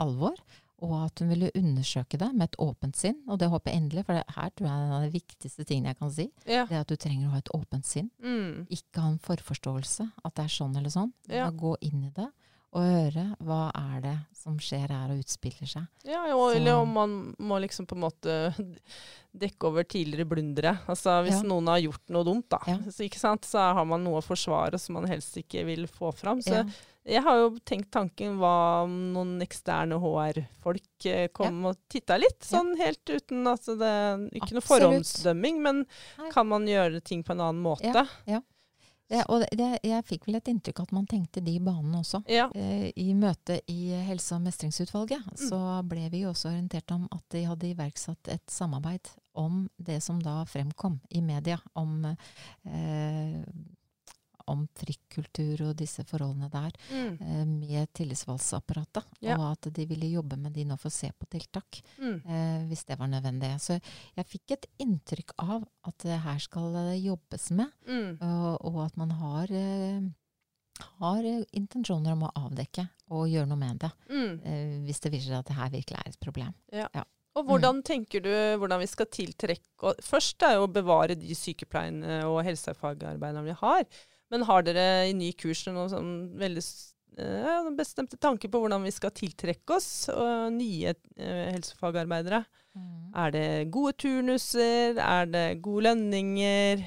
alvor, 0.00 0.38
og 0.84 0.94
at 1.04 1.20
hun 1.22 1.30
ville 1.32 1.50
undersøke 1.58 2.18
det 2.20 2.28
med 2.34 2.50
et 2.50 2.58
åpent 2.62 2.96
sinn. 2.96 3.16
Og 3.26 3.40
det 3.40 3.48
håper 3.50 3.72
jeg 3.72 3.82
endelig, 3.82 4.04
for 4.06 4.18
det 4.18 4.36
her 4.36 4.50
tror 4.54 4.68
jeg 4.68 4.74
er 4.74 4.84
en 4.86 4.96
av 4.98 5.06
de 5.06 5.12
viktigste 5.14 5.66
tingene 5.66 5.92
jeg 5.92 5.98
kan 5.98 6.12
si. 6.14 6.26
Ja. 6.46 6.64
Det 6.68 6.76
er 6.76 6.84
at 6.84 6.92
du 6.92 6.96
trenger 7.00 7.28
å 7.28 7.32
ha 7.34 7.40
et 7.42 7.52
åpent 7.56 7.88
sinn. 7.88 8.10
Mm. 8.22 8.66
Ikke 8.74 9.02
ha 9.02 9.10
en 9.12 9.22
forforståelse 9.22 10.08
at 10.24 10.36
det 10.38 10.44
er 10.44 10.54
sånn 10.54 10.76
eller 10.78 10.94
sånn. 10.94 11.12
Ja. 11.28 11.48
gå 11.50 11.74
inn 11.84 12.04
i 12.06 12.12
det 12.14 12.28
og 12.76 12.82
høre 12.84 13.22
hva 13.40 13.70
er 13.74 14.00
det 14.04 14.16
som 14.36 14.58
skjer 14.60 14.90
her 14.92 15.12
og 15.14 15.22
utspiller 15.22 15.68
seg. 15.70 15.86
Ja, 16.04 16.20
og, 16.36 16.52
eller 16.56 16.82
om 16.82 16.90
man 16.94 17.14
må 17.40 17.56
liksom 17.64 17.86
på 17.88 17.96
en 17.96 18.02
måte 18.04 18.34
dekke 19.44 19.70
over 19.70 19.86
tidligere 19.88 20.28
blundere. 20.28 20.74
Altså 20.88 21.18
hvis 21.24 21.40
Ja. 21.40 21.46
noen 21.48 21.68
har 21.72 21.80
gjort 21.80 22.04
noe 22.12 22.24
dumt, 22.28 22.46
da. 22.52 22.58
Ja. 22.68 22.76
Så, 22.90 23.04
ikke 23.06 23.20
sant? 23.20 23.48
så 23.48 23.70
har 23.74 23.84
man 23.88 24.04
noe 24.04 24.20
å 24.20 24.24
forsvare 24.24 24.78
som 24.80 24.98
man 24.98 25.08
helst 25.10 25.36
ikke 25.40 25.64
vil 25.68 25.86
få 25.88 26.12
fram. 26.16 26.40
Så 26.44 26.58
Ja. 26.60 26.64
jeg 27.08 27.22
har 27.24 27.36
jo 27.40 27.48
tenkt 27.64 27.90
tanken 27.90 28.36
hva 28.38 28.82
om 28.84 28.94
noen 29.14 29.38
eksterne 29.44 29.96
HR-folk 30.00 31.06
eh, 31.08 31.28
kom 31.32 31.64
og 31.72 31.76
titta 31.88 32.18
litt, 32.20 32.40
sånn 32.44 32.74
helt 32.76 33.04
uten 33.08 33.46
altså 33.48 33.78
det 33.80 33.94
Ikke 34.42 34.52
noe 34.58 34.66
forhåndsdømming, 34.68 35.62
men 35.64 35.86
Nei. 36.18 36.30
kan 36.36 36.46
man 36.48 36.66
gjøre 36.68 37.00
ting 37.02 37.24
på 37.24 37.32
en 37.32 37.40
annen 37.40 37.62
måte? 37.64 38.04
Det, 39.08 39.22
og 39.32 39.40
det, 39.56 39.68
jeg 39.88 40.04
fikk 40.04 40.26
vel 40.28 40.36
et 40.36 40.48
inntrykk 40.52 40.80
at 40.82 40.92
man 40.92 41.06
tenkte 41.08 41.40
de 41.40 41.54
banene 41.64 42.02
også. 42.02 42.20
Ja. 42.28 42.50
Eh, 42.54 42.90
I 42.96 43.14
møtet 43.16 43.62
i 43.72 43.88
Helse- 44.04 44.34
og 44.36 44.42
mestringsutvalget 44.44 45.24
Mm. 45.24 45.48
så 45.48 45.60
ble 45.88 46.08
vi 46.10 46.24
også 46.28 46.50
orientert 46.50 46.90
om 46.92 47.08
at 47.10 47.24
de 47.30 47.44
hadde 47.48 47.70
iverksatt 47.74 48.28
et 48.28 48.44
samarbeid 48.50 49.08
om 49.34 49.68
det 49.78 50.02
som 50.02 50.18
da 50.20 50.44
fremkom 50.44 51.00
i 51.10 51.20
media, 51.22 51.58
om, 51.74 52.04
eh, 52.66 53.42
om 54.48 54.66
trykkultur 54.74 55.62
og 55.68 55.76
disse 55.78 56.04
forholdene 56.08 56.48
der, 56.50 56.72
Mm. 56.90 57.18
eh, 57.20 57.44
med 57.44 57.92
tillitsvalgsapparatet. 57.94 59.04
Ja. 59.20 59.36
Og 59.38 59.52
at 59.52 59.72
de 59.72 59.86
ville 59.86 60.10
jobbe 60.10 60.36
med 60.38 60.52
de 60.54 60.64
nå 60.64 60.76
for 60.78 60.88
å 60.90 60.92
se 60.92 61.10
på 61.12 61.28
tiltak, 61.30 61.82
Mm. 61.98 62.22
eh, 62.26 62.66
hvis 62.68 62.84
det 62.86 62.98
var 62.98 63.08
nødvendig. 63.08 63.52
Så 63.60 63.80
jeg 64.16 64.26
fikk 64.26 64.50
et 64.52 64.66
inntrykk 64.80 65.32
av 65.38 65.66
at 65.84 65.98
det 65.98 66.20
her 66.20 66.38
skal 66.38 66.72
jobbes 67.00 67.50
med. 67.50 67.70
Mm. 67.86 68.18
Og, 68.20 68.64
og 68.64 68.86
at 68.86 68.96
man 68.96 69.10
har, 69.10 69.46
eh, 69.50 70.00
har 71.00 71.24
eh, 71.24 71.44
intensjoner 71.52 72.12
om 72.12 72.22
å 72.28 72.32
avdekke 72.36 72.88
og 73.10 73.28
gjøre 73.28 73.48
noe 73.48 73.58
med 73.58 73.78
det. 73.80 73.90
Mm. 74.10 74.40
Eh, 74.44 74.74
hvis 74.86 75.00
det 75.00 75.12
viser 75.12 75.32
seg 75.32 75.38
at 75.40 75.46
det 75.46 75.56
her 75.56 75.70
virkelig 75.70 75.98
er 75.98 76.08
et 76.12 76.20
problem. 76.20 76.54
Og 77.38 77.44
hvordan 77.46 77.82
tenker 77.86 78.20
du 78.24 78.30
hvordan 78.58 78.80
vi 78.80 78.86
skal 78.90 79.06
tiltrekke 79.06 79.92
Først 80.02 80.42
er 80.42 80.56
jo 80.56 80.64
å 80.66 80.72
bevare 80.72 81.14
de 81.14 81.34
sykepleierne 81.38 82.24
og 82.26 82.40
helsefagarbeiderne 82.44 83.44
vi 83.44 83.54
har. 83.60 83.84
Men 84.32 84.44
har 84.48 84.64
dere 84.66 85.08
i 85.08 85.16
ny 85.16 85.32
kurs 85.38 85.64
noen 85.68 85.90
sånn 85.92 86.12
veldig 86.38 86.64
eh, 87.20 87.68
bestemte 87.78 88.18
tanker 88.20 88.52
på 88.52 88.60
hvordan 88.62 88.84
vi 88.84 88.92
skal 88.94 89.14
tiltrekke 89.16 89.78
oss 89.78 90.08
og 90.12 90.52
nye 90.56 90.94
eh, 91.16 91.48
helsefagarbeidere? 91.54 92.44
Er 93.18 93.32
det 93.34 93.46
gode 93.74 93.96
turnuser? 93.98 94.98
Er 95.00 95.30
det 95.30 95.46
gode 95.64 95.88
lønninger? 95.88 96.84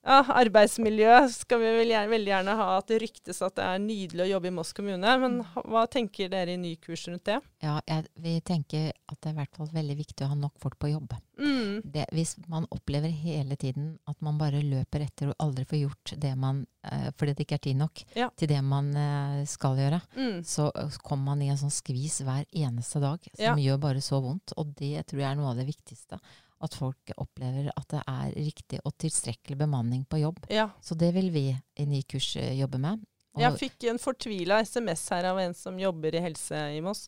Ja, 0.00 0.22
arbeidsmiljø 0.32 1.12
skal 1.28 1.60
vi 1.60 1.70
vel 1.76 1.90
gjerne, 1.92 2.08
veldig 2.08 2.30
gjerne 2.32 2.52
ha 2.56 2.66
at 2.78 2.86
det 2.88 3.02
ryktes 3.02 3.42
at 3.44 3.58
det 3.58 3.64
er 3.68 3.82
nydelig 3.84 4.22
å 4.24 4.28
jobbe 4.30 4.48
i 4.48 4.54
Moss 4.56 4.70
kommune. 4.72 5.10
Men 5.20 5.34
hva 5.68 5.82
tenker 5.92 6.30
dere 6.32 6.54
i 6.54 6.60
ny 6.60 6.70
kurs 6.80 7.02
rundt 7.10 7.26
det? 7.28 7.36
Ja, 7.60 7.74
jeg, 7.84 8.06
vi 8.16 8.32
tenker 8.40 8.86
at 9.12 9.18
det 9.20 9.28
er 9.28 9.34
i 9.34 9.38
hvert 9.42 9.58
fall 9.60 9.68
veldig 9.74 9.96
viktig 9.98 10.24
å 10.24 10.30
ha 10.32 10.38
nok 10.40 10.56
folk 10.62 10.78
på 10.80 10.88
jobb. 10.94 11.12
Mm. 11.36 11.82
Det, 11.84 12.06
hvis 12.16 12.32
man 12.48 12.64
opplever 12.72 13.12
hele 13.12 13.56
tiden 13.60 13.92
at 14.08 14.16
man 14.24 14.40
bare 14.40 14.64
løper 14.64 15.04
etter 15.04 15.34
og 15.34 15.38
aldri 15.44 15.66
får 15.68 15.82
gjort 15.82 16.14
det 16.24 16.32
man 16.36 16.64
eh, 16.88 17.08
fordi 17.20 17.36
det 17.36 17.44
ikke 17.46 17.60
er 17.60 17.64
tid 17.68 17.80
nok 17.84 18.04
Ja. 18.16 18.30
til 18.40 18.48
det 18.56 18.60
man 18.64 18.90
eh, 18.96 19.44
skal 19.52 19.76
gjøre, 19.84 20.00
Mm. 20.16 20.40
så 20.48 20.70
eh, 20.80 20.96
kommer 21.04 21.34
man 21.34 21.42
i 21.44 21.52
en 21.52 21.60
sånn 21.60 21.72
skvis 21.76 22.22
hver 22.24 22.46
eneste 22.56 23.00
dag 23.04 23.20
som 23.36 23.44
Ja. 23.44 23.54
gjør 23.68 23.78
bare 23.84 24.00
så 24.00 24.20
vondt. 24.24 24.56
Og 24.56 24.72
det 24.80 25.06
tror 25.12 25.20
jeg 25.20 25.28
er 25.30 25.36
noe 25.36 25.52
av 25.52 25.60
det 25.60 25.68
viktigste. 25.68 26.18
At 26.60 26.74
folk 26.76 27.12
opplever 27.16 27.70
at 27.72 27.86
det 27.88 28.02
er 28.04 28.34
riktig 28.36 28.82
og 28.84 28.92
tilstrekkelig 29.00 29.56
bemanning 29.62 30.04
på 30.04 30.20
jobb. 30.20 30.42
Ja. 30.52 30.68
Så 30.84 30.94
det 30.98 31.14
vil 31.16 31.30
vi 31.32 31.46
i 31.54 31.86
ny 31.88 32.02
kurs 32.04 32.34
jobbe 32.36 32.80
med. 32.82 33.00
Og, 33.30 33.42
Jeg 33.44 33.58
fikk 33.60 33.84
en 33.86 34.00
fortvila 34.02 34.58
SMS 34.66 35.04
her 35.14 35.28
av 35.28 35.38
en 35.38 35.52
som 35.54 35.76
jobber 35.78 36.16
i 36.18 36.22
helse 36.24 36.58
i 36.74 36.80
Moss. 36.82 37.04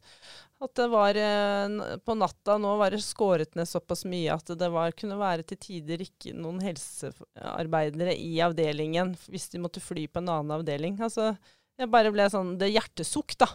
At 0.63 0.71
det 0.79 0.87
var 0.93 1.19
eh, 1.19 1.97
på 2.07 2.15
natta 2.15 2.55
nå 2.63 2.77
var 2.79 2.95
det 2.95 3.01
skåret 3.03 3.57
ned 3.59 3.67
såpass 3.67 4.05
mye 4.07 4.37
at 4.37 4.53
det 4.59 4.69
var, 4.71 4.95
kunne 4.95 5.19
være 5.19 5.43
til 5.51 5.59
tider 5.59 6.05
ikke 6.05 6.37
noen 6.39 6.63
helsearbeidere 6.63 8.15
i 8.15 8.37
avdelingen 8.45 9.17
hvis 9.27 9.49
de 9.51 9.63
måtte 9.65 9.83
fly 9.83 10.07
på 10.07 10.23
en 10.23 10.31
annen 10.31 10.55
avdeling. 10.61 11.01
Altså, 11.03 11.33
jeg 11.81 11.91
bare 11.91 12.15
ble 12.15 12.29
sånn 12.31 12.55
Det 12.61 12.71
hjertesukk, 12.71 13.35
da. 13.43 13.51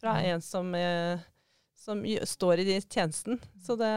Fra 0.00 0.18
en 0.20 0.44
som, 0.44 0.68
eh, 0.76 1.24
som 1.80 2.04
står 2.04 2.60
i 2.66 2.78
tjenesten. 2.84 3.40
Så 3.64 3.80
det 3.80 3.94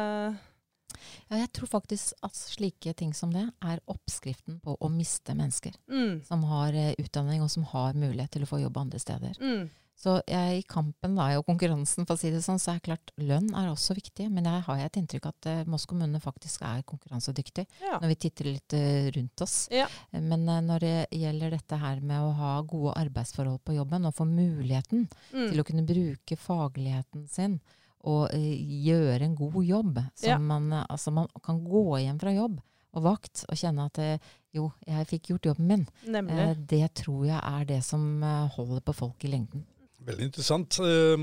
ja, 1.29 1.37
jeg 1.43 1.51
tror 1.53 1.67
faktisk 1.67 2.13
at 2.25 2.35
slike 2.37 2.93
ting 2.99 3.13
som 3.17 3.31
det 3.33 3.45
er 3.61 3.83
oppskriften 3.91 4.59
på 4.63 4.77
å 4.79 4.89
miste 4.93 5.35
mennesker. 5.35 5.77
mm, 5.89 6.23
Som 6.27 6.43
har 6.49 6.73
eh, 6.73 6.93
utdanning 6.99 7.41
og 7.43 7.49
som 7.51 7.63
har 7.73 7.93
mulighet 7.93 8.31
til 8.37 8.43
å 8.45 8.49
få 8.49 8.61
jobb 8.63 8.77
andre 8.77 8.99
steder. 8.99 9.39
mm, 9.39 9.69
Så 10.03 10.15
jeg, 10.27 10.57
i 10.57 10.63
kampen 10.67 11.13
da, 11.15 11.27
og 11.37 11.45
konkurransen, 11.45 12.03
for 12.09 12.17
å 12.17 12.19
si 12.19 12.31
det 12.33 12.41
sånn, 12.43 12.59
så 12.59 12.73
er 12.73 12.79
klart 12.83 13.11
lønn 13.21 13.51
er 13.55 13.69
også 13.69 13.93
viktig. 13.95 14.25
Men 14.33 14.49
jeg 14.49 14.63
har 14.65 14.79
et 14.81 14.97
inntrykk 14.99 15.27
at 15.29 15.47
uh, 15.47 15.59
Moss 15.69 15.85
kommune 15.85 16.19
faktisk 16.19 16.65
er 16.65 16.81
konkurransedyktig 16.83 17.67
ja. 17.79 17.99
når 18.01 18.09
vi 18.11 18.17
titter 18.25 18.49
litt 18.49 18.73
uh, 18.75 19.11
rundt 19.15 19.45
oss. 19.45 19.69
Ja. 19.71 19.85
Men 20.11 20.43
uh, 20.49 20.57
når 20.65 20.79
det 20.83 20.95
gjelder 21.21 21.53
dette 21.55 21.79
her 21.79 22.01
med 22.01 22.19
å 22.25 22.33
ha 22.41 22.55
gode 22.67 22.97
arbeidsforhold 22.99 23.61
på 23.63 23.77
jobben, 23.77 24.09
og 24.09 24.17
få 24.17 24.25
muligheten 24.27 25.07
Mm, 25.31 25.47
til 25.51 25.61
å 25.61 25.63
kunne 25.65 25.85
bruke 25.87 26.35
fagligheten 26.37 27.27
sin 27.29 27.59
og 28.03 28.29
eh, 28.33 28.59
gjøre 28.85 29.21
en 29.23 29.35
god 29.35 29.59
jobb, 29.65 29.99
så 30.19 30.33
Ja. 30.33 30.37
man, 30.37 30.71
eh, 30.73 30.85
altså 30.89 31.11
man 31.15 31.27
kan 31.43 31.63
gå 31.63 31.85
hjem 32.03 32.19
fra 32.19 32.33
jobb 32.35 32.59
og 32.93 33.03
vakt 33.03 33.45
og 33.49 33.55
kjenne 33.57 33.85
at 33.89 33.97
eh, 34.03 34.17
jo, 34.53 34.67
jeg 34.85 35.07
fikk 35.09 35.31
gjort 35.31 35.45
jobben 35.51 35.67
min. 35.67 35.87
nemlig. 36.05 36.39
Eh, 36.39 36.55
det 36.69 36.93
tror 36.99 37.25
jeg 37.25 37.39
er 37.41 37.65
det 37.65 37.83
som 37.83 38.21
eh, 38.23 38.47
holder 38.57 38.81
på 38.85 38.93
folk 38.93 39.23
i 39.25 39.31
lengden. 39.33 39.65
Veldig 40.03 40.23
interessant. 40.29 40.79
Eh, 40.83 41.17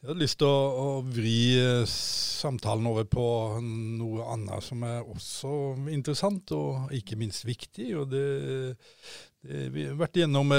Jeg 0.00 0.08
hadde 0.08 0.22
lyst 0.22 0.38
til 0.40 0.48
å, 0.48 0.60
å 0.80 1.02
vri 1.04 1.84
samtalen 1.84 2.86
over 2.88 3.04
på 3.04 3.24
noe 3.60 4.24
annet 4.32 4.64
som 4.64 4.80
er 4.88 5.02
også 5.04 5.50
interessant, 5.92 6.50
og 6.56 6.88
ikke 6.96 7.18
minst 7.20 7.44
viktig. 7.44 7.90
Og 8.00 8.06
det, 8.08 8.22
det, 9.44 9.66
vi 9.74 9.84
har 9.90 9.98
vært 10.00 10.16
gjennom 10.22 10.54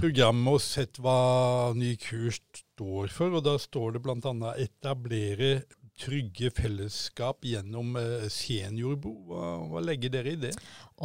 programmet 0.00 0.58
og 0.58 0.62
sett 0.62 1.00
hva 1.02 1.72
ny 1.76 1.94
kurs 2.00 2.40
står 2.74 3.14
for. 3.14 3.38
Og 3.38 3.46
da 3.46 3.56
står 3.60 3.96
det 3.96 4.04
bl.a. 4.04 4.54
'etablere 4.54 5.62
trygge 5.94 6.50
fellesskap 6.50 7.44
gjennom 7.46 7.94
eh, 7.96 8.26
seniorbo'. 8.32 9.12
Hva, 9.28 9.44
hva 9.70 9.82
legger 9.84 10.10
dere 10.10 10.32
i 10.34 10.40
det? 10.46 10.50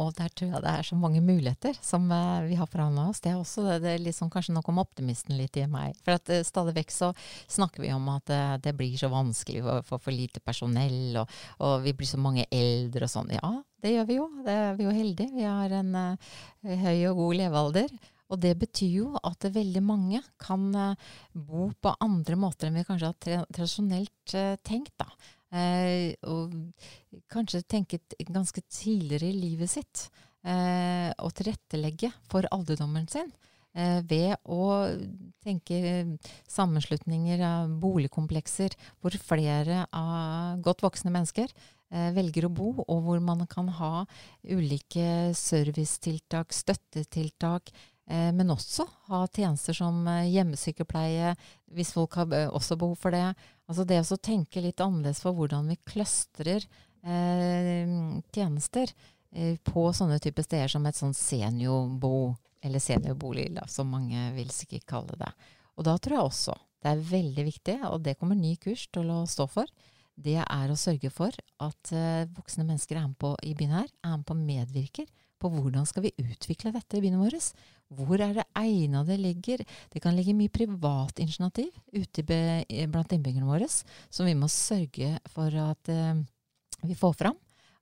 Og 0.02 0.10
der 0.18 0.32
tror 0.34 0.50
jeg 0.50 0.64
det 0.64 0.72
er 0.72 0.86
så 0.86 0.98
mange 0.98 1.22
muligheter 1.22 1.78
som 1.82 2.10
eh, 2.10 2.48
vi 2.48 2.58
har 2.58 2.68
foran 2.70 2.98
oss. 3.04 3.22
Det 3.22 3.30
er 3.30 3.38
også 3.38 3.68
det, 3.68 3.78
det 3.84 3.94
er 3.94 4.02
liksom 4.02 4.32
kanskje 4.34 4.54
nå 4.56 4.64
kom 4.66 4.82
optimisten 4.82 5.38
litt 5.38 5.56
i 5.60 5.68
meg. 5.70 5.94
For 6.04 6.18
at 6.18 6.34
uh, 6.34 6.42
stadig 6.46 6.74
vekk 6.80 6.94
så 6.94 7.12
snakker 7.46 7.86
vi 7.86 7.94
om 7.94 8.10
at 8.10 8.34
eh, 8.34 8.56
det 8.66 8.74
blir 8.78 8.98
så 8.98 9.12
vanskelig 9.12 9.62
å 9.62 9.80
få 9.86 10.00
for 10.02 10.14
lite 10.14 10.42
personell, 10.42 11.20
og, 11.22 11.40
og 11.62 11.86
vi 11.86 11.94
blir 11.94 12.10
så 12.10 12.18
mange 12.22 12.48
eldre 12.50 13.06
og 13.06 13.14
sånn. 13.14 13.34
Ja, 13.38 13.54
det 13.82 13.94
gjør 13.94 14.10
vi 14.10 14.18
jo. 14.18 14.30
Det 14.46 14.56
er 14.66 14.78
vi 14.78 14.88
jo 14.88 14.94
heldige. 14.94 15.34
Vi 15.38 15.46
har 15.46 15.78
en 15.82 15.94
uh, 15.94 16.32
høy 16.66 16.96
og 17.12 17.22
god 17.22 17.44
levealder. 17.44 18.00
Og 18.30 18.40
det 18.40 18.54
betyr 18.60 18.94
jo 19.00 19.10
at 19.26 19.48
veldig 19.50 19.82
mange 19.82 20.22
kan 20.40 20.70
eh, 20.74 21.10
bo 21.34 21.68
på 21.74 21.94
andre 22.00 22.38
måter 22.38 22.70
enn 22.70 22.78
vi 22.78 22.86
kanskje 22.86 23.10
har 23.10 23.46
tradisjonelt 23.50 24.34
eh, 24.38 24.56
tenkt. 24.66 24.94
da. 25.02 25.10
Eh, 25.50 26.14
og 26.30 26.54
kanskje 27.30 27.64
tenke 27.66 27.98
ganske 28.28 28.62
tidligere 28.70 29.32
i 29.32 29.38
livet 29.38 29.72
sitt 29.72 30.04
eh, 30.46 31.10
og 31.18 31.32
tilrettelegge 31.34 32.12
for 32.30 32.46
alderdommen 32.54 33.08
sin. 33.10 33.32
Eh, 33.74 33.98
ved 34.06 34.36
å 34.46 34.86
tenke 35.42 36.06
sammenslutninger 36.50 37.42
av 37.46 37.74
boligkomplekser 37.82 38.78
hvor 39.02 39.18
flere 39.18 39.84
av 39.90 40.62
godt 40.62 40.86
voksne 40.86 41.14
mennesker 41.14 41.52
velger 41.90 42.44
å 42.46 42.52
bo, 42.54 42.68
og 42.84 42.98
hvor 43.02 43.18
man 43.18 43.40
kan 43.50 43.66
ha 43.74 44.04
ulike 44.46 45.32
servicetiltak, 45.34 46.54
støttetiltak, 46.54 47.72
men 48.34 48.50
også 48.50 48.86
ha 49.10 49.22
tjenester 49.30 49.76
som 49.76 50.02
eh, 50.10 50.28
hjemmesykepleie, 50.32 51.34
hvis 51.76 51.92
folk 51.94 52.16
har 52.18 52.32
eh, 52.34 52.48
også 52.50 52.78
behov 52.80 52.96
for 52.98 53.14
det. 53.14 53.26
Altså 53.70 53.86
det 53.86 54.00
å 54.02 54.18
tenke 54.18 54.62
litt 54.64 54.82
annerledes 54.82 55.22
for 55.22 55.36
hvordan 55.36 55.70
vi 55.70 55.78
kløstrer 55.92 56.66
eh, 57.06 57.92
tjenester 58.34 58.90
eh, 59.30 59.54
på 59.62 59.86
sånne 59.94 60.18
typer 60.22 60.46
steder 60.46 60.72
som 60.72 60.88
et 60.90 60.98
sånn 60.98 61.14
seniorbo, 61.14 62.34
eller 62.60 62.82
seniorbolig, 62.82 63.50
da, 63.56 63.68
som 63.70 63.92
mange 63.94 64.30
vil 64.34 64.50
sikkert 64.52 64.88
kalle 64.90 65.20
det. 65.20 65.30
Og 65.78 65.86
da 65.86 65.94
tror 65.96 66.18
jeg 66.18 66.32
også 66.32 66.58
det 66.80 66.90
er 66.90 67.08
veldig 67.10 67.44
viktig, 67.44 67.78
og 67.92 68.02
det 68.04 68.16
kommer 68.16 68.38
ny 68.38 68.54
kurs 68.60 68.86
til 68.92 69.10
å 69.12 69.22
stå 69.28 69.46
for, 69.52 69.68
det 70.20 70.38
er 70.42 70.72
å 70.72 70.76
sørge 70.76 71.10
for 71.12 71.34
at 71.62 71.92
eh, 71.96 72.28
voksne 72.36 72.66
mennesker 72.66 72.98
er 72.98 73.08
med 73.08 73.18
på 73.20 73.34
i 73.46 73.54
byen 73.56 73.78
her, 73.78 73.90
er 74.04 74.16
med 74.18 74.26
på 74.28 74.36
medvirker 74.36 75.08
på 75.40 75.50
hvordan 75.54 75.86
skal 75.88 76.04
vi 76.04 76.14
utvikle 76.20 76.72
dette 76.74 76.98
i 76.98 77.04
byen 77.04 77.20
vår. 77.20 77.38
Hvor 77.90 78.22
er 78.22 78.34
det 78.36 78.46
egna 78.58 79.02
det 79.06 79.18
ligger? 79.18 79.62
Det 79.90 80.02
kan 80.02 80.14
ligge 80.14 80.36
mye 80.36 80.52
privat 80.52 81.18
initiativ 81.22 81.70
ute 81.90 82.24
blant 82.24 83.14
innbyggerne 83.16 83.48
våre, 83.48 83.66
som 83.66 84.28
vi 84.28 84.36
må 84.38 84.46
sørge 84.52 85.16
for 85.32 85.54
at 85.58 85.90
eh, 85.90 86.20
vi 86.86 86.94
får 86.98 87.16
fram. 87.18 87.38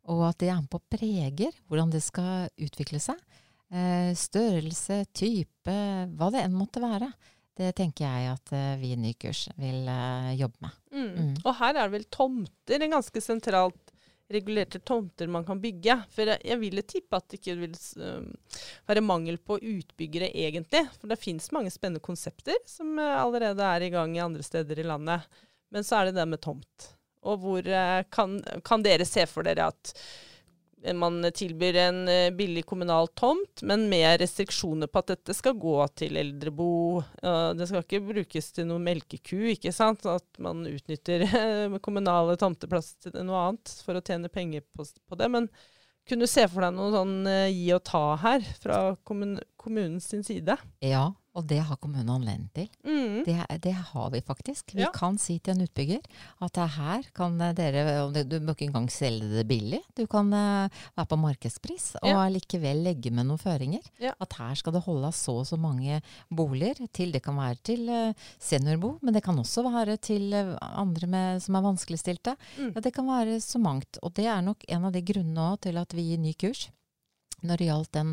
Og 0.09 0.25
at 0.31 0.39
det 0.41 0.49
er 0.49 0.63
med 0.63 0.71
på 0.73 0.81
preger 0.89 1.53
hvordan 1.69 1.93
det 1.93 2.01
skal 2.05 2.49
utvikle 2.57 3.01
seg. 3.05 3.19
Eh, 3.69 4.15
størrelse, 4.17 5.03
type, 5.13 5.75
hva 6.17 6.31
det 6.33 6.47
enn 6.47 6.57
måtte 6.57 6.81
være. 6.81 7.11
Det 7.59 7.73
tenker 7.75 8.07
jeg 8.07 8.33
at 8.37 8.53
uh, 8.55 8.79
vi 8.79 8.93
i 8.95 8.99
ny 9.01 9.11
kurs 9.19 9.49
vil 9.59 9.89
uh, 9.91 10.31
jobbe 10.39 10.63
med. 10.63 10.77
Mm. 10.95 11.09
Mm. 11.09 11.33
Og 11.43 11.57
her 11.59 11.73
er 11.73 11.81
det 11.81 11.95
vel 11.97 12.05
tomter, 12.15 12.85
en 12.85 12.95
ganske 12.95 13.23
sentralt 13.25 13.88
regulerte 14.33 14.81
tomter 14.85 15.31
man 15.33 15.47
kan 15.47 15.61
bygge. 15.63 15.97
For 16.13 16.29
jeg, 16.29 16.43
jeg 16.45 16.61
ville 16.61 16.85
tippe 16.85 17.19
at 17.19 17.27
det 17.29 17.41
ikke 17.41 17.57
vil 17.63 17.75
uh, 18.03 18.61
være 18.91 19.05
mangel 19.05 19.41
på 19.41 19.59
utbyggere 19.59 20.31
egentlig. 20.31 20.85
For 21.01 21.11
det 21.11 21.21
fins 21.23 21.51
mange 21.55 21.73
spennende 21.75 22.05
konsepter 22.05 22.61
som 22.69 22.99
allerede 22.99 23.65
er 23.65 23.87
i 23.87 23.93
gang 23.95 24.17
i 24.17 24.25
andre 24.25 24.45
steder 24.47 24.81
i 24.81 24.87
landet. 24.87 25.27
Men 25.73 25.85
så 25.85 26.01
er 26.01 26.09
det 26.09 26.19
det 26.21 26.29
med 26.29 26.43
tomt. 26.45 26.93
Og 27.29 27.41
hvor 27.43 27.67
kan, 28.15 28.39
kan 28.65 28.85
dere 28.85 29.05
se 29.09 29.25
for 29.29 29.45
dere 29.45 29.67
at 29.73 29.93
man 30.95 31.23
tilbyr 31.35 31.79
en 31.83 32.01
eh, 32.09 32.29
billig 32.35 32.63
kommunal 32.69 33.09
tomt, 33.19 33.63
men 33.67 33.87
med 33.91 34.21
restriksjoner 34.23 34.91
på 34.91 35.03
at 35.03 35.15
dette 35.15 35.35
skal 35.37 35.57
gå 35.59 35.79
til 35.99 36.19
eldrebo. 36.21 36.69
Det 37.19 37.67
skal 37.69 37.83
ikke 37.83 38.05
brukes 38.13 38.53
til 38.55 38.69
noe 38.69 38.83
melkeku, 38.83 39.51
ikke 39.55 39.73
sant. 39.75 40.07
At 40.09 40.43
man 40.43 40.63
utnytter 40.69 41.27
kommunale 41.85 42.39
tomteplasser 42.41 43.11
til 43.11 43.27
noe 43.27 43.49
annet 43.49 43.75
for 43.85 43.99
å 43.99 44.05
tjene 44.05 44.31
penger 44.33 44.65
på, 44.73 44.87
det. 45.19 45.29
Men 45.33 45.51
kunne 46.09 46.25
du 46.25 46.31
se 46.31 46.47
for 46.49 46.65
deg 46.65 46.73
noe 46.73 46.89
sånn 46.95 47.17
eh, 47.29 47.51
gi 47.53 47.69
og 47.77 47.83
ta 47.85 48.03
her 48.23 48.45
fra 48.63 48.79
kommun, 49.05 49.37
kommunens 49.61 50.09
side? 50.09 50.57
Ja, 50.81 51.11
og 51.39 51.47
det 51.47 51.61
har 51.65 51.79
kommunen 51.79 52.11
anledning 52.11 52.49
til. 52.57 52.69
Mm. 52.87 53.23
Det, 53.27 53.37
det, 53.63 53.75
har 53.93 54.11
vi 54.11 54.21
faktisk. 54.25 54.75
Vi 54.75 54.83
ja. 54.83 54.91
kan 54.95 55.19
si 55.21 55.39
til 55.39 55.55
en 55.55 55.65
utbygger 55.67 56.03
at 56.45 56.55
det 56.57 56.69
her 56.75 57.09
kan 57.15 57.39
dere 57.57 58.25
Du 58.27 58.39
må 58.43 58.55
ikke 58.55 58.69
engang 58.69 58.89
selge 58.93 59.29
det 59.37 59.47
billig. 59.49 59.81
Du 59.97 60.05
kan 60.11 60.33
uh, 60.35 60.67
være 60.99 61.09
på 61.11 61.19
markedspris 61.21 61.91
og 62.03 62.11
ja. 62.11 62.25
likevel 62.33 62.83
legge 62.89 63.13
med 63.15 63.29
noen 63.29 63.41
føringer. 63.41 63.85
Ja. 64.03 64.15
At 64.21 64.39
her 64.41 64.59
skal 64.59 64.75
det 64.75 64.85
holde 64.87 65.13
så 65.17 65.39
og 65.43 65.47
så 65.49 65.59
mange 65.61 66.01
boliger 66.35 66.83
til. 66.93 67.13
Det 67.15 67.23
kan 67.25 67.39
være 67.39 67.61
til 67.71 67.87
uh, 67.87 68.27
seniorbo, 68.43 68.97
men 69.03 69.15
det 69.15 69.23
kan 69.27 69.39
også 69.39 69.67
være 69.69 69.99
til 70.03 70.35
andre 70.61 71.11
med, 71.11 71.45
som 71.45 71.59
er 71.59 71.69
vanskeligstilte. 71.69 72.35
Mm. 72.59 72.75
Det 72.83 72.95
kan 72.95 73.07
være 73.09 73.39
så 73.45 73.63
mangt. 73.63 74.01
Og 74.03 74.15
det 74.19 74.27
er 74.27 74.43
nok 74.43 74.67
en 74.69 74.89
av 74.89 74.95
de 74.95 75.05
grunnene 75.05 75.55
til 75.63 75.79
at 75.81 75.95
vi 75.95 76.11
gir 76.11 76.21
ny 76.23 76.35
kurs 76.39 76.69
når 77.47 77.61
det 77.61 77.69
gjaldt 77.69 77.93
den 77.97 78.13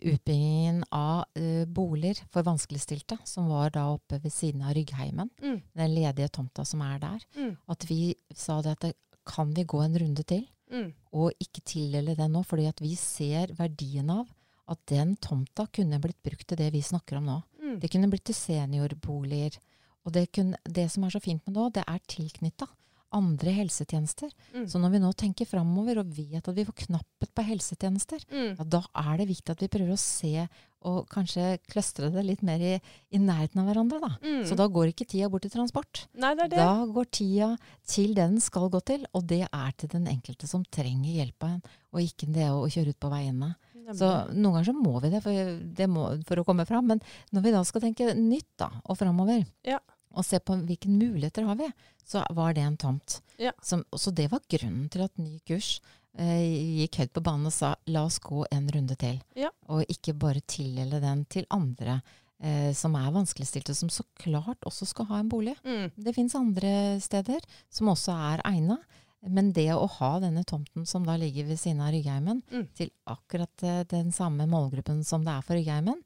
utbyggingen 0.00 0.82
av 0.94 1.24
uh, 1.38 1.64
boliger 1.66 2.22
for 2.34 2.46
vanskeligstilte, 2.46 3.18
som 3.28 3.50
var 3.52 3.74
da 3.74 3.86
oppe 3.94 4.20
ved 4.22 4.34
siden 4.34 4.64
av 4.64 4.74
Ryggheimen, 4.76 5.30
mm. 5.42 5.58
den 5.78 5.94
ledige 5.94 6.30
tomta 6.34 6.66
som 6.68 6.82
er 6.86 7.00
der, 7.02 7.26
mm. 7.36 7.52
at 7.74 7.88
vi 7.90 8.14
sa 8.34 8.60
det 8.64 8.76
at 8.78 8.88
det, 8.88 8.94
kan 9.24 9.54
vi 9.56 9.64
gå 9.64 9.78
en 9.80 9.94
runde 9.96 10.20
til, 10.28 10.42
mm. 10.68 10.88
og 11.16 11.32
ikke 11.40 11.62
tildele 11.64 12.16
den 12.18 12.34
nå, 12.36 12.42
fordi 12.44 12.66
at 12.68 12.82
vi 12.84 12.92
ser 13.00 13.54
verdien 13.56 14.10
av 14.12 14.28
at 14.68 14.80
den 14.88 15.14
tomta 15.20 15.66
kunne 15.72 16.00
blitt 16.00 16.20
brukt 16.24 16.46
til 16.48 16.60
det 16.60 16.70
vi 16.74 16.82
snakker 16.84 17.20
om 17.20 17.30
nå. 17.30 17.38
Mm. 17.62 17.78
Det 17.80 17.90
kunne 17.92 18.10
blitt 18.12 18.26
til 18.28 18.36
seniorboliger. 18.36 19.56
Og 20.04 20.12
det, 20.12 20.26
kunne, 20.36 20.60
det 20.68 20.90
som 20.92 21.06
er 21.06 21.14
så 21.14 21.20
fint 21.24 21.44
med 21.46 21.56
nå, 21.56 21.70
det 21.72 21.84
er 21.88 22.00
tilknytta 22.08 22.68
andre 23.14 23.54
helsetjenester. 23.56 24.30
Mm. 24.54 24.68
Så 24.70 24.80
når 24.82 24.94
vi 24.94 25.00
nå 25.02 25.10
tenker 25.18 25.48
framover 25.48 26.02
og 26.02 26.12
vet 26.16 26.42
at 26.42 26.54
vi 26.56 26.66
får 26.66 26.84
knapphet 26.86 27.32
på 27.34 27.46
helsetjenester, 27.48 28.22
mm. 28.30 28.54
ja, 28.58 28.68
da 28.76 28.84
er 29.04 29.18
det 29.20 29.30
viktig 29.30 29.54
at 29.54 29.64
vi 29.64 29.70
prøver 29.72 29.94
å 29.94 30.00
se 30.00 30.46
og 30.84 31.06
kanskje 31.08 31.54
kløstre 31.72 32.10
det 32.12 32.24
litt 32.26 32.42
mer 32.44 32.60
i, 32.60 32.74
i 33.14 33.20
nærheten 33.20 33.62
av 33.62 33.70
hverandre. 33.70 34.00
Da. 34.02 34.10
Mm. 34.20 34.42
Så 34.48 34.56
da 34.58 34.66
går 34.68 34.90
ikke 34.90 35.06
tida 35.08 35.30
bort 35.32 35.46
til 35.46 35.54
transport. 35.54 36.04
Nei, 36.20 36.34
det 36.36 36.50
det. 36.52 36.60
Da 36.60 36.84
går 36.84 37.08
tida 37.08 37.50
til 37.88 38.12
det 38.12 38.26
den 38.34 38.42
skal 38.44 38.68
gå 38.72 38.82
til, 38.84 39.06
og 39.16 39.24
det 39.30 39.44
er 39.46 39.70
til 39.80 39.92
den 39.94 40.10
enkelte 40.12 40.50
som 40.50 40.66
trenger 40.68 41.22
hjelp 41.22 41.46
av 41.46 41.54
en, 41.54 41.78
og 41.94 42.04
ikke 42.04 42.28
det 42.34 42.50
å, 42.52 42.60
å 42.66 42.72
kjøre 42.72 42.92
ut 42.92 43.00
på 43.00 43.12
veiene. 43.12 43.54
Så 43.92 44.08
noen 44.32 44.54
ganger 44.54 44.70
så 44.70 44.76
må 44.76 45.00
vi 45.04 45.10
det 45.12 45.20
for, 45.20 45.56
det 45.80 45.88
må, 45.92 46.06
for, 46.24 46.40
å 46.40 46.46
komme 46.46 46.64
fram. 46.68 46.86
Men 46.88 47.02
når 47.36 47.44
vi 47.44 47.52
da 47.52 47.64
skal 47.68 47.84
tenke 47.84 48.14
nytt 48.16 48.48
da, 48.60 48.70
og 48.84 48.96
framover, 49.00 49.44
ja 49.66 49.80
og 50.14 50.26
se 50.26 50.40
på 50.40 50.56
hvilke 50.62 50.90
muligheter 50.90 51.46
har 51.48 51.58
vi, 51.58 51.68
så 52.06 52.24
var 52.36 52.54
det 52.54 52.64
en 52.64 52.78
tomt. 52.80 53.20
Ja. 53.40 53.52
Som, 53.62 53.84
så 53.96 54.12
det 54.14 54.30
var 54.32 54.44
grunnen 54.50 54.88
til 54.92 55.04
at 55.06 55.14
ny 55.18 55.38
kurs 55.48 55.78
eh, 56.18 56.82
gikk 56.82 57.00
høyt 57.02 57.14
på 57.16 57.24
banen 57.24 57.50
og 57.50 57.54
sa 57.54 57.74
la 57.90 58.04
oss 58.06 58.20
gå 58.22 58.44
en 58.54 58.68
runde 58.74 58.96
til. 59.00 59.18
Ja. 59.38 59.50
Og 59.72 59.84
ikke 59.90 60.16
bare 60.16 60.44
tildele 60.46 61.00
den 61.02 61.24
til 61.30 61.48
andre 61.54 62.00
eh, 62.42 62.72
som 62.76 62.96
er 62.98 63.14
vanskeligstilte, 63.14 63.74
som 63.76 63.92
så 63.92 64.06
klart 64.20 64.68
også 64.68 64.88
skal 64.90 65.08
ha 65.10 65.22
en 65.22 65.32
bolig. 65.32 65.56
Mm. 65.64 65.90
Det 65.96 66.14
fins 66.16 66.36
andre 66.38 67.00
steder 67.02 67.44
som 67.72 67.92
også 67.92 68.16
er 68.32 68.44
egna. 68.54 68.78
Men 69.24 69.54
det 69.56 69.70
å 69.72 69.86
ha 69.88 70.10
denne 70.20 70.42
tomten 70.44 70.84
som 70.84 71.06
da 71.06 71.14
ligger 71.16 71.46
ved 71.48 71.56
siden 71.56 71.80
av 71.80 71.94
Ryggheimen, 71.94 72.42
mm. 72.44 72.66
til 72.76 72.90
akkurat 73.08 73.64
eh, 73.64 73.80
den 73.88 74.12
samme 74.12 74.46
målgruppen 74.50 75.00
som 75.06 75.24
det 75.24 75.32
er 75.32 75.46
for 75.46 75.56
Ryggheimen, 75.56 76.02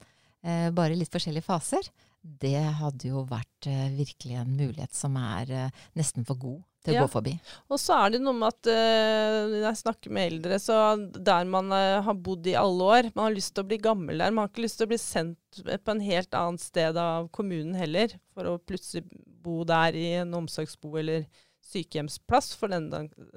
eh, 0.46 0.68
bare 0.74 0.94
litt 0.94 1.11
forskjellige 1.11 1.48
faser, 1.48 1.88
det 2.23 2.59
hadde 2.81 3.12
jo 3.12 3.23
vært 3.29 3.69
uh, 3.71 3.87
virkelig 3.95 4.41
en 4.41 4.57
mulighet 4.57 4.95
som 4.97 5.14
er 5.21 5.53
uh, 5.55 5.85
nesten 5.99 6.27
for 6.29 6.41
god 6.41 6.59
til 6.85 6.95
å 6.95 6.97
ja. 6.97 7.05
gå 7.05 7.11
forbi. 7.12 7.35
Og 7.71 7.81
så 7.83 7.97
er 7.97 8.14
det 8.14 8.21
noe 8.23 8.37
med 8.39 8.49
at 8.51 8.71
uh, 8.71 9.39
når 9.51 9.66
jeg 9.69 9.81
snakker 9.83 10.14
med 10.14 10.33
eldre, 10.33 10.59
så 10.62 10.79
der 11.14 11.49
man 11.51 11.73
har 11.73 12.14
bodd 12.14 12.47
i 12.51 12.57
alle 12.59 12.91
år 12.99 13.11
Man 13.14 13.27
har 13.27 13.37
lyst 13.37 13.55
til 13.55 13.64
å 13.64 13.71
bli 13.71 13.81
gammel 13.83 14.23
der. 14.23 14.35
Man 14.35 14.47
har 14.47 14.53
ikke 14.53 14.66
lyst 14.66 14.81
til 14.81 14.89
å 14.89 14.93
bli 14.93 15.01
sendt 15.03 15.62
på 15.62 15.95
en 15.95 16.05
helt 16.05 16.39
annet 16.39 16.62
sted 16.62 16.99
av 17.01 17.31
kommunen 17.35 17.77
heller, 17.79 18.14
for 18.35 18.51
å 18.51 18.59
plutselig 18.62 19.07
bo 19.45 19.62
der 19.69 19.97
i 19.97 20.09
en 20.23 20.35
omsorgsbo 20.39 20.99
eller 21.01 21.27
sykehjemsplass, 21.69 22.53
for 22.59 22.73
den 22.73 22.89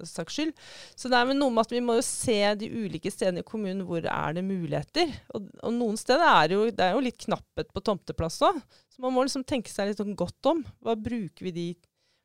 saks 0.07 0.37
skyld. 0.37 0.53
Så 0.95 1.11
det 1.11 1.19
er 1.19 1.29
vel 1.29 1.39
noe 1.39 1.53
med 1.53 1.65
at 1.65 1.75
vi 1.75 1.83
må 1.83 1.97
jo 1.99 2.05
se 2.05 2.39
de 2.59 2.69
ulike 2.71 3.11
stedene 3.13 3.43
i 3.43 3.47
kommunen 3.47 3.85
hvor 3.87 4.05
er 4.05 4.37
det 4.37 4.45
muligheter. 4.47 5.13
Og, 5.35 5.49
og 5.61 5.75
noen 5.77 5.99
steder 5.99 6.25
er 6.27 6.55
jo, 6.55 6.63
det 6.71 6.87
er 6.87 6.95
jo 6.95 7.05
litt 7.05 7.19
knapphet 7.25 7.71
på 7.73 7.85
tomteplass 7.85 8.41
òg. 8.47 8.61
Så 8.91 9.03
man 9.03 9.15
må 9.15 9.25
liksom 9.25 9.47
tenke 9.47 9.71
seg 9.73 9.91
litt 9.91 10.01
sånn 10.01 10.17
godt 10.19 10.51
om. 10.51 10.63
Hva 10.83 10.97
bruker 10.99 11.47
vi 11.47 11.55
de 11.55 11.67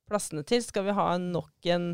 plassene 0.07 0.47
til? 0.47 0.63
Skal 0.65 0.87
vi 0.87 0.97
ha 0.97 1.11
nok 1.21 1.73
en 1.75 1.93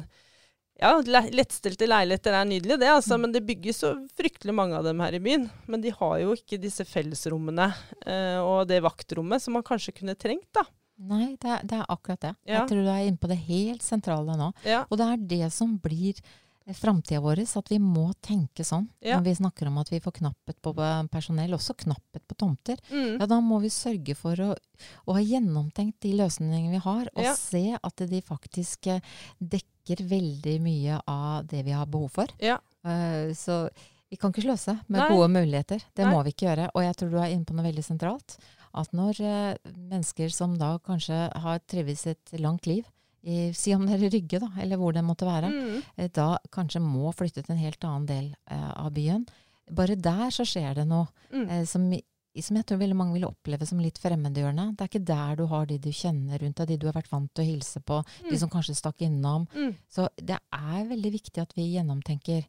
ja, 0.80 0.92
lettstelte 1.04 1.86
leiligheter 1.86 2.34
er 2.34 2.46
nydelig, 2.48 2.78
det, 2.80 2.88
altså, 2.90 3.18
men 3.20 3.32
det 3.34 3.44
bygges 3.46 3.82
så 3.84 3.92
fryktelig 4.16 4.54
mange 4.56 4.78
av 4.78 4.86
dem 4.86 5.02
her 5.04 5.14
i 5.14 5.20
byen. 5.22 5.48
Men 5.70 5.84
de 5.84 5.92
har 5.94 6.16
jo 6.22 6.36
ikke 6.36 6.60
disse 6.62 6.86
fellesrommene 6.88 7.68
eh, 8.06 8.38
og 8.40 8.66
det 8.70 8.82
vaktrommet 8.84 9.44
som 9.44 9.58
man 9.58 9.66
kanskje 9.66 9.94
kunne 10.00 10.18
trengt, 10.18 10.48
da. 10.56 10.64
Nei, 11.00 11.34
det 11.40 11.48
er, 11.48 11.66
det 11.66 11.80
er 11.80 11.90
akkurat 11.90 12.22
det. 12.22 12.34
Ja. 12.46 12.60
Jeg 12.60 12.70
tror 12.70 12.84
du 12.84 12.92
er 12.92 13.08
inne 13.08 13.20
på 13.20 13.30
det 13.30 13.40
helt 13.48 13.84
sentrale 13.84 14.36
nå. 14.38 14.52
Ja. 14.68 14.84
Og 14.88 15.00
det 15.00 15.08
er 15.08 15.26
det 15.32 15.48
som 15.54 15.74
blir 15.82 16.18
eh, 16.18 16.76
framtida 16.76 17.22
vår, 17.24 17.42
at 17.58 17.72
vi 17.72 17.78
må 17.82 18.06
tenke 18.22 18.66
sånn. 18.66 18.86
Ja. 19.00 19.16
Når 19.16 19.26
vi 19.30 19.36
snakker 19.40 19.70
om 19.70 19.80
at 19.82 19.92
vi 19.92 20.02
får 20.04 20.18
knapphet 20.20 20.60
på 20.62 20.74
personell, 21.12 21.56
også 21.56 21.76
knapphet 21.84 22.26
på 22.28 22.38
tomter. 22.38 22.82
Mm. 22.92 23.16
Ja, 23.16 23.28
da 23.30 23.40
må 23.44 23.58
vi 23.64 23.72
sørge 23.72 24.16
for 24.18 24.44
å, 24.44 24.52
å, 24.54 25.16
ha 25.16 25.22
gjennomtenkt 25.24 26.02
de 26.04 26.14
løsningene 26.20 26.76
vi 26.76 26.82
har, 26.84 27.08
og 27.16 27.32
se 27.38 27.64
at 27.80 28.04
de 28.12 28.22
faktisk 28.26 28.92
eh, 28.92 29.16
dekker 29.38 30.04
veldig 30.06 30.60
mye 30.62 31.00
av 31.10 31.48
det 31.50 31.64
vi 31.66 31.74
har 31.74 31.88
behov 31.90 32.12
for. 32.20 32.36
Uh, 32.82 33.30
så 33.34 33.64
vi 34.12 34.18
kan 34.20 34.30
ikke 34.30 34.44
sløse 34.44 34.74
med 34.92 35.00
Nei. 35.00 35.08
gode 35.08 35.28
muligheter. 35.32 35.82
Det 35.96 36.04
Nei. 36.04 36.12
må 36.12 36.20
vi 36.22 36.34
ikke 36.34 36.50
gjøre. 36.50 36.68
Og 36.76 36.84
jeg 36.84 36.96
tror 37.00 37.10
du 37.10 37.16
er 37.18 37.32
inne 37.32 37.48
på 37.48 37.56
noe 37.56 37.64
veldig 37.64 37.84
sentralt 37.86 38.36
at 38.78 38.92
når 38.96 39.20
eh, 39.20 39.72
mennesker 39.76 40.32
som 40.32 40.56
da 40.60 40.74
kanskje 40.84 41.26
har 41.44 41.62
trives 41.68 42.06
et 42.10 42.34
langt 42.40 42.68
liv, 42.70 42.86
i, 43.22 43.52
si 43.54 43.70
om 43.74 43.84
det 43.86 43.98
er 43.98 44.10
Rygge, 44.10 44.40
da, 44.42 44.48
eller 44.62 44.80
hvor 44.80 44.94
det 44.94 45.04
måtte 45.06 45.26
være, 45.28 45.50
mm. 45.52 45.82
eh, 45.96 46.08
da 46.14 46.34
kanskje 46.54 46.82
må 46.82 47.12
flytte 47.14 47.44
til 47.44 47.54
en 47.54 47.62
helt 47.62 47.84
annen 47.86 48.08
del 48.08 48.30
eh, 48.50 48.70
av 48.74 48.90
byen. 48.96 49.26
Bare 49.70 49.96
der 49.96 50.32
så 50.34 50.46
skjer 50.48 50.80
det 50.80 50.88
noe 50.90 51.06
mm. 51.30 51.44
eh, 51.44 51.62
som, 51.68 51.86
som, 52.34 52.58
jeg 52.58 52.66
tror 52.66 52.80
veldig 52.82 52.98
mange 52.98 53.16
vil 53.16 53.28
oppleve 53.28 53.68
som 53.68 53.80
litt 53.82 54.00
fremmedgjørende. 54.02 54.72
Det 54.74 54.84
er 54.84 54.90
ikke 54.90 55.10
der 55.12 55.38
du 55.38 55.44
har 55.52 55.68
de 55.70 55.78
du 55.78 55.92
kjenner 55.94 56.42
rundt 56.42 56.58
deg, 56.58 56.72
de 56.72 56.80
du 56.82 56.88
har 56.90 56.98
vært 56.98 57.12
vant 57.12 57.30
til 57.30 57.44
å 57.44 57.50
hilse 57.52 57.84
på, 57.86 58.00
mm. 58.02 58.32
de 58.32 58.40
som 58.42 58.50
kanskje 58.52 58.76
stakk 58.80 59.06
innom. 59.06 59.46
Mm. 59.54 59.76
Så 59.92 60.08
det 60.18 60.40
er 60.42 60.90
veldig 60.90 61.14
viktig 61.20 61.44
at 61.44 61.54
vi 61.58 61.70
gjennomtenker 61.76 62.42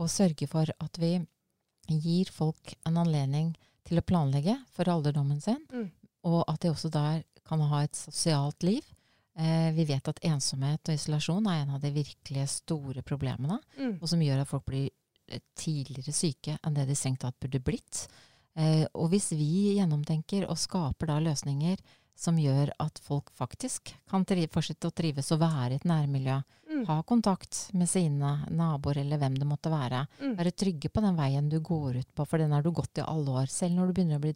og 0.00 0.08
sørger 0.08 0.48
for 0.48 0.70
at 0.78 1.02
vi 1.02 1.16
gir 1.90 2.30
folk 2.30 2.76
en 2.86 3.00
anledning 3.02 3.50
til 3.90 4.00
å 4.00 4.06
planlegge 4.06 4.56
for 4.74 4.88
alderdommen 4.90 5.42
sin, 5.42 5.60
mm. 5.72 5.90
og 6.30 6.40
at 6.46 6.62
de 6.62 6.72
også 6.72 6.92
der 6.94 7.24
kan 7.46 7.62
ha 7.72 7.82
et 7.84 7.98
sosialt 7.98 8.62
liv. 8.66 8.86
Eh, 9.38 9.70
vi 9.74 9.86
vet 9.88 10.08
at 10.10 10.22
ensomhet 10.26 10.90
og 10.90 10.96
isolasjon 10.96 11.46
er 11.50 11.62
en 11.64 11.76
av 11.76 11.82
de 11.82 11.92
virkelig 11.94 12.46
store 12.60 13.02
problemene, 13.06 13.60
mm. 13.78 13.98
og 13.98 14.08
som 14.10 14.22
gjør 14.22 14.42
at 14.42 14.50
folk 14.50 14.66
blir 14.70 14.90
eh, 15.30 15.42
tidligere 15.58 16.14
syke 16.14 16.58
enn 16.58 16.76
det 16.76 16.86
de 16.88 16.98
strengt 16.98 17.22
tatt 17.24 17.38
burde 17.42 17.62
blitt. 17.64 18.04
Eh, 18.58 18.84
og 18.94 19.10
hvis 19.12 19.30
vi 19.38 19.78
gjennomtenker 19.78 20.46
og 20.50 20.58
skaper 20.58 21.10
da 21.10 21.18
løsninger 21.22 21.82
som 22.20 22.38
gjør 22.38 22.74
at 22.82 22.98
folk 23.00 23.30
faktisk 23.32 23.94
kan 24.10 24.26
fortsette 24.26 24.90
å 24.90 24.94
trives 24.94 25.30
og 25.32 25.40
være 25.40 25.72
i 25.72 25.80
et 25.80 25.88
nærmiljø, 25.88 26.40
mm. 26.80 26.86
Ha 26.88 26.96
kontakt 27.08 27.58
med 27.76 27.88
sine 27.88 28.32
naboer 28.50 28.98
eller 29.02 29.20
hvem 29.20 29.36
det 29.38 29.46
måtte 29.48 29.70
være. 29.72 30.04
Mm. 30.20 30.34
Være 30.38 30.52
trygge 30.52 30.90
på 30.90 31.02
den 31.04 31.16
veien 31.18 31.48
du 31.52 31.58
går 31.60 32.00
ut 32.02 32.14
på, 32.14 32.26
for 32.26 32.38
den 32.42 32.52
har 32.56 32.62
du 32.66 32.70
gått 32.74 32.98
i 32.98 33.06
alle 33.06 33.30
år. 33.42 33.46
Selv 33.52 33.76
når 33.78 33.86
du 33.90 33.92
begynner 33.98 34.20
å 34.20 34.24
bli 34.24 34.34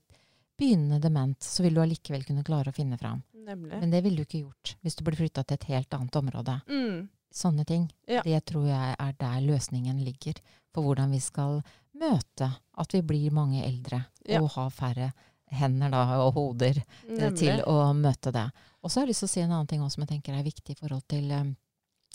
begynnende 0.59 1.01
dement, 1.03 1.43
så 1.43 1.65
vil 1.65 1.75
du 1.75 1.83
allikevel 1.83 2.25
kunne 2.25 2.45
klare 2.47 2.71
å 2.71 2.77
finne 2.77 2.99
fram. 3.01 3.23
Nemlig. 3.45 3.81
Men 3.81 3.91
det 3.91 4.01
ville 4.05 4.23
du 4.23 4.27
ikke 4.29 4.45
gjort 4.45 4.77
hvis 4.85 4.97
du 4.97 5.05
ble 5.05 5.17
flytta 5.19 5.45
til 5.45 5.59
et 5.59 5.69
helt 5.73 5.95
annet 5.99 6.17
område. 6.17 6.61
Mm. 6.71 7.09
Sånne 7.35 7.65
ting. 7.67 7.89
Ja. 8.07 8.23
Det 8.23 8.45
tror 8.47 8.69
jeg 8.71 8.95
er 8.99 9.17
der 9.19 9.41
løsningen 9.43 9.99
ligger 10.07 10.39
for 10.75 10.87
hvordan 10.87 11.11
vi 11.11 11.21
skal 11.21 11.61
møte 11.99 12.53
at 12.79 12.95
vi 12.95 13.03
blir 13.07 13.35
mange 13.35 13.65
eldre 13.67 14.05
Ja. 14.27 14.41
og 14.41 14.51
har 14.55 14.71
færre 14.71 15.13
hender 15.55 15.91
da, 15.93 16.05
og 16.25 16.33
hoder 16.35 16.79
eh, 16.81 16.85
Nemlig. 17.11 17.37
til 17.39 17.61
å 17.69 17.93
møte 17.95 18.33
det. 18.35 18.47
Og 18.83 18.91
så 18.91 19.01
har 19.01 19.07
jeg 19.07 19.13
lyst 19.13 19.25
til 19.25 19.29
å 19.29 19.33
si 19.35 19.43
en 19.45 19.53
annen 19.53 19.69
ting 19.71 19.83
også 19.85 19.99
som 19.99 20.05
jeg 20.07 20.15
tenker 20.15 20.35
er 20.39 20.47
viktig 20.47 20.75
i 20.75 20.79
forhold 20.81 21.05
til 21.11 21.31
eh, 21.31 21.45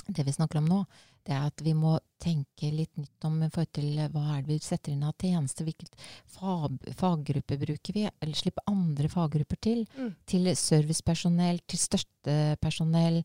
det 0.07 0.25
vi 0.25 0.35
snakker 0.35 0.61
om 0.61 0.69
nå. 0.69 0.83
Det 1.27 1.35
er 1.35 1.49
at 1.49 1.61
vi 1.61 1.75
må 1.77 1.97
tenke 2.21 2.71
litt 2.73 2.95
nytt 2.97 3.25
om 3.27 3.37
forhold 3.51 3.71
til 3.75 3.99
eh, 3.99 4.09
hva 4.13 4.23
er 4.35 4.43
det 4.43 4.53
vi 4.53 4.59
setter 4.63 4.93
inn 4.93 5.05
av 5.05 5.13
tjenester. 5.19 5.67
Hvilket 5.67 5.93
fag, 6.35 6.79
faggruppe 6.97 7.59
bruker 7.61 7.97
vi? 7.97 8.05
Eller 8.09 8.39
slippe 8.39 8.63
andre 8.71 9.11
faggrupper 9.11 9.59
til? 9.61 9.83
Mm. 9.97 10.13
Til 10.29 10.51
servicepersonell, 10.57 11.61
til 11.69 11.83
støttepersonell. 11.83 13.21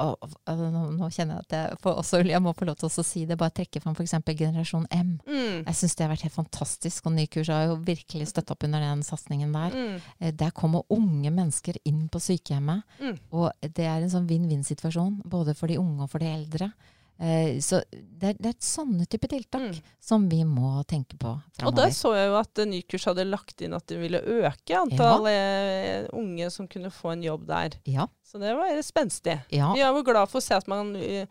Og, 0.00 0.16
og, 0.24 0.60
nå, 0.72 0.82
nå 0.96 1.08
kjenner 1.12 1.36
jeg 1.36 1.44
at 1.44 1.52
jeg, 1.52 1.78
får 1.82 1.98
også, 2.00 2.22
jeg 2.24 2.40
må 2.42 2.54
få 2.56 2.64
lov 2.64 2.78
til 2.80 2.88
å 2.88 3.04
si 3.04 3.26
det. 3.28 3.36
Bare 3.38 3.52
trekke 3.52 3.82
fram 3.84 3.92
f.eks. 3.94 4.14
generasjon 4.24 4.86
M. 4.90 5.10
Mm. 5.28 5.58
Jeg 5.66 5.76
syns 5.76 5.94
det 5.98 6.06
har 6.06 6.12
vært 6.14 6.24
helt 6.26 6.36
fantastisk, 6.38 7.06
og 7.06 7.12
Nykurs 7.12 7.50
har 7.52 7.66
jo 7.68 7.76
virkelig 7.84 8.30
støtta 8.32 8.56
opp 8.56 8.64
under 8.64 8.80
den 8.80 9.02
satsingen 9.04 9.52
der. 9.52 9.76
Mm. 9.76 10.00
Eh, 10.18 10.32
Der 10.32 10.50
kommer 10.56 10.82
unge 10.90 11.30
mennesker 11.30 11.76
inn 11.84 12.08
på 12.08 12.18
sykehjemmet, 12.24 12.82
Mm. 13.02 13.18
og 13.32 13.52
det 13.62 13.84
er 13.84 14.00
en 14.00 14.10
sånn 14.10 14.26
vinn-vinn-situasjon, 14.30 15.20
både 15.28 15.54
for 15.54 15.68
de 15.68 15.76
unge 15.78 16.02
og 16.02 16.10
for 16.10 16.18
de 16.24 16.26
eldre. 16.32 16.72
Eh, 17.22 17.60
Så 17.62 17.78
det 17.92 18.32
er, 18.32 18.34
det 18.34 18.48
er 18.50 18.54
et 18.56 18.66
sånne 18.66 19.06
type 19.06 19.28
tiltak 19.30 19.60
Mm. 19.62 19.76
som 20.02 20.24
vi 20.28 20.40
må 20.42 20.82
tenke 20.90 21.14
på 21.22 21.36
Og 21.62 21.74
der 21.76 21.92
så 21.94 22.10
jeg 22.16 22.28
jo 22.32 22.36
at 22.40 22.58
eh, 22.58 22.66
Nykurs 22.66 23.04
hadde 23.06 23.24
lagt 23.28 23.62
inn 23.62 23.76
at 23.78 23.86
de 23.86 23.96
ville 24.00 24.18
øke 24.18 24.74
antall 24.74 25.28
ja. 25.30 26.08
unge 26.18 26.50
som 26.50 26.66
kunne 26.66 26.90
få 26.90 27.12
en 27.14 27.22
jobb 27.22 27.46
der. 27.46 27.76
Ja, 27.86 28.08
Så 28.26 28.40
det 28.42 28.54
var 28.58 28.74
spenstig. 28.82 29.38
ja, 29.52 29.72
Vi 29.72 29.80
er 29.84 29.94
jo 29.94 30.02
glad 30.02 30.28
for 30.32 30.40
å 30.40 30.42
se 30.42 30.54
at 30.58 30.66
man 30.66 30.96
eh, 30.96 31.26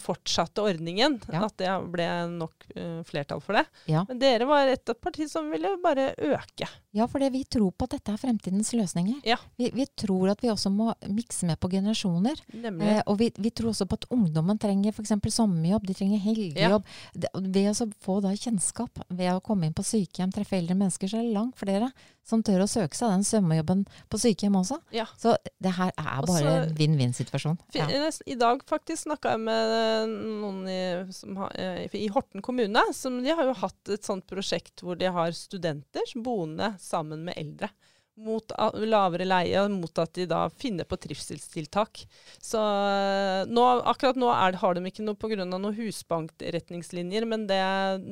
fortsatte 0.00 0.62
ordningen. 0.62 1.18
Ja. 1.32 1.44
At 1.46 1.56
det 1.60 1.70
ble 1.92 2.06
nok 2.32 2.66
uh, 2.76 3.02
flertall 3.06 3.42
for 3.44 3.58
det. 3.58 3.64
ja. 3.90 4.04
Men 4.08 4.20
dere 4.20 4.48
var 4.48 4.70
et 4.70 4.88
av 4.90 4.98
parti 5.00 5.28
som 5.30 5.50
ville 5.52 5.74
bare 5.82 6.12
øke. 6.18 6.68
ja, 6.94 7.06
for 7.10 7.22
vi 7.30 7.44
tror 7.44 7.72
på 7.72 7.88
at 7.88 7.96
dette 7.96 8.14
er 8.14 8.20
fremtidens 8.20 8.72
løsninger. 8.74 9.20
Ja. 9.26 9.38
Vi, 9.56 9.70
vi 9.74 9.86
tror 9.86 10.30
at 10.32 10.42
vi 10.42 10.50
også 10.52 10.70
må 10.70 10.92
mikse 11.10 11.46
med 11.46 11.58
på 11.60 11.70
generasjoner. 11.72 12.40
Eh, 12.54 13.00
og 13.06 13.18
vi, 13.20 13.30
vi 13.38 13.50
tror 13.50 13.72
også 13.72 13.86
på 13.90 13.98
at 14.00 14.08
ungdommen 14.14 14.58
trenger 14.60 14.94
f.eks. 14.94 15.14
sommerjobb, 15.34 15.86
de 15.86 15.96
trenger 15.98 16.22
helgejobb. 16.22 16.86
Det, 17.12 17.30
ved 17.34 17.70
å 17.72 17.88
få 18.04 18.20
da 18.24 18.34
kjennskap, 18.34 19.02
ved 19.08 19.32
å 19.34 19.42
komme 19.44 19.68
inn 19.68 19.76
på 19.76 19.86
sykehjem, 19.86 20.34
treffe 20.34 20.58
eldre 20.58 20.78
mennesker, 20.78 21.10
så 21.10 21.20
er 21.20 21.28
det 21.28 21.36
langt 21.36 21.58
flere 21.60 21.90
som 22.24 22.42
tør 22.44 22.64
å 22.64 22.68
søke 22.70 22.96
seg 22.96 23.12
den 23.12 23.24
svømmejobben 23.26 23.84
på 24.12 24.20
sykehjem 24.20 24.56
også. 24.60 24.78
Ja. 24.94 25.06
Så 25.20 25.36
det 25.62 25.74
her 25.76 25.92
er 25.92 26.26
bare 26.26 26.40
Også, 26.40 26.54
en 26.62 26.76
vinn-vinn-situasjon. 26.78 27.58
Ja. 27.76 27.88
I 27.90 28.38
dag 28.40 28.64
faktisk 28.68 29.04
snakka 29.04 29.34
jeg 29.34 29.44
med 29.44 30.14
noen 30.40 30.62
i, 30.70 30.80
som 31.14 31.36
har, 31.42 31.52
eh, 31.60 31.84
i 31.92 32.08
Horten 32.12 32.44
kommune. 32.44 32.86
Som 32.96 33.20
de 33.24 33.34
har 33.36 33.44
jo 33.44 33.56
hatt 33.60 33.92
et 33.92 34.06
sånt 34.06 34.26
prosjekt 34.30 34.84
hvor 34.84 34.98
de 35.00 35.10
har 35.12 35.36
studenter 35.36 36.14
boende 36.16 36.74
sammen 36.80 37.26
med 37.28 37.36
eldre. 37.40 37.70
Mot 38.14 38.52
lavere 38.78 39.24
leie, 39.26 39.62
mot 39.72 39.98
at 39.98 40.12
de 40.14 40.28
da 40.30 40.44
finner 40.54 40.86
på 40.86 40.98
trivselstiltak. 41.02 42.04
Så 42.38 42.60
eh, 42.62 43.40
nå, 43.50 43.64
akkurat 43.90 44.20
nå 44.20 44.28
er, 44.30 44.58
har 44.60 44.76
de 44.76 44.84
ikke 44.86 45.02
noe 45.02 45.18
pga. 45.18 45.42
noen 45.42 45.74
husbankretningslinjer, 45.74 47.26
men 47.26 47.48
det, 47.50 47.58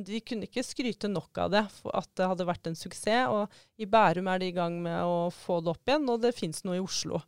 de 0.08 0.18
kunne 0.26 0.48
ikke 0.48 0.66
skryte 0.66 1.10
nok 1.12 1.44
av 1.44 1.54
det 1.54 1.62
for 1.76 1.94
at 1.94 2.10
det 2.18 2.26
hadde 2.32 2.48
vært 2.50 2.66
en 2.66 2.78
suksess. 2.78 3.30
Og 3.30 3.46
i 3.78 3.86
Bærum 3.86 4.26
er 4.32 4.42
de 4.42 4.50
i 4.50 4.56
gang 4.58 4.80
med 4.82 4.98
å 5.06 5.30
få 5.30 5.60
det 5.62 5.76
opp 5.76 5.86
igjen, 5.86 6.10
og 6.10 6.26
det 6.26 6.34
fins 6.34 6.64
noe 6.66 6.80
i 6.80 6.82
Oslo. 6.82 7.22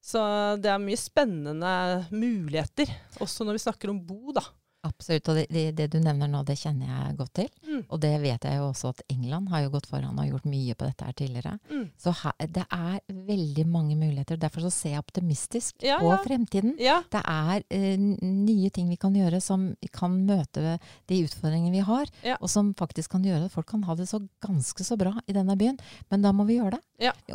Så 0.00 0.20
det 0.60 0.68
er 0.72 0.80
mye 0.80 1.00
spennende 1.00 1.72
muligheter, 2.12 2.92
også 3.20 3.48
når 3.48 3.56
vi 3.56 3.64
snakker 3.64 3.92
om 3.92 4.04
bo, 4.04 4.36
da. 4.36 4.44
Absolutt. 4.86 5.28
Og 5.28 5.36
det, 5.52 5.64
det, 5.76 5.86
du 5.92 5.98
nevner 6.00 6.28
nå, 6.30 6.40
det 6.48 6.56
kjenner 6.56 6.88
jeg 6.88 7.16
godt 7.18 7.32
til. 7.36 7.48
Mm. 7.68 7.82
Og 7.92 8.00
det 8.00 8.12
vet 8.22 8.46
jeg 8.48 8.56
jo 8.56 8.68
også 8.70 8.92
at 8.94 9.02
England 9.12 9.50
har 9.52 9.64
jo 9.66 9.72
gått 9.74 9.88
foran 9.90 10.16
og 10.22 10.28
gjort 10.30 10.46
mye 10.48 10.76
på 10.78 10.86
dette 10.88 11.04
her 11.08 11.16
tidligere. 11.18 11.52
Mm. 11.68 11.82
Så 12.00 12.14
her, 12.22 12.46
det 12.56 12.64
er 12.72 12.96
veldig 13.30 13.66
mange 13.68 13.98
muligheter. 14.00 14.40
Derfor 14.40 14.64
så 14.64 14.72
ser 14.72 14.94
jeg 14.96 15.04
optimistisk 15.04 15.84
Ja, 15.84 15.98
på 16.00 16.08
ja. 16.12 16.18
fremtiden. 16.24 16.74
Ja, 16.80 17.00
Det 17.12 17.20
er 17.28 17.64
eh, 17.68 18.00
nye 18.00 18.70
ting 18.72 18.88
vi 18.88 18.96
kan 19.00 19.14
gjøre 19.16 19.42
som 19.44 19.70
kan 19.92 20.16
møte 20.26 20.78
de 21.10 21.22
utfordringene 21.26 21.74
vi 21.76 21.84
har, 21.84 22.08
og 22.40 22.48
som 22.50 22.72
faktisk 22.78 23.12
kan 23.18 23.24
gjøre 23.26 23.50
at 23.50 23.52
folk 23.54 23.68
kan 23.68 23.84
ha 23.84 23.94
det 23.98 24.08
så 24.08 24.22
ganske 24.44 24.84
så 24.86 24.96
bra 25.00 25.12
i 25.28 25.36
denne 25.36 25.56
byen. 25.60 25.76
Men 26.10 26.24
da 26.24 26.32
må 26.32 26.46
vi 26.48 26.56
gjøre 26.56 26.78
det. 26.78 26.82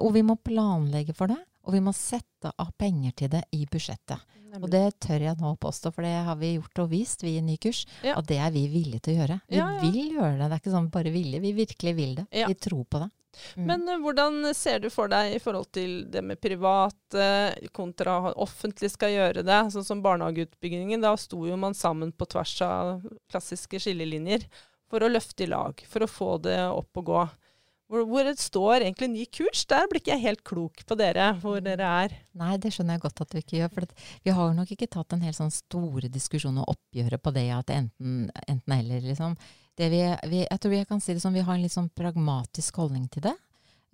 Og 0.02 0.14
vi 0.18 0.26
må 0.26 0.36
planlegge 0.42 1.14
for 1.18 1.30
det, 1.32 1.38
og 1.66 1.74
vi 1.74 1.82
må 1.84 1.94
sette 1.98 2.52
av 2.62 2.72
penger 2.78 3.12
til 3.18 3.32
det 3.36 3.44
i 3.58 3.66
budsjettet. 3.66 4.22
Og 4.62 4.70
det 4.72 4.86
tør 5.04 5.20
jeg 5.26 5.36
nå 5.42 5.50
påstå, 5.60 5.92
for 5.92 6.06
det 6.06 6.14
har 6.24 6.38
vi 6.40 6.54
gjort 6.56 6.80
og 6.86 6.92
vist, 6.94 7.26
vi 7.26 7.34
i 7.36 7.42
Ny 7.44 7.58
kurs, 7.60 7.82
Ja. 8.06 8.14
at 8.22 8.28
det 8.30 8.38
er 8.40 8.54
vi 8.56 8.68
villige 8.72 9.02
til 9.04 9.16
å 9.16 9.20
gjøre. 9.20 9.42
Vi 9.50 9.58
Ja, 9.58 9.66
ja. 9.74 9.82
vil 9.84 10.14
gjøre 10.16 10.38
det. 10.38 10.46
Det 10.48 10.54
er 10.56 10.62
ikke 10.64 10.76
sånn 10.78 10.92
bare 10.94 11.12
vilje, 11.12 11.42
vi 11.44 11.52
virkelig 11.58 11.96
vil 11.98 12.16
det. 12.22 12.26
Vi 12.32 12.56
tror 12.56 12.86
på 12.86 13.02
det. 13.04 13.10
Mm. 13.58 13.66
Men 13.68 13.82
uh, 13.90 13.98
hvordan 14.00 14.54
ser 14.56 14.80
du 14.80 14.90
for 14.90 15.12
deg 15.12 15.34
i 15.36 15.40
forhold 15.44 15.68
til 15.76 16.06
det 16.08 16.22
med 16.24 16.40
private 16.40 17.26
kontra 17.76 18.32
offentlig 18.32 18.92
skal 18.94 19.12
gjøre 19.12 19.44
det? 19.44 19.58
Sånn 19.74 19.84
som 19.84 20.02
barnehageutbyggingen. 20.06 21.02
Da 21.04 21.16
sto 21.20 21.46
jo 21.48 21.58
man 21.60 21.76
sammen 21.76 22.14
på 22.16 22.28
tvers 22.32 22.56
av 22.66 23.04
klassiske 23.32 23.80
skillelinjer 23.84 24.46
for 24.90 25.04
å 25.04 25.10
løfte 25.12 25.44
i 25.44 25.52
lag, 25.52 25.82
for 25.90 26.06
å 26.06 26.08
få 26.08 26.30
det 26.46 26.60
opp 26.70 26.96
og 27.02 27.06
gå. 27.12 27.24
Hvor, 27.92 28.02
hvor 28.10 28.26
det 28.26 28.40
står 28.42 28.82
egentlig 28.82 29.10
ny 29.12 29.26
kurs? 29.30 29.62
Der 29.70 29.86
blir 29.90 30.02
ikke 30.02 30.16
jeg 30.16 30.24
helt 30.24 30.44
klok 30.48 30.82
på 30.90 30.98
dere, 30.98 31.28
hvor 31.42 31.60
dere 31.62 31.90
er. 32.06 32.16
Nei, 32.38 32.56
det 32.62 32.72
skjønner 32.74 32.98
jeg 32.98 33.04
godt 33.04 33.22
at 33.22 33.34
du 33.34 33.38
ikke 33.42 33.60
gjør. 33.60 33.74
For 33.76 34.08
vi 34.26 34.34
har 34.40 34.56
nok 34.58 34.72
ikke 34.74 34.90
tatt 34.96 35.14
en 35.14 35.26
helt 35.26 35.38
sånn 35.38 35.54
store 35.54 36.10
diskusjon 36.14 36.58
og 36.64 36.74
oppgjøret 36.74 37.22
på 37.22 37.36
det 37.36 37.46
at 37.54 37.74
enten, 37.76 38.26
enten 38.48 38.78
eller, 38.80 39.06
liksom. 39.06 39.38
Det 39.76 39.92
vi, 39.92 40.02
vi, 40.32 40.42
jeg 40.46 40.62
tror 40.64 40.74
jeg 40.74 40.88
kan 40.90 41.04
si 41.04 41.14
det 41.14 41.22
som 41.22 41.36
vi 41.36 41.44
har 41.46 41.58
en 41.58 41.66
litt 41.66 41.76
sånn 41.76 41.92
pragmatisk 41.94 42.80
holdning 42.82 43.06
til 43.12 43.28
det. 43.28 43.36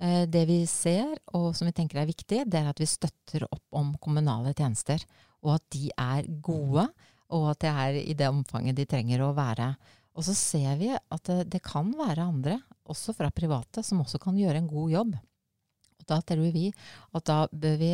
Eh, 0.02 0.24
det 0.30 0.46
vi 0.48 0.62
ser, 0.70 1.12
og 1.38 1.52
som 1.58 1.68
vi 1.68 1.76
tenker 1.76 2.00
er 2.00 2.10
viktig, 2.10 2.46
det 2.48 2.62
er 2.62 2.72
at 2.72 2.80
vi 2.80 2.88
støtter 2.89 3.46
opp 3.50 3.66
om 3.76 3.92
kommunale 4.02 4.54
tjenester. 4.56 5.04
Og 5.44 5.58
at 5.58 5.66
de 5.74 5.89
er 6.00 6.30
gode, 6.39 6.88
og 7.36 7.50
at 7.52 7.64
det 7.64 7.74
er 7.84 8.00
i 8.02 8.16
det 8.18 8.30
omfanget 8.32 8.78
de 8.78 8.88
trenger 8.88 9.26
å 9.26 9.34
være. 9.36 9.74
Og 10.18 10.26
så 10.28 10.36
ser 10.36 10.76
vi 10.82 10.91
at 10.91 11.30
det, 11.30 11.45
det 11.53 11.62
kan 11.64 11.91
være 11.95 12.28
andre, 12.28 12.59
også 12.91 13.16
fra 13.16 13.30
private, 13.32 13.84
som 13.86 14.01
også 14.03 14.20
kan 14.20 14.36
gjøre 14.36 14.59
en 14.59 14.68
god 14.70 14.91
jobb. 14.91 15.14
Og 16.01 16.09
da 16.09 16.20
tror 16.26 16.51
vi 16.51 16.68
at 17.16 17.30
da 17.30 17.45
bør 17.51 17.78
vi 17.80 17.93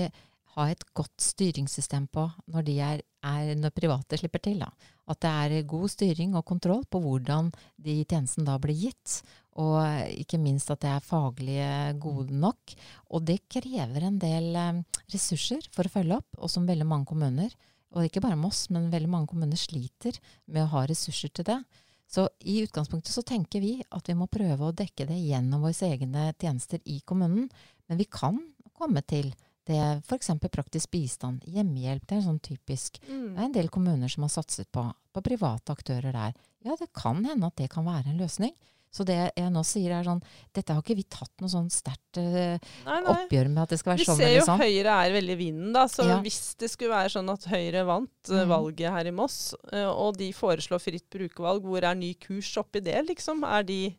ha 0.58 0.66
et 0.72 0.84
godt 0.98 1.22
styringssystem 1.22 2.08
på 2.10 2.24
når, 2.50 2.66
de 2.66 2.78
er, 2.82 3.02
er, 3.22 3.52
når 3.60 3.76
private 3.76 4.18
slipper 4.18 4.42
til. 4.48 4.64
Da. 4.64 4.72
At 5.08 5.22
det 5.22 5.34
er 5.34 5.70
god 5.70 5.92
styring 5.94 6.34
og 6.36 6.48
kontroll 6.50 6.84
på 6.90 7.02
hvordan 7.04 7.52
de 7.78 8.00
tjenestene 8.02 8.48
da 8.50 8.58
blir 8.62 8.80
gitt. 8.88 9.20
Og 9.62 9.78
ikke 10.18 10.40
minst 10.42 10.72
at 10.74 10.82
det 10.82 10.90
er 10.96 11.06
faglig 11.06 11.62
gode 12.02 12.34
nok. 12.34 12.76
Og 13.14 13.26
det 13.30 13.44
krever 13.54 14.10
en 14.10 14.20
del 14.22 14.50
eh, 14.58 14.84
ressurser 15.14 15.66
for 15.74 15.88
å 15.88 15.94
følge 15.94 16.20
opp, 16.20 16.30
og 16.38 16.52
som 16.54 16.68
veldig 16.70 16.86
mange 16.90 17.10
kommuner, 17.10 17.54
og 17.96 18.06
ikke 18.06 18.22
bare 18.22 18.38
Moss, 18.38 18.68
men 18.74 18.92
veldig 18.92 19.10
mange 19.10 19.32
kommuner 19.32 19.58
sliter 19.58 20.18
med 20.46 20.66
å 20.66 20.72
ha 20.76 20.84
ressurser 20.90 21.32
til 21.34 21.48
det. 21.48 21.62
Så 22.08 22.30
i 22.40 22.62
utgangspunktet 22.64 23.12
så 23.14 23.22
tenker 23.22 23.62
vi 23.62 23.82
at 23.92 24.08
vi 24.08 24.16
må 24.16 24.30
prøve 24.32 24.70
å 24.70 24.76
dekke 24.76 25.08
det 25.10 25.18
gjennom 25.20 25.66
våre 25.66 25.90
egne 25.90 26.32
tjenester 26.40 26.80
i 26.86 27.02
kommunen. 27.06 27.50
Men 27.88 28.00
vi 28.00 28.08
kan 28.08 28.40
komme 28.78 29.04
til 29.04 29.34
det 29.68 29.82
f.eks. 30.06 30.30
praktisk 30.48 30.92
bistand, 30.92 31.44
hjemmehjelp. 31.44 32.06
Det 32.08 32.16
er 32.16 32.22
en 32.22 32.30
sånn 32.30 32.44
typisk 32.44 33.02
Det 33.04 33.36
er 33.36 33.50
en 33.50 33.56
del 33.56 33.68
kommuner 33.74 34.08
som 34.12 34.24
har 34.24 34.32
satset 34.32 34.70
på, 34.72 34.86
på 34.88 35.24
private 35.26 35.76
aktører 35.76 36.16
der. 36.16 36.38
Ja, 36.64 36.78
det 36.80 36.94
kan 36.96 37.20
hende 37.28 37.52
at 37.52 37.60
det 37.60 37.68
kan 37.74 37.86
være 37.88 38.14
en 38.14 38.22
løsning. 38.22 38.56
Så 38.92 39.04
det 39.06 39.18
jeg 39.36 39.52
nå 39.52 39.62
sier 39.68 39.92
er 40.00 40.04
sånn 40.08 40.22
Dette 40.56 40.74
har 40.74 40.82
ikke 40.82 40.96
vi 40.96 41.04
tatt 41.04 41.30
noe 41.42 41.50
sånn 41.52 41.68
sterkt 41.70 42.18
nei. 42.18 43.02
oppgjør 43.04 43.50
med 43.52 43.64
at 43.64 43.70
det 43.70 43.80
skal 43.82 43.92
være 43.94 44.00
Vi 44.00 44.06
sånn 44.08 44.18
Vi 44.18 44.24
ser 44.24 44.36
jo 44.38 44.46
sånn. 44.48 44.62
Høyre 44.64 44.94
er 45.06 45.12
veldig 45.14 45.36
i 45.36 45.40
vinden, 45.42 45.74
da. 45.74 45.84
Så 45.92 46.06
Ja. 46.08 46.22
hvis 46.22 46.56
det 46.58 46.70
skulle 46.72 46.96
være 46.96 47.12
sånn 47.12 47.30
at 47.34 47.44
Høyre 47.52 47.86
vant 47.86 48.10
Mhm. 48.32 48.48
valget 48.48 48.92
her 48.92 49.06
i 49.08 49.12
Moss, 49.12 49.54
uh, 49.74 49.92
og 49.92 50.18
de 50.18 50.32
foreslår 50.32 50.80
fritt 50.82 51.10
brukervalg, 51.10 51.62
hvor 51.64 51.84
er 51.84 51.96
ny 51.96 52.14
kurs 52.16 52.56
oppi 52.58 52.82
det, 52.84 53.06
liksom? 53.08 53.44
Er 53.44 53.64
de, 53.64 53.96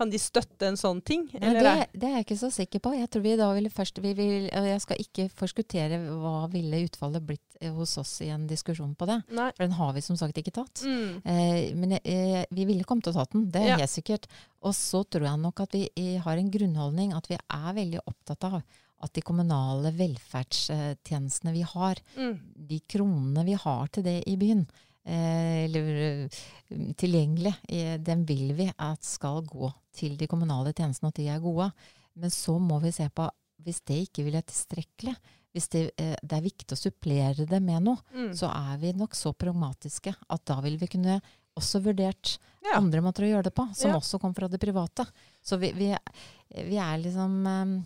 kan 0.00 0.10
de 0.12 0.18
støtte 0.20 0.66
en 0.70 0.78
sånn 0.80 1.02
ting? 1.04 1.26
Nei, 1.36 1.52
det, 1.60 1.74
det 1.92 2.08
er 2.08 2.14
jeg 2.18 2.24
ikke 2.26 2.38
så 2.40 2.48
sikker 2.54 2.80
på. 2.86 2.94
Jeg 2.96 3.10
tror 3.12 3.24
vi 3.26 3.34
da 3.38 3.50
ville 3.56 3.70
først 3.72 4.00
vi 4.00 4.14
vil, 4.16 4.48
Jeg 4.48 4.80
skal 4.80 5.02
ikke 5.04 5.28
forskuttere 5.36 6.00
hva 6.08 6.46
ville 6.52 6.80
utfallet 6.88 7.26
blitt 7.28 7.60
eh, 7.60 7.70
hos 7.76 7.92
oss 8.00 8.16
i 8.24 8.30
en 8.32 8.48
diskusjon 8.50 8.96
på 8.96 9.06
det. 9.10 9.20
Nei. 9.36 9.50
For 9.54 9.66
den 9.68 9.76
har 9.78 9.92
vi 9.96 10.02
som 10.08 10.16
sagt 10.20 10.40
ikke 10.40 10.56
tatt. 10.56 10.82
Mm. 10.88 11.20
Eh, 11.22 11.62
men 11.76 11.96
eh, 12.00 12.42
vi 12.50 12.64
ville 12.72 12.84
kommet 12.88 13.04
til 13.06 13.12
å 13.14 13.20
tatt 13.20 13.36
den, 13.36 13.46
det 13.52 13.60
er 13.62 13.74
Ja. 13.74 13.80
helt 13.84 13.92
sikkert. 13.94 14.26
Og 14.64 14.72
så 14.76 15.04
tror 15.04 15.28
jeg 15.28 15.38
nok 15.44 15.60
at 15.68 15.76
vi 15.76 15.86
eh, 15.94 16.16
har 16.24 16.40
en 16.40 16.50
grunnholdning 16.50 17.12
at 17.16 17.28
vi 17.30 17.36
er 17.38 17.72
veldig 17.76 18.00
opptatt 18.06 18.48
av 18.50 18.62
at 19.00 19.14
de 19.16 19.22
kommunale 19.24 19.88
velferdstjenestene 19.96 21.52
vi 21.54 21.62
har, 21.64 21.96
Mm. 22.16 22.38
de 22.68 22.80
kronene 22.88 23.44
vi 23.46 23.54
har 23.54 23.88
til 23.88 24.02
det 24.04 24.22
i 24.28 24.36
byen, 24.36 24.66
eller 25.06 25.90
eh, 26.04 26.40
tilgjengelig, 27.00 27.54
eh, 27.68 27.96
den 27.98 28.24
vil 28.28 28.52
vi 28.58 28.68
at 28.78 29.02
skal 29.06 29.42
gå 29.48 29.72
til 29.96 30.16
de 30.20 30.26
kommunale 30.30 30.72
tjenestene, 30.76 31.08
og 31.08 31.14
at 31.14 31.20
de 31.22 31.28
er 31.32 31.40
gode. 31.42 31.70
Men 32.20 32.30
så 32.34 32.58
må 32.60 32.80
vi 32.82 32.92
se 32.92 33.08
på 33.08 33.28
hvis 33.64 33.82
det 33.88 33.98
ikke 34.08 34.24
vil 34.24 34.36
være 34.38 34.48
tilstrekkelig, 34.48 35.14
hvis 35.52 35.68
det, 35.72 35.80
eh, 35.98 36.14
det 36.22 36.36
er 36.38 36.44
viktig 36.46 36.76
å 36.76 36.78
supplere 36.78 37.46
det 37.48 37.60
med 37.62 37.82
noe, 37.82 37.98
Mm. 38.14 38.32
så 38.36 38.48
er 38.52 38.78
vi 38.78 38.92
nok 38.92 39.12
så 39.14 39.32
pragmatiske 39.34 40.14
at 40.30 40.44
da 40.44 40.60
vil 40.60 40.76
vi 40.78 40.86
kunne 40.86 41.20
også 41.56 41.80
vurdert 41.82 42.38
Ja. 42.62 42.76
andre 42.78 43.00
måter 43.02 43.24
å 43.24 43.30
gjøre 43.34 43.44
det 43.44 43.54
på, 43.54 43.74
som 43.74 43.90
Ja. 43.90 43.96
også 43.98 44.20
kom 44.20 44.32
fra 44.34 44.48
det 44.48 44.60
private. 44.60 45.06
Så 45.42 45.58
vi, 45.58 45.72
vi, 45.72 45.96
vi 46.54 46.76
er 46.78 46.98
liksom 46.98 47.46
eh, 47.46 47.82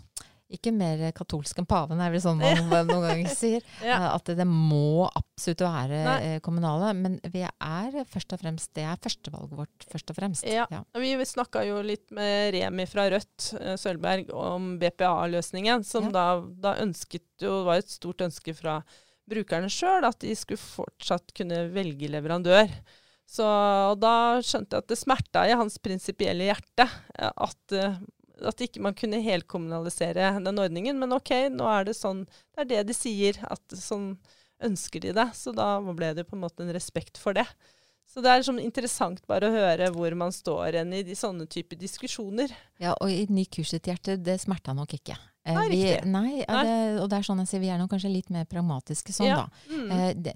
ikke 0.53 0.71
mer 0.77 1.01
katolske 1.17 1.59
enn 1.63 1.67
paven, 1.67 2.01
er 2.05 2.11
vel 2.13 2.21
sånn 2.23 2.39
man 2.71 2.87
noen 2.87 3.07
ganger 3.09 3.31
sier. 3.35 3.65
Ja. 3.83 3.97
Eh, 3.97 4.09
At 4.15 4.27
det, 4.29 4.37
det 4.43 4.47
må 4.47 5.07
absolutt 5.09 5.65
være 5.65 6.01
Nei. 6.05 6.17
eh, 6.35 6.41
kommunale. 6.45 6.91
Men 6.99 7.17
vi 7.33 7.43
er 7.47 7.97
først 8.11 8.35
og 8.37 8.43
fremst, 8.43 8.71
det 8.77 8.85
er 8.87 9.01
førstevalget 9.03 9.57
vårt, 9.59 9.87
først 9.91 10.13
og 10.13 10.19
fremst. 10.21 10.45
Ja. 10.47 10.67
Vi 11.01 11.15
snakka 11.27 11.65
jo 11.67 11.81
litt 11.87 12.13
med 12.15 12.53
Remi 12.55 12.87
fra 12.91 13.09
Rødt, 13.15 13.49
eh, 13.61 13.75
Sølberg, 13.81 14.31
om 14.35 14.75
BPA-løsningen, 14.83 15.85
som 15.85 16.11
Ja. 16.11 16.15
da, 16.19 16.27
da 16.69 16.75
ønsket 16.85 17.25
jo 17.43 17.65
var 17.67 17.81
et 17.81 17.89
stort 17.91 18.21
ønske 18.27 18.55
fra 18.55 18.83
brukerne 19.31 19.71
sjøl, 19.73 20.05
at 20.05 20.19
de 20.21 20.35
skulle 20.37 20.61
fortsatt 20.61 21.33
kunne 21.35 21.65
velge 21.73 22.11
leverandør. 22.13 22.69
Så 23.25 23.41
og 23.49 23.97
da 24.03 24.37
skjønte 24.45 24.77
jeg 24.77 24.83
at 24.85 24.91
det 24.93 24.99
smerta 25.01 25.47
i 25.49 25.55
hans 25.57 25.79
prinsipielle 25.81 26.45
hjerte 26.51 26.85
at, 27.17 27.77
at 28.43 28.61
ikke 28.65 28.81
man 28.83 28.95
kunne 28.99 29.21
helkommunalisere 29.23 30.33
den 30.43 30.59
ordningen. 30.59 30.99
Men 30.99 31.13
OK, 31.17 31.31
nå 31.55 31.69
er 31.71 31.85
det 31.91 31.97
sånn 31.99 32.25
Det 32.55 32.65
er 32.65 32.71
det 32.73 32.83
de 32.91 32.97
sier, 32.97 33.39
at 33.47 33.77
sånn 33.79 34.17
ønsker 34.65 35.01
de 35.05 35.13
det. 35.17 35.29
Så 35.37 35.53
da 35.55 35.77
ble 35.81 36.13
det 36.15 36.25
på 36.29 36.37
en 36.37 36.45
måte 36.47 36.63
en 36.65 36.73
respekt 36.75 37.19
for 37.21 37.35
det. 37.37 37.47
Så 38.07 38.21
det 38.23 38.31
er 38.31 38.43
sånn 38.47 38.61
interessant 38.61 39.23
bare 39.27 39.49
å 39.49 39.55
høre 39.55 39.89
hvor 39.95 40.15
man 40.15 40.31
står 40.33 40.77
enn 40.83 40.93
i 40.95 41.03
de 41.03 41.15
sånne 41.19 41.47
type 41.51 41.75
diskusjoner. 41.81 42.53
Ja, 42.79 42.93
og 43.01 43.11
i 43.11 43.25
ny 43.33 43.47
kurs 43.47 43.73
sitt 43.73 43.89
hjerte, 43.89 44.19
det 44.21 44.37
smerta 44.43 44.75
nok 44.77 44.93
ikke. 44.99 45.17
Eh, 45.45 45.57
Nei, 45.57 45.65
vi, 45.73 45.81
nei, 46.09 46.45
Nei. 46.49 46.61
Det, 46.65 46.77
og 47.03 47.09
det 47.11 47.19
er 47.19 47.27
sånn 47.27 47.41
jeg 47.43 47.51
sier, 47.51 47.63
vi 47.65 47.71
er 47.73 47.81
nok 47.81 47.91
kanskje 47.93 48.13
litt 48.13 48.31
mer 48.33 48.47
pragmatiske 48.49 49.13
sånn, 49.13 49.27
Ja. 49.29 49.41
da. 49.43 49.73
Mm. 49.73 49.91
Eh, 49.91 50.13
det, 50.15 50.35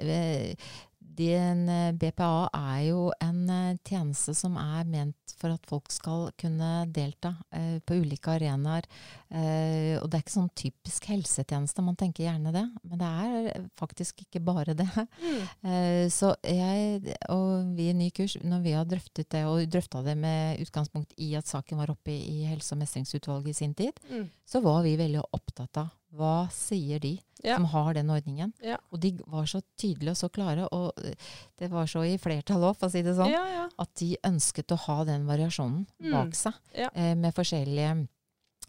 den, 1.18 1.68
eh, 1.68 1.92
BPA 1.92 2.48
er 2.54 2.82
jo 2.86 3.08
en 3.20 3.40
eh, 3.50 3.78
tjeneste 3.84 4.34
som 4.38 4.56
er 4.60 4.86
ment 4.86 5.34
for 5.38 5.54
at 5.54 5.66
folk 5.66 5.90
skal 5.90 6.28
kunne 6.38 6.86
delta 6.94 7.34
eh, 7.50 7.78
på 7.82 7.98
ulike 8.02 8.36
arenaer. 8.36 8.86
Eh, 9.30 9.98
og 10.00 10.08
det 10.08 10.16
er 10.18 10.22
ikke 10.24 10.32
sånn 10.38 10.50
typisk 10.56 11.04
helsetjeneste, 11.10 11.82
man 11.84 11.96
tenker 12.00 12.24
gjerne 12.24 12.52
det. 12.54 12.64
Men 12.88 12.98
det 13.02 13.08
er 13.08 13.66
faktisk 13.76 14.22
ikke 14.24 14.40
bare 14.44 14.74
det. 14.78 14.88
Mm. 14.88 15.42
Eh, 15.68 16.06
så 16.08 16.32
jeg 16.46 17.14
og 17.28 17.74
vi 17.76 17.90
i 17.90 17.96
Ny 17.98 18.08
kurs, 18.16 18.38
når 18.42 18.62
vi 18.64 18.72
har 18.72 18.88
drøftet 18.88 19.28
det, 19.34 19.44
og 19.44 19.66
drøfta 19.68 20.02
det 20.06 20.16
med 20.16 20.62
utgangspunkt 20.64 21.12
i 21.18 21.34
at 21.36 21.46
saken 21.50 21.76
var 21.82 21.90
oppe 21.92 22.14
i 22.14 22.44
Helse- 22.48 22.72
og 22.72 22.80
mestringsutvalget 22.82 23.48
i 23.52 23.58
sin 23.60 23.74
tid, 23.74 23.92
Mm. 24.08 24.28
så 24.46 24.62
var 24.62 24.82
vi 24.82 24.96
veldig 24.96 25.22
opptatt 25.32 25.76
av 25.76 25.88
hva 26.14 26.48
sier 26.50 26.98
de 26.98 27.18
Ja. 27.44 27.56
som 27.56 27.66
har 27.66 27.92
den 27.94 28.08
ordningen. 28.10 28.52
Ja. 28.64 28.78
Og 28.90 29.00
de 29.00 29.12
var 29.26 29.44
så 29.44 29.60
tydelige 29.76 30.10
og 30.10 30.16
så 30.16 30.28
klare, 30.32 30.66
og 30.72 30.92
eh, 31.04 31.14
det 31.58 31.68
var 31.70 31.84
så 31.86 32.00
i 32.06 32.16
flertall 32.16 32.64
òg, 32.64 32.76
for 32.78 32.88
å 32.88 32.90
si 32.90 33.02
det 33.02 33.14
sånn, 33.14 33.30
Ja, 33.30 33.68
at 33.78 33.94
de 34.00 34.16
ønsket 34.24 34.72
å 34.72 34.78
ha 34.86 35.04
den 35.04 35.26
variasjonen 35.26 35.86
Mm. 36.02 36.12
bak 36.12 36.34
seg, 36.34 36.54
eh, 36.74 37.14
med 37.14 37.34
forskjellige 37.34 38.08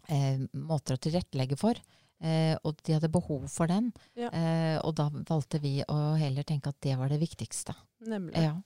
eh, 0.08 0.42
måter 0.52 0.96
å 0.96 1.02
tilrettelegge 1.02 1.58
for. 1.60 1.78
Eh, 2.20 2.56
og 2.64 2.80
de 2.84 2.96
hadde 2.96 3.12
behov 3.12 3.46
for 3.48 3.70
den. 3.70 3.90
Ja. 4.18 4.28
Eh, 4.28 4.76
og 4.84 4.94
da 4.98 5.08
valgte 5.10 5.60
vi 5.62 5.78
å 5.88 6.00
heller 6.20 6.44
tenke 6.44 6.72
at 6.72 6.80
det 6.84 6.98
var 7.00 7.12
det 7.12 7.20
viktigste. 7.22 7.76
Nemlig. 8.08 8.42
Ja. 8.44 8.58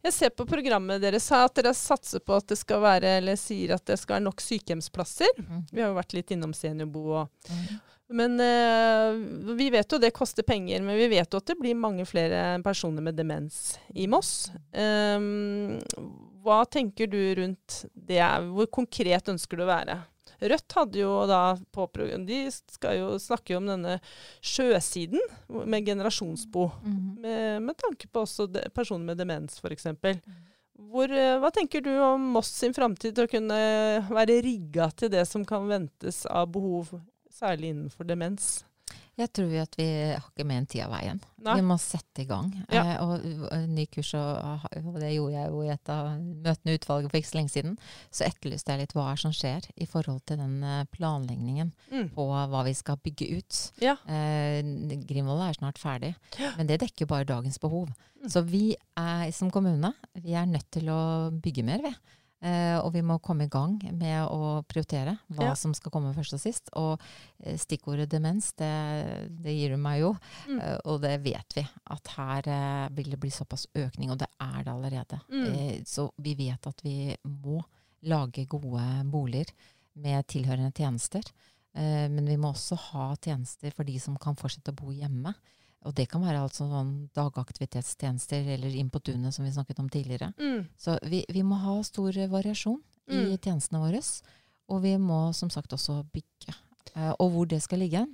Jeg 0.00 0.14
ser 0.16 0.30
på 0.32 0.46
programmet 0.48 1.02
deres 1.02 1.26
at 1.36 1.58
dere 1.58 1.74
satser 1.76 2.22
på 2.24 2.38
at 2.38 2.48
det 2.48 2.56
skal 2.56 2.80
være, 2.80 3.18
eller 3.20 3.36
sier 3.36 3.74
at 3.76 3.84
det 3.90 3.98
skal 4.00 4.16
være 4.16 4.28
nok 4.30 4.40
sykehjemsplasser. 4.40 5.42
Mm. 5.42 5.64
Vi 5.68 5.82
har 5.82 5.90
jo 5.90 5.98
vært 5.98 6.16
litt 6.16 6.36
innom 6.36 6.56
seniorbo 6.56 7.06
og 7.22 7.48
Mm. 7.50 7.80
Men 8.10 8.40
eh, 8.40 9.54
vi 9.54 9.68
vet 9.70 9.92
jo 9.92 9.98
det 10.02 10.10
koster 10.10 10.42
penger, 10.42 10.82
men 10.82 10.98
vi 10.98 11.06
vet 11.12 11.30
jo 11.30 11.38
at 11.38 11.46
det 11.46 11.54
blir 11.60 11.78
mange 11.78 12.02
flere 12.08 12.58
personer 12.64 13.04
med 13.06 13.14
demens 13.14 13.78
i 13.94 14.08
Moss. 14.10 14.50
Ehm, 14.74 15.78
hva 16.42 16.64
tenker 16.66 17.06
du 17.06 17.20
rundt 17.38 17.84
det? 17.94 18.22
Hvor 18.50 18.66
konkret 18.80 19.30
ønsker 19.30 19.60
du 19.60 19.62
å 19.62 19.70
være? 19.70 20.00
Rødt 20.40 20.76
hadde 20.76 21.02
jo 21.02 21.14
da 21.28 21.40
på 21.74 21.86
De 22.26 22.38
skal 22.50 22.98
jo 22.98 23.08
snakke 23.20 23.56
om 23.58 23.66
denne 23.68 23.98
sjøsiden 24.40 25.20
med 25.48 25.86
generasjonsbo. 25.86 26.70
Mm. 26.84 27.02
Med, 27.20 27.62
med 27.68 27.76
tanke 27.80 28.08
på 28.08 28.24
også 28.24 28.46
de, 28.48 28.64
personer 28.74 29.12
med 29.12 29.20
demens, 29.20 29.60
f.eks. 29.60 29.90
Hvor, 30.80 31.12
eh, 31.12 31.36
hva 31.40 31.50
tenker 31.52 31.84
du 31.84 31.92
om 32.00 32.30
Moss 32.36 32.54
sin 32.62 32.74
framtid 32.74 33.14
til 33.14 33.28
å 33.28 33.30
kunne 33.30 33.60
være 34.08 34.40
rigga 34.46 34.88
til 34.96 35.12
det 35.12 35.26
som 35.28 35.44
kan 35.44 35.68
ventes 35.68 36.24
av 36.26 36.48
behov, 36.54 36.94
særlig 37.30 37.74
innenfor 37.74 38.08
demens? 38.08 38.62
Jeg 39.20 39.30
tror 39.36 39.50
at 39.62 39.74
vi 39.76 39.86
har 40.14 40.22
ikke 40.24 40.44
mer 40.48 40.62
enn 40.62 40.66
tid 40.70 40.82
av 40.86 40.92
veien. 40.94 41.18
Nei. 41.44 41.54
Vi 41.58 41.64
må 41.68 41.76
sette 41.80 42.22
i 42.22 42.26
gang. 42.28 42.50
Ja. 42.72 42.82
Eh, 42.82 43.02
og, 43.04 43.24
og 43.50 43.66
ny 43.72 43.84
kurs, 43.92 44.10
og, 44.16 44.64
og 44.80 44.98
det 45.00 45.10
gjorde 45.14 45.34
jeg 45.36 45.50
jo 45.52 45.62
i 45.66 45.70
et 45.74 45.90
av 45.92 46.08
møtene 46.20 46.72
i 46.74 46.78
utvalget 46.80 47.10
for 47.12 47.20
ikke 47.20 47.30
så 47.30 47.38
lenge 47.38 47.52
siden, 47.54 47.76
så 48.12 48.26
etterlyste 48.28 48.72
jeg 48.74 48.82
litt 48.82 48.94
hva 48.96 49.06
som 49.20 49.32
skjer 49.36 49.68
i 49.80 49.88
forhold 49.88 50.22
til 50.28 50.40
den 50.40 50.58
eh, 50.64 50.84
planleggingen 50.96 51.72
Mm. 51.90 52.08
på 52.14 52.24
hva 52.30 52.60
vi 52.66 52.72
skal 52.78 52.96
bygge 53.02 53.26
ut. 53.40 53.56
Ja. 53.82 53.96
Eh, 54.08 54.60
Grimvoll 55.08 55.42
er 55.48 55.56
snart 55.58 55.78
ferdig, 55.80 56.14
men 56.56 56.68
det 56.70 56.80
dekker 56.84 57.08
bare 57.10 57.26
dagens 57.28 57.58
behov. 57.62 57.90
Mm. 58.20 58.28
Så 58.30 58.42
vi 58.46 58.76
er 59.00 59.30
som 59.36 59.50
kommune 59.50 59.92
vi 60.20 60.34
er 60.38 60.46
nødt 60.48 60.68
til 60.72 60.88
å 60.92 61.00
bygge 61.34 61.64
mer, 61.66 61.82
vi. 61.84 61.92
Eh, 62.40 62.78
og 62.80 62.94
vi 62.94 63.02
må 63.04 63.18
komme 63.20 63.44
i 63.44 63.50
gang 63.52 63.74
med 63.92 64.22
å 64.32 64.62
prioritere 64.64 65.18
hva 65.28 65.50
Ja. 65.50 65.54
som 65.54 65.74
skal 65.76 65.92
komme 65.92 66.14
først 66.16 66.32
og 66.38 66.40
sist. 66.40 66.70
Og 66.80 67.00
eh, 67.44 67.58
stikkordet 67.60 68.08
demens, 68.08 68.52
det, 68.56 68.70
det 69.44 69.52
gir 69.52 69.74
du 69.74 69.76
meg 69.76 70.00
jo. 70.00 70.14
Mm. 70.48 70.60
Eh, 70.60 70.78
og 70.88 71.02
det 71.02 71.18
vet 71.22 71.58
vi, 71.58 71.66
at 71.90 72.14
her 72.16 72.88
vil 72.96 73.10
det 73.12 73.20
bli 73.20 73.30
såpass 73.30 73.66
økning, 73.76 74.10
og 74.10 74.18
det 74.22 74.30
er 74.40 74.64
det 74.64 74.72
allerede. 74.72 75.20
Mm. 75.28 75.84
Så 75.84 76.08
vi 76.16 76.34
vet 76.38 76.66
at 76.66 76.80
vi 76.82 77.14
må 77.28 77.60
lage 78.08 78.46
gode 78.48 78.86
boliger 79.12 79.52
med 80.00 80.24
tilhørende 80.32 80.72
tjenester. 80.72 81.20
Eh, 81.76 82.08
men 82.08 82.24
vi 82.24 82.38
må 82.40 82.54
også 82.54 82.78
ha 82.90 83.10
tjenester 83.20 83.70
for 83.76 83.84
de 83.84 83.98
som 84.00 84.16
kan 84.16 84.34
fortsette 84.38 84.72
å 84.72 84.80
bo 84.80 84.94
hjemme. 84.96 85.34
Og 85.88 85.94
det 85.96 86.08
kan 86.12 86.20
være 86.20 86.42
altså 86.44 86.66
sånn 86.68 87.08
dagaktivitetstjenester 87.16 88.48
eller 88.56 88.74
Inn 88.76 88.90
på 88.92 89.00
tunet, 89.00 89.32
som 89.34 89.44
vi 89.46 89.52
snakket 89.54 89.78
om 89.80 89.88
tidligere. 89.88 90.32
Mm. 90.38 90.66
Så 90.76 90.98
vi, 91.08 91.24
vi 91.28 91.42
må 91.46 91.56
ha 91.62 91.78
stor 91.86 92.12
variasjon 92.28 92.80
i 93.10 93.16
Mm. 93.16 93.38
tjenestene 93.38 93.80
våre. 93.80 94.00
Og 94.68 94.82
vi 94.82 94.96
må 94.98 95.32
som 95.34 95.50
sagt 95.50 95.72
også 95.72 96.02
bygge. 96.12 96.54
Eh, 96.94 97.12
og 97.18 97.30
hvor 97.32 97.46
det 97.48 97.62
skal 97.62 97.78
ligge, 97.80 98.06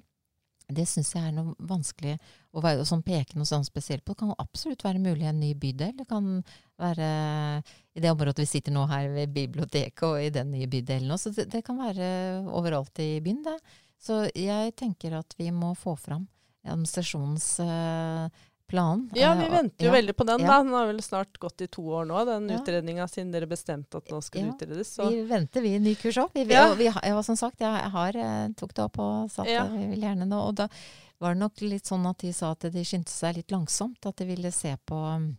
det 0.73 0.87
syns 0.89 1.13
jeg 1.15 1.23
er 1.29 1.33
noe 1.33 1.55
vanskelig 1.61 2.17
å 2.55 2.63
være 2.63 2.85
sånn 2.89 3.03
peke 3.07 3.37
noe 3.37 3.47
sånn 3.47 3.65
spesielt 3.65 4.05
på. 4.05 4.15
Det 4.15 4.19
kan 4.25 4.33
absolutt 4.39 4.83
være 4.83 4.99
mulig 5.03 5.23
i 5.23 5.29
en 5.31 5.39
ny 5.41 5.53
bydel. 5.55 5.93
Det 5.97 6.09
kan 6.09 6.43
være 6.79 7.63
i 7.95 8.01
det 8.01 8.11
området 8.11 8.39
vi 8.43 8.47
sitter 8.47 8.73
nå 8.73 8.87
her 8.91 9.09
ved 9.15 9.35
biblioteket 9.35 10.03
og 10.03 10.23
i 10.23 10.31
den 10.31 10.51
nye 10.51 10.67
bydelen 10.67 11.11
også. 11.11 11.31
Så 11.31 11.43
det, 11.43 11.51
det 11.53 11.65
kan 11.65 11.79
være 11.79 12.09
overalt 12.51 12.99
i 12.99 13.21
byen, 13.21 13.43
det. 13.47 13.59
Så 14.03 14.25
jeg 14.35 14.75
tenker 14.77 15.19
at 15.19 15.35
vi 15.39 15.51
må 15.51 15.75
få 15.79 15.95
fram 15.99 16.27
administrasjonens 16.73 17.49
eh. 17.61 18.29
Ja, 18.73 18.97
Eh, 19.33 19.39
vi 19.39 19.49
venter 19.49 19.85
jo 19.87 19.93
ja. 19.93 19.93
veldig 19.95 20.17
på 20.17 20.25
den. 20.27 20.41
Da. 20.43 20.57
Den 20.59 20.73
har 20.75 20.87
vel 20.87 20.99
snart 21.03 21.39
gått 21.39 21.61
i 21.63 21.69
to 21.71 21.83
år 21.83 22.05
nå, 22.05 22.25
den 22.27 22.49
Ja. 22.51 22.59
utredninga, 22.59 23.07
siden 23.07 23.31
dere 23.31 23.47
bestemte 23.47 23.97
at 23.99 24.09
nå 24.11 24.21
skal 24.21 24.43
det 24.43 24.47
Ja, 24.49 24.55
utredes. 24.57 24.95
Så. 24.97 25.09
Vi 25.09 25.23
venter, 25.23 25.61
vi, 25.63 25.79
ny 25.79 25.95
kurs 25.95 26.17
òg. 26.19 26.31
Vi, 26.35 26.45
Ja. 26.53 26.75
vi, 26.75 26.91
som 27.23 27.37
sagt, 27.37 27.61
jeg 27.61 27.91
har, 27.91 28.17
eh, 28.17 28.49
tok 28.57 28.75
det 28.75 28.85
opp 28.85 28.99
og 28.99 29.31
sa 29.31 29.43
at 29.43 29.71
vi 29.71 29.87
vil 29.87 30.01
gjerne 30.01 30.27
nå. 30.27 30.49
Og 30.49 30.55
da 30.57 30.69
var 31.21 31.35
det 31.35 31.41
nok 31.41 31.61
litt 31.61 31.85
sånn 31.85 32.09
at 32.11 32.19
de 32.19 32.33
sa 32.33 32.51
at 32.51 32.61
de 32.61 32.83
skyndte 32.83 33.09
seg 33.11 33.37
litt 33.37 33.49
langsomt. 33.53 34.05
At 34.05 34.17
de 34.17 34.25
ville 34.25 34.51
se 34.51 34.77
på 34.85 35.37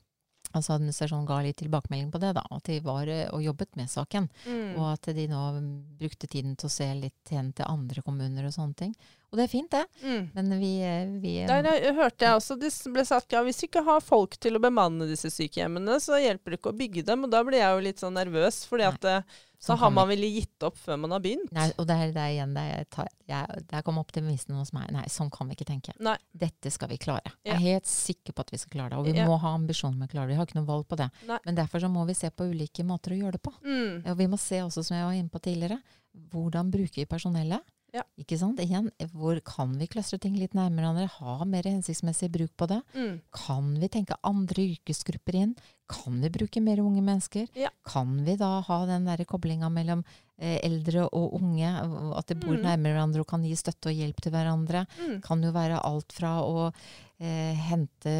Altså 0.55 0.77
administrasjonen 0.77 1.27
ga 1.27 1.41
litt 1.43 1.57
tilbakemelding 1.59 2.11
på 2.13 2.21
det, 2.23 2.31
da. 2.37 2.43
At 2.55 2.69
de 2.69 2.79
var 2.85 3.09
eh, 3.11 3.27
og 3.35 3.43
jobbet 3.43 3.75
med 3.79 3.91
saken. 3.91 4.29
Mm. 4.47 4.77
Og 4.79 4.85
at 4.93 5.09
de 5.17 5.27
nå 5.29 5.43
mm, 5.57 5.71
brukte 5.99 6.29
tiden 6.31 6.55
til 6.55 6.69
å 6.69 6.73
se 6.73 6.87
litt 6.95 7.33
hen 7.33 7.51
til 7.57 7.67
andre 7.67 8.03
kommuner 8.05 8.47
og 8.47 8.55
sånne 8.55 8.79
ting. 8.79 8.93
Og 9.27 9.39
det 9.39 9.43
er 9.43 9.51
fint, 9.51 9.73
det. 9.73 9.83
Mm. 10.05 10.29
Men 10.37 10.53
vi, 10.61 10.71
eh, 10.87 11.09
vi 11.19 11.33
Der 11.49 11.67
jeg, 11.67 11.95
hørte 11.97 12.29
jeg 12.29 12.39
også 12.39 12.55
det 12.61 12.71
ble 12.95 13.03
sagt 13.07 13.35
ja, 13.35 13.43
hvis 13.43 13.59
vi 13.59 13.67
ikke 13.67 13.83
har 13.89 13.99
folk 14.03 14.37
til 14.39 14.55
å 14.55 14.63
bemanne 14.63 15.09
disse 15.09 15.31
sykehjemmene, 15.33 15.99
så 16.03 16.21
hjelper 16.21 16.53
det 16.53 16.61
ikke 16.61 16.71
å 16.71 16.79
bygge 16.79 17.03
dem. 17.09 17.27
Og 17.27 17.33
da 17.33 17.43
blir 17.43 17.59
jeg 17.59 17.75
jo 17.75 17.83
litt 17.89 18.03
sånn 18.03 18.15
nervøs, 18.15 18.63
fordi 18.69 18.87
Nei, 18.87 18.93
at 18.95 19.09
eh, 19.11 19.37
så 19.59 19.75
har 19.75 19.89
man 19.89 20.07
vel 20.07 20.21
gitt 20.21 20.63
opp 20.63 20.77
før 20.77 20.99
man 21.01 21.11
har 21.15 21.19
begynt. 21.23 21.49
Nei, 21.51 21.71
og 21.77 21.87
det 21.89 21.95
er, 21.97 22.11
det 22.13 22.21
er 22.21 22.33
igjen 22.35 22.53
det 22.53 22.65
jeg 22.67 22.87
tar, 22.93 23.07
jeg, 23.27 23.63
Der 23.71 23.81
kom 23.81 23.97
optimisten 23.97 24.55
hos 24.55 24.71
meg. 24.73 24.91
Nei, 24.93 25.03
sånn 25.09 25.31
kan 25.33 25.47
vi 25.49 25.57
ikke 25.57 25.65
tenke. 25.65 25.95
Nei. 25.99 26.15
Dette 26.31 26.69
skal 26.71 26.91
vi 26.91 26.97
klare. 27.01 27.33
Jeg 27.43 27.55
er 27.55 27.63
helt 27.63 27.89
sikker 27.89 28.33
på 28.37 28.45
at 28.45 28.51
vi 28.53 28.59
skal 28.61 28.75
klare 28.75 28.89
det. 28.93 28.97
Og 29.01 29.05
vi 29.09 29.17
Ja. 29.17 29.25
må 29.27 29.39
ha 29.41 29.53
ambisjoner 29.57 29.97
med 29.97 30.09
å 30.09 30.11
klare 30.13 30.27
det. 30.27 30.35
Vi 30.35 30.37
har 30.37 30.45
ikke 30.45 30.59
noe 30.59 30.69
valg 30.69 30.87
på 30.87 30.95
det. 30.97 31.09
Nei. 31.25 31.39
Men 31.45 31.55
derfor 31.55 31.79
så 31.81 31.89
må 31.89 32.05
vi 32.05 32.13
se 32.13 32.29
på 32.29 32.45
ulike 32.51 32.85
måter 32.85 33.11
å 33.11 33.19
gjøre 33.21 33.31
det 33.39 33.41
på. 33.41 33.53
Mm. 33.65 34.05
Og 34.11 34.17
vi 34.17 34.27
må 34.27 34.37
se 34.39 34.61
også, 34.61 34.83
som 34.85 34.95
jeg 34.97 35.05
var 35.09 35.13
inne 35.17 35.29
på 35.33 35.41
tidligere, 35.41 35.81
hvordan 36.31 36.69
bruker 36.71 37.01
vi 37.01 37.05
personellet? 37.05 37.61
Ja. 37.95 38.03
Ikke 38.19 38.35
sant? 38.37 38.59
Igjen, 38.59 38.89
hvor 39.15 39.39
kan 39.47 39.71
vi 39.79 39.87
klastre 39.87 40.19
ting 40.19 40.35
litt 40.35 40.53
nærmere 40.53 40.89
hverandre? 40.91 41.07
Ha 41.21 41.45
mer 41.47 41.63
hensiktsmessig 41.63 42.27
bruk 42.33 42.51
på 42.59 42.67
det? 42.67 42.81
Mm. 42.93 43.21
Kan 43.33 43.69
vi 43.79 43.87
tenke 43.93 44.17
andre 44.27 44.65
yrkesgrupper 44.75 45.37
inn? 45.39 45.53
Kan 45.87 46.19
vi 46.21 46.29
bruke 46.29 46.59
mer 46.61 46.81
unge 46.83 47.01
mennesker? 47.01 47.47
Ja. 47.55 47.69
Kan 47.87 48.17
vi 48.27 48.35
da 48.35 48.59
ha 48.67 48.79
den 48.89 49.05
der 49.07 49.23
koblinga 49.25 49.69
mellom 49.71 50.03
eh, 50.37 50.59
eldre 50.67 51.05
og 51.15 51.37
unge? 51.39 51.71
At 52.19 52.27
de 52.27 52.35
bor 52.35 52.57
Mm. 52.57 52.65
nærmere 52.67 52.93
hverandre 52.97 53.23
og 53.23 53.27
kan 53.31 53.43
gi 53.47 53.55
støtte 53.55 53.87
og 53.89 53.95
hjelp 53.95 54.19
til 54.21 54.31
hverandre? 54.35 54.83
Mm. 54.99 55.21
Kan 55.23 55.41
jo 55.47 55.51
være 55.55 55.79
alt 55.81 56.11
fra 56.11 56.35
å 56.43 56.67
eh, 57.19 57.55
hente 57.71 58.11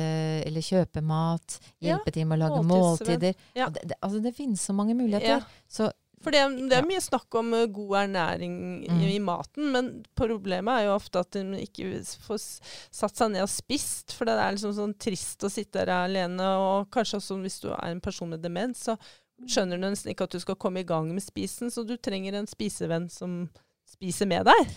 eller 0.48 0.62
kjøpe 0.64 1.04
mat, 1.04 1.60
Ja, 1.84 1.98
hjelpe 1.98 2.14
til 2.16 2.26
med 2.26 2.40
å 2.40 2.48
lage 2.48 2.64
måltidsvenn. 2.64 3.20
måltider. 3.20 3.36
Ja. 3.54 3.68
Det, 3.70 3.84
det, 3.92 4.00
altså 4.02 4.24
det 4.24 4.34
finnes 4.34 4.62
så 4.64 4.74
mange 4.74 4.96
muligheter. 4.96 5.44
Ja. 5.44 5.66
Så 5.68 5.92
For 6.26 6.34
det, 6.34 6.42
det 6.72 6.74
er 6.80 6.88
mye 6.90 7.02
snakk 7.04 7.36
om 7.38 7.52
eh, 7.54 7.68
god 7.70 7.92
ernæring 8.02 8.54
i, 8.84 8.90
Mm. 8.90 9.02
i 9.14 9.20
maten, 9.22 9.68
men 9.72 9.90
problemet 10.18 10.80
er 10.80 10.88
jo 10.88 10.96
ofte 10.96 11.20
at 11.22 11.32
de 11.38 11.44
ikke 11.62 11.92
får 12.26 12.42
satt 12.92 13.16
seg 13.20 13.32
ned 13.36 13.44
og 13.46 13.52
spist. 13.54 14.16
For 14.18 14.26
det 14.26 14.34
er 14.34 14.56
liksom 14.56 14.74
sånn 14.74 14.96
trist 14.98 15.46
å 15.46 15.52
sitte 15.54 15.84
der 15.86 15.94
alene, 16.08 16.48
og 16.58 16.90
kanskje 16.92 17.20
også 17.22 17.38
hvis 17.44 17.60
du 17.62 17.70
er 17.72 17.92
en 17.92 18.02
person 18.02 18.30
med 18.34 18.42
demens, 18.42 18.82
så 18.90 18.98
skjønner 19.46 19.78
du 19.78 19.86
nesten 19.86 20.10
ikke 20.16 20.26
at 20.26 20.34
du 20.34 20.40
skal 20.42 20.58
komme 20.58 20.82
i 20.82 20.88
gang 20.90 21.12
med 21.14 21.22
spisen, 21.22 21.70
så 21.70 21.86
du 21.86 21.94
trenger 22.02 22.34
en 22.40 22.50
spisevenn 22.50 23.06
som 23.14 23.44
spiser 23.86 24.26
med 24.28 24.50
deg. 24.50 24.74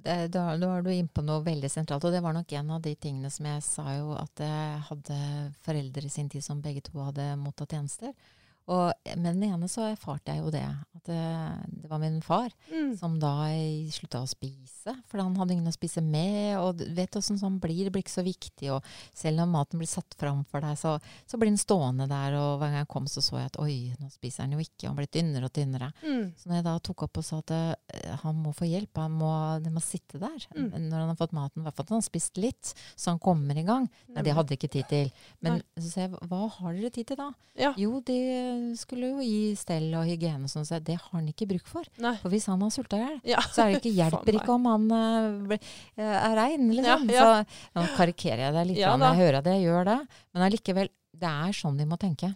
det, 0.00 0.18
da, 0.34 0.56
da 0.58 0.72
er 0.78 0.82
du 0.82 0.90
inne 0.90 1.12
på 1.12 1.22
noe 1.22 1.42
veldig 1.44 1.70
sentralt. 1.70 2.04
Og 2.08 2.12
det 2.12 2.22
var 2.24 2.32
nok 2.34 2.52
en 2.56 2.70
av 2.74 2.82
de 2.82 2.94
tingene 2.96 3.30
som 3.30 3.46
jeg 3.46 3.62
sa 3.62 3.84
jo 3.98 4.14
at 4.18 4.42
jeg 4.42 4.82
hadde 4.90 5.18
foreldre 5.62 6.06
i 6.08 6.12
sin 6.12 6.28
tid 6.32 6.42
som 6.42 6.60
begge 6.64 6.82
to 6.82 6.98
hadde 7.04 7.36
mottatt 7.38 7.76
tjenester. 7.76 8.14
Og 8.70 8.92
med 9.18 9.34
den 9.34 9.42
ene 9.50 9.66
så 9.70 9.82
erfarte 9.90 10.30
jeg 10.34 10.44
jo 10.44 10.50
det. 10.54 10.62
At 10.94 11.08
det, 11.08 11.22
det 11.82 11.88
var 11.90 11.98
min 11.98 12.20
far 12.22 12.50
Mm. 12.70 12.92
som 12.98 13.16
da 13.18 13.32
slutta 13.90 14.20
å 14.22 14.28
spise. 14.30 14.92
For 15.10 15.18
han 15.18 15.34
hadde 15.36 15.56
ingen 15.56 15.66
å 15.66 15.74
spise 15.74 16.02
med. 16.04 16.54
Og 16.60 16.76
du 16.78 16.84
vet 16.94 17.16
åssen 17.18 17.38
sånn 17.40 17.58
blir. 17.60 17.84
Det 17.88 17.92
blir 17.94 18.04
ikke 18.04 18.14
så 18.14 18.24
viktig. 18.26 18.70
Og 18.76 18.84
selv 19.16 19.42
om 19.42 19.50
maten 19.56 19.80
blir 19.80 19.90
satt 19.90 20.14
fram 20.18 20.44
for 20.46 20.62
deg, 20.62 20.78
så, 20.78 20.94
så 21.26 21.38
blir 21.40 21.50
den 21.50 21.58
stående 21.60 22.06
der. 22.10 22.36
Og 22.38 22.60
hver 22.60 22.70
gang 22.70 22.84
jeg 22.84 22.90
kom, 22.94 23.08
så 23.10 23.22
så 23.24 23.40
jeg 23.40 23.50
at 23.50 23.58
oi, 23.60 23.74
nå 24.00 24.10
spiser 24.14 24.46
han 24.46 24.54
jo 24.54 24.62
ikke. 24.62 24.86
Han 24.88 24.96
blir 25.00 25.10
tynnere 25.10 25.50
og 25.50 25.54
tynnere. 25.56 25.90
Mm. 26.04 26.30
Så 26.38 26.46
når 26.50 26.60
jeg 26.60 26.66
da 26.70 26.76
tok 26.90 27.02
opp 27.08 27.20
og 27.20 27.26
sa 27.26 27.40
at 27.42 27.50
eh, 27.56 28.14
han 28.22 28.38
må 28.44 28.54
få 28.56 28.70
hjelp, 28.70 29.02
han 29.02 29.18
må, 29.18 29.32
det 29.66 29.72
må 29.74 29.82
sitte 29.84 30.20
der 30.22 30.46
Mm. 30.54 30.70
når 30.90 30.98
han 31.02 31.08
har 31.10 31.16
fått 31.18 31.32
maten, 31.36 31.62
i 31.62 31.64
hvert 31.66 31.76
fall 31.76 31.84
at 31.86 31.90
han 31.94 32.00
har 32.00 32.06
spist 32.06 32.38
litt, 32.40 32.70
så 32.98 33.10
han 33.12 33.18
kommer 33.22 33.56
i 33.58 33.62
gang. 33.66 33.88
Nei, 34.14 34.22
det 34.26 34.32
hadde 34.34 34.54
jeg 34.54 34.58
ikke 34.60 34.72
tid 34.72 34.88
til. 34.90 35.10
Men 35.42 35.58
Nei. 35.58 35.62
så 35.82 35.90
sa 35.90 36.00
jeg, 36.06 36.10
hva 36.30 36.40
har 36.54 36.74
dere 36.76 36.90
tid 36.94 37.06
til 37.10 37.18
da? 37.20 37.28
Ja. 37.58 37.72
Jo, 37.78 38.00
de 38.06 38.16
skulle 38.78 39.08
jo 39.12 39.24
gi 39.24 39.54
stell 39.58 39.88
og 39.98 40.06
hygiene 40.08 40.46
og 40.46 40.52
sånn, 40.52 40.66
så 40.68 40.78
det 40.82 40.96
har 41.00 41.10
han 41.16 41.26
ikke 41.32 41.48
bruk 41.50 41.66
for. 41.70 41.84
Nei. 42.02 42.14
For 42.22 42.32
hvis 42.32 42.46
han 42.50 42.60
har 42.64 42.70
sulta 42.74 42.96
i 42.98 43.02
hjel, 43.04 43.18
Ja. 43.32 43.40
så 43.42 43.64
er 43.64 43.72
det 43.74 43.80
ikke, 43.82 43.94
hjelper 44.00 44.38
ikke 44.40 44.54
om 44.56 44.68
han 44.70 44.86
uh, 44.92 45.58
er 45.96 46.34
rein, 46.38 46.70
liksom. 46.76 47.08
Ja, 47.10 47.18
ja. 47.18 47.44
Så 47.44 47.80
nå 47.80 47.86
karikerer 47.96 48.46
jeg 48.48 48.56
det 48.58 48.66
litt, 48.72 48.80
Ja 48.82 48.96
jeg 48.96 49.20
hører 49.22 49.42
det, 49.46 49.54
jeg 49.58 49.68
gjør 49.68 49.84
det. 49.90 49.98
Men 50.34 50.46
allikevel, 50.48 50.90
det 51.20 51.34
er 51.48 51.56
sånn 51.60 51.76
de 51.80 51.86
må 51.90 51.98
tenke. 52.00 52.32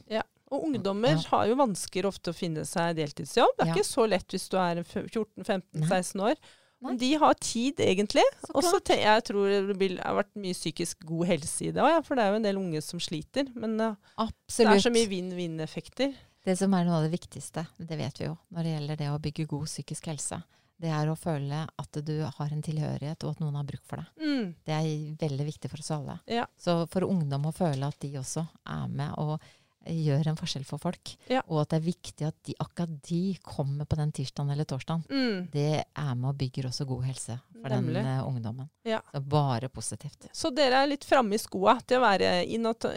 Og 0.55 0.67
ungdommer 0.69 1.17
Ja. 1.17 1.23
har 1.33 1.47
jo 1.49 1.55
vansker 1.57 2.07
ofte 2.07 2.31
å 2.31 2.37
finne 2.37 2.65
seg 2.69 2.97
deltidsjobb. 2.97 3.57
Det 3.59 3.65
er 3.65 3.71
Ja. 3.73 3.75
ikke 3.75 3.89
så 3.89 4.09
lett 4.09 4.29
hvis 4.29 4.49
du 4.53 4.57
er 4.61 4.83
14-15-16 4.85 6.21
år. 6.31 6.37
Nei. 6.85 6.97
De 7.01 7.11
har 7.21 7.37
tid, 7.41 7.81
egentlig. 7.81 8.25
Og 8.53 8.65
så 8.67 8.81
jeg 8.93 9.25
tror 9.25 9.49
det 9.49 9.89
har 10.01 10.17
vært 10.19 10.33
mye 10.37 10.57
psykisk 10.57 11.05
god 11.09 11.31
helse 11.31 11.69
i 11.69 11.73
det 11.73 11.81
òg, 11.83 11.93
ja, 11.95 12.01
for 12.05 12.19
det 12.19 12.25
er 12.25 12.35
jo 12.35 12.41
en 12.41 12.47
del 12.49 12.61
unge 12.61 12.83
som 12.85 13.01
sliter. 13.01 13.49
Men 13.57 13.79
uh, 13.81 13.95
det 14.19 14.67
er 14.69 14.83
så 14.83 14.93
mye 14.93 15.09
vinn-vinn-effekter. 15.09 16.13
Det 16.45 16.59
som 16.61 16.75
er 16.77 16.85
noe 16.85 16.99
av 16.99 17.07
det 17.07 17.15
viktigste, 17.15 17.65
det 17.81 17.97
vet 17.97 18.21
vi 18.21 18.29
jo, 18.29 18.35
når 18.53 18.67
det 18.67 18.75
gjelder 18.75 19.01
det 19.01 19.09
å 19.15 19.23
bygge 19.23 19.49
god 19.49 19.71
psykisk 19.71 20.11
helse, 20.13 20.43
det 20.85 20.91
er 20.93 21.09
å 21.09 21.17
føle 21.17 21.63
at 21.81 21.99
du 22.05 22.15
har 22.27 22.53
en 22.53 22.65
tilhørighet, 22.65 23.25
og 23.25 23.33
at 23.33 23.41
noen 23.41 23.57
har 23.57 23.67
bruk 23.69 23.85
for 23.89 24.03
deg. 24.03 24.21
Mm. 24.21 24.49
Det 24.67 24.75
er 24.75 24.89
veldig 25.23 25.47
viktig 25.49 25.71
for 25.73 25.81
oss 25.81 25.93
alle. 25.95 26.19
Ja. 26.29 26.45
Så 26.61 26.83
for 26.93 27.07
ungdom 27.09 27.49
å 27.49 27.55
føle 27.57 27.89
at 27.89 27.97
de 28.03 28.11
også 28.21 28.45
er 28.75 28.91
med 28.93 29.15
og 29.23 29.39
gjør 29.87 30.27
en 30.31 30.37
forskjell 30.37 30.65
for 30.65 30.79
folk, 30.79 31.17
Ja. 31.29 31.43
og 31.49 31.61
at 31.63 31.69
det 31.71 31.77
er 31.83 31.87
viktig 31.93 32.27
at 32.27 32.35
de, 32.45 32.55
akkurat 32.61 33.03
de 33.09 33.35
kommer 33.43 33.85
på 33.87 33.97
den 33.97 34.13
tirsdagen 34.13 34.51
eller 34.51 34.65
torsdagen, 34.65 35.05
Mm. 35.09 35.51
det 35.51 35.85
er 35.97 36.15
med 36.15 36.29
og 36.31 36.39
bygger 36.39 36.67
også 36.71 36.87
god 36.87 37.05
helse 37.05 37.41
for 37.61 37.69
Nemlig. 37.69 37.95
den 38.03 38.07
uh, 38.21 38.27
ungdommen. 38.29 38.69
Ja. 38.85 39.01
Så 39.13 39.21
bare 39.29 39.69
positivt. 39.69 40.29
Så 40.33 40.51
dere 40.55 40.83
er 40.83 40.87
litt 40.87 41.05
framme 41.05 41.35
i 41.35 41.39
skoa 41.39 41.79
til 41.87 41.99
å 41.99 42.05
være 42.05 42.45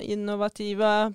innovative 0.04 1.14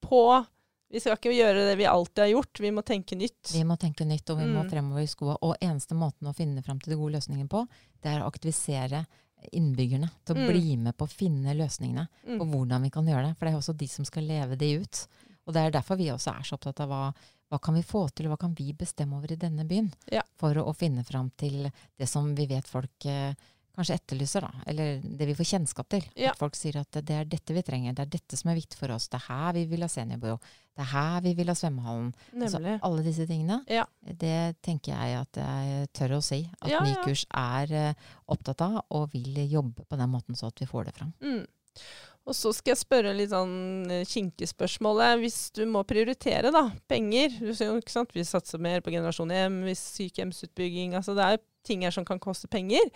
på 0.00 0.46
Vi 0.88 1.00
skal 1.02 1.16
ikke 1.16 1.32
gjøre 1.34 1.64
det 1.66 1.76
vi 1.80 1.84
alltid 1.90 2.20
har 2.22 2.28
gjort, 2.30 2.60
vi 2.62 2.70
må 2.70 2.82
tenke 2.86 3.16
nytt. 3.18 3.50
Vi 3.52 3.64
må 3.66 3.74
tenke 3.76 4.04
nytt, 4.06 4.30
og 4.30 4.38
vi 4.38 4.44
må 4.46 4.62
Mm. 4.62 4.70
fremover 4.70 5.02
i 5.02 5.06
skoa. 5.10 5.36
Og 5.42 5.56
eneste 5.60 5.96
måten 5.98 6.28
å 6.28 6.34
finne 6.34 6.62
fram 6.62 6.78
til 6.78 6.92
de 6.92 6.96
gode 6.96 7.14
løsningene 7.18 7.48
på, 7.48 7.66
det 8.02 8.12
er 8.14 8.20
å 8.22 8.30
aktivisere 8.32 9.04
innbyggerne 9.52 10.10
til 10.24 10.34
å 10.34 10.38
Mm. 10.38 10.48
bli 10.50 10.76
med 10.76 10.96
på 10.96 11.06
å 11.06 11.10
finne 11.12 11.54
løsningene 11.54 12.08
Mm. 12.26 12.38
på 12.38 12.44
hvordan 12.50 12.82
vi 12.82 12.90
kan 12.90 13.06
gjøre 13.06 13.28
det. 13.28 13.36
For 13.36 13.46
det 13.46 13.54
er 13.54 13.58
også 13.58 13.76
de 13.76 13.86
som 13.86 14.04
skal 14.04 14.22
leve 14.24 14.56
det 14.58 14.80
ut. 14.82 15.06
Og 15.46 15.54
det 15.54 15.62
er 15.62 15.70
derfor 15.70 15.96
vi 15.96 16.06
også 16.10 16.36
er 16.38 16.42
så 16.42 16.54
opptatt 16.58 16.80
av 16.80 16.88
hva, 16.88 17.14
hva 17.50 17.60
kan 17.62 17.74
vi 17.74 17.82
få 17.82 18.08
til, 18.12 18.26
og 18.26 18.32
hva 18.36 18.40
kan 18.40 18.54
vi 18.54 18.72
bestemme 18.72 19.14
over 19.16 19.30
i 19.32 19.36
denne 19.36 19.64
byen? 19.66 19.92
Ja. 20.10 20.22
For 20.36 20.52
å, 20.54 20.66
å 20.66 20.74
finne 20.76 21.04
fram 21.04 21.30
til 21.36 21.70
det 21.98 22.08
som 22.08 22.34
vi 22.34 22.46
vet 22.46 22.66
folk 22.66 23.06
eh, 23.06 23.34
kanskje 23.76 23.96
etterlyser, 24.00 24.46
da. 24.46 24.64
Eller 24.70 25.00
det 25.04 25.28
vi 25.28 25.34
får 25.38 25.48
kjennskap 25.52 25.88
til. 25.92 26.06
Ja. 26.18 26.32
At 26.32 26.40
folk 26.40 26.56
sier 26.58 26.78
at 26.80 26.98
det 27.06 27.16
er 27.16 27.28
dette 27.28 27.56
vi 27.56 27.62
trenger, 27.66 27.96
det 27.96 28.06
er 28.06 28.14
dette 28.16 28.38
som 28.40 28.50
er 28.52 28.58
viktig 28.58 28.78
for 28.80 28.94
oss. 28.94 29.08
Det 29.12 29.20
er 29.20 29.26
her 29.28 29.52
vi 29.58 29.66
vil 29.70 29.84
ha 29.84 29.90
seniorbyrå. 29.92 30.38
Det 30.76 30.84
er 30.84 30.90
her 30.92 31.20
vi 31.24 31.34
vil 31.38 31.52
ha 31.52 31.56
svømmehallen. 31.56 32.10
Altså, 32.36 32.60
alle 32.88 33.04
disse 33.06 33.28
tingene. 33.28 33.62
Ja. 33.72 33.86
Det 34.00 34.56
tenker 34.64 34.92
jeg 34.92 35.20
at 35.22 35.40
jeg 35.40 35.88
tør 35.96 36.18
å 36.18 36.24
si. 36.24 36.42
At 36.60 36.72
Ja. 36.72 36.82
Nykurs 36.84 37.24
er 37.32 37.72
eh, 37.72 38.10
opptatt 38.28 38.64
av 38.66 38.82
og 38.90 39.08
vil 39.14 39.40
jobbe 39.48 39.86
på 39.88 39.96
den 39.96 40.12
måten 40.12 40.36
så 40.36 40.50
at 40.52 40.60
vi 40.60 40.68
får 40.68 40.90
det 40.90 40.96
fram. 40.98 41.14
Mm. 41.24 41.46
Og 42.26 42.34
så 42.34 42.50
skal 42.56 42.72
jeg 42.72 42.82
spørre 42.82 43.12
litt 43.14 43.30
sånn 43.30 43.86
kinkespørsmålet. 44.10 45.20
Hvis 45.22 45.38
du 45.54 45.62
må 45.70 45.84
prioritere 45.86 46.50
da, 46.54 46.64
penger 46.90 47.36
du 47.38 47.52
ser 47.54 47.70
jo, 47.70 47.76
ikke 47.78 47.94
sant? 47.94 48.14
Vi 48.16 48.24
satser 48.26 48.62
mer 48.62 48.82
på 48.82 48.90
generasjon 48.94 49.30
hjem, 49.30 49.60
hvis 49.68 49.84
sykehjemsutbygging 49.94 50.96
altså 50.98 51.14
Det 51.16 51.26
er 51.26 51.38
ting 51.66 51.84
her 51.86 51.94
som 51.94 52.06
kan 52.08 52.22
koste 52.22 52.48
penger. 52.52 52.88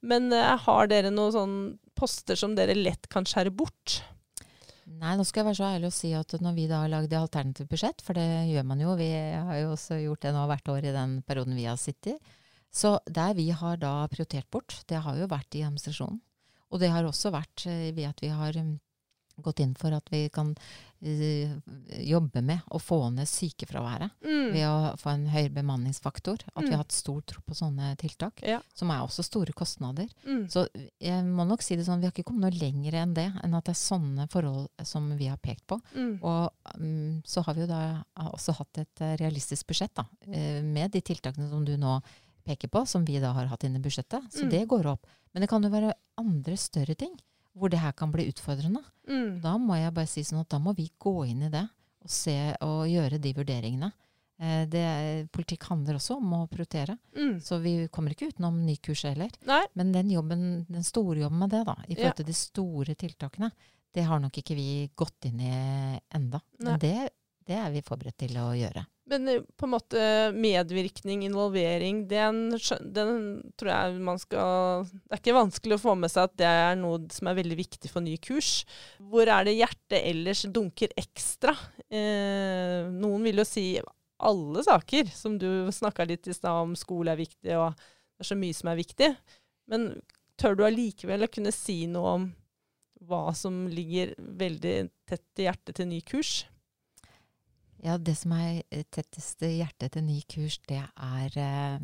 Men 0.00 0.30
uh, 0.34 0.54
har 0.66 0.92
dere 0.92 1.12
noen 1.14 1.34
sånne 1.34 1.96
poster 1.98 2.38
som 2.38 2.54
dere 2.58 2.76
lett 2.78 3.10
kan 3.12 3.26
skjære 3.26 3.54
bort? 3.54 4.00
Nei, 4.98 5.14
nå 5.18 5.24
skal 5.26 5.42
jeg 5.42 5.48
være 5.50 5.58
så 5.58 5.68
ærlig 5.68 5.88
å 5.90 5.94
si 5.94 6.10
at 6.16 6.32
når 6.42 6.54
vi 6.56 6.64
da 6.70 6.80
har 6.82 6.90
lagd 6.90 7.12
alternativt 7.14 7.68
budsjett, 7.70 8.00
for 8.04 8.16
det 8.16 8.48
gjør 8.48 8.64
man 8.66 8.80
jo, 8.80 8.94
vi 8.98 9.10
har 9.12 9.58
jo 9.60 9.74
også 9.74 9.98
gjort 10.00 10.24
det 10.24 10.32
nå 10.34 10.46
hvert 10.48 10.70
år 10.72 10.86
i 10.88 10.94
den 10.94 11.18
perioden 11.28 11.58
vi 11.58 11.66
har 11.68 11.78
sittet, 11.80 12.32
så 12.72 12.96
der 13.06 13.36
vi 13.36 13.50
har 13.54 13.78
da 13.80 13.92
prioritert 14.10 14.48
bort, 14.50 14.80
det 14.88 15.02
har 15.04 15.18
jo 15.20 15.28
vært 15.30 15.56
i 15.56 15.64
administrasjonen. 15.66 16.20
Og 16.68 16.82
det 16.82 16.90
har 16.92 17.06
også 17.06 17.32
vært 17.32 17.64
eh, 17.68 17.90
ved 17.96 18.10
at 18.10 18.20
vi 18.20 18.28
har 18.32 18.56
um, 18.60 18.74
gått 19.44 19.62
inn 19.64 19.74
for 19.78 19.94
at 19.96 20.10
vi 20.12 20.26
kan 20.32 20.52
jobbe 21.00 22.42
med 22.42 22.60
å 22.74 22.78
få 22.82 22.98
ned 23.14 23.28
sykefraværet. 23.28 24.10
Mm. 24.24 24.52
ved 24.52 24.64
å 24.66 24.96
få 24.98 25.10
en 25.12 25.26
høyere 25.30 25.52
bemanningsfaktor. 25.54 26.38
At 26.56 26.62
vi 26.62 26.68
Mm. 26.68 26.70
har 26.72 26.78
hatt 26.78 26.92
stor 26.92 27.20
tro 27.22 27.40
på 27.46 27.54
sånne 27.54 27.96
tiltak, 27.96 28.42
Ja. 28.42 28.60
som 28.74 28.90
er 28.90 29.00
også 29.00 29.22
store 29.24 29.52
kostnader. 29.52 30.08
Mm. 30.26 30.48
Så 30.50 30.68
jeg 31.00 31.24
må 31.24 31.46
nok 31.46 31.62
si 31.62 31.76
det 31.76 31.84
sånn, 31.86 32.00
vi 32.00 32.06
har 32.06 32.12
ikke 32.12 32.24
kommet 32.24 32.40
noe 32.52 32.60
lenger 32.60 32.92
enn 32.94 33.14
det, 33.14 33.32
enn 33.44 33.54
at 33.54 33.64
det 33.64 33.72
er 33.76 33.96
sånne 33.96 34.28
forhold 34.30 34.68
som 34.84 35.16
vi 35.16 35.26
har 35.26 35.36
pekt 35.38 35.66
på. 35.66 35.80
Mm. 35.94 36.18
Og 36.22 36.52
um, 36.78 37.22
så 37.26 37.42
har 37.44 37.54
vi 37.54 37.60
jo 37.62 37.66
da 37.66 38.02
også 38.16 38.54
hatt 38.56 38.78
et 38.78 39.00
eh, 39.00 39.16
realistisk 39.16 39.66
budsjett, 39.66 39.94
da, 39.94 40.04
eh, 40.32 40.62
med 40.62 40.90
de 40.92 41.00
tiltakene 41.00 41.48
som 41.48 41.64
du 41.64 41.76
nå 41.76 42.02
peker 42.46 42.68
på, 42.68 42.86
som 42.86 43.04
vi 43.04 43.18
da 43.20 43.32
har 43.32 43.46
hatt 43.46 43.64
inne 43.64 43.76
i 43.76 43.82
budsjettet. 43.82 44.32
Så 44.32 44.44
Mm. 44.44 44.50
det 44.50 44.68
går 44.68 44.86
opp. 44.86 45.06
Men 45.34 45.42
det 45.42 45.48
kan 45.50 45.62
jo 45.62 45.68
være 45.68 45.92
andre 46.16 46.56
større 46.56 46.96
ting, 46.96 47.14
hvor 47.58 47.70
det 47.72 47.80
her 47.82 47.92
kan 47.92 48.10
bli 48.14 48.28
utfordrende. 48.30 48.82
Mm. 49.08 49.40
Da 49.42 49.56
må 49.58 49.76
jeg 49.78 49.94
bare 49.94 50.06
si 50.10 50.22
sånn 50.26 50.40
at 50.44 50.48
da 50.54 50.58
må 50.62 50.74
vi 50.76 50.88
gå 51.00 51.14
inn 51.28 51.42
i 51.42 51.50
det 51.52 51.64
og 52.04 52.10
se 52.10 52.34
og 52.64 52.84
gjøre 52.88 53.18
de 53.20 53.32
vurderingene. 53.34 53.92
Eh, 54.40 54.66
Det, 54.70 54.84
politikk 55.34 55.64
handler 55.66 55.96
også 55.98 56.16
om 56.16 56.30
å 56.36 56.48
prioritere, 56.48 56.96
Mm. 57.16 57.40
så 57.42 57.58
vi 57.60 57.88
kommer 57.88 58.10
ikke 58.14 58.28
utenom 58.32 58.60
ny 58.64 58.76
kurs 58.76 59.02
heller. 59.02 59.30
Nei. 59.44 59.64
Men 59.74 59.90
den, 59.92 60.10
jobben, 60.10 60.64
den 60.70 60.84
store 60.84 61.18
jobben 61.24 61.38
med 61.40 61.50
det, 61.50 61.64
da, 61.66 61.74
i 61.88 61.94
forhold 61.96 62.16
til 62.16 62.26
de 62.26 62.32
store 62.38 62.94
tiltakene, 62.94 63.50
det 63.92 64.04
har 64.04 64.20
nok 64.20 64.32
ikke 64.38 64.54
vi 64.54 64.90
gått 64.96 65.24
inn 65.26 65.40
i 65.40 66.00
enda. 66.14 66.40
Nei. 66.60 66.70
Men 66.70 66.78
det, 66.78 67.10
det 67.48 67.56
er 67.56 67.70
vi 67.72 67.82
forberedt 67.82 68.16
til 68.18 68.36
å 68.38 68.52
gjøre. 68.54 68.86
Men 69.08 69.28
eh, 69.28 69.44
på 69.56 69.66
en 69.66 69.72
måte 69.72 70.00
medvirkning, 70.36 71.24
involvering, 71.26 72.02
den, 72.10 72.40
den 72.94 73.12
tror 73.58 73.72
jeg 73.72 74.00
man 74.04 74.20
skal 74.20 74.84
Det 74.88 75.16
er 75.16 75.22
ikke 75.22 75.36
vanskelig 75.38 75.78
å 75.78 75.82
få 75.82 75.94
med 75.98 76.12
seg 76.12 76.28
at 76.28 76.36
det 76.40 76.48
er 76.48 76.80
noe 76.80 77.00
som 77.14 77.30
er 77.30 77.38
veldig 77.40 77.58
viktig 77.58 77.92
for 77.92 78.04
ny 78.04 78.16
kurs. 78.22 78.62
Hvor 79.00 79.30
er 79.32 79.48
det 79.48 79.58
hjertet 79.58 80.00
ellers 80.02 80.44
dunker 80.52 80.92
ekstra? 81.00 81.56
Eh, 81.88 82.88
noen 82.92 83.24
vil 83.24 83.40
jo 83.40 83.48
si 83.48 83.68
alle 84.18 84.64
saker, 84.66 85.08
som 85.14 85.38
du 85.38 85.70
snakka 85.72 86.04
litt 86.08 86.26
i 86.26 86.34
stad 86.34 86.64
om, 86.66 86.74
skole 86.76 87.14
er 87.14 87.20
viktig, 87.20 87.54
og 87.54 87.70
det 87.78 88.24
er 88.24 88.30
så 88.32 88.36
mye 88.38 88.56
som 88.56 88.72
er 88.72 88.80
viktig. 88.80 89.12
Men 89.70 89.92
tør 90.38 90.58
du 90.58 90.64
allikevel 90.66 91.26
å 91.26 91.30
kunne 91.30 91.54
si 91.54 91.84
noe 91.90 92.14
om 92.18 92.28
hva 93.08 93.30
som 93.36 93.66
ligger 93.70 94.16
veldig 94.18 94.76
tett 95.06 95.40
i 95.40 95.46
hjertet 95.46 95.78
til 95.78 95.86
ny 95.90 96.00
kurs? 96.02 96.40
Ja, 97.84 97.96
det 97.98 98.16
som 98.18 98.32
er 98.32 98.62
tetteste 98.90 99.46
hjertet 99.52 99.92
til 99.94 100.02
ny 100.04 100.20
kurs, 100.28 100.58
det 100.66 100.80
er 100.82 101.36
eh, 101.38 101.78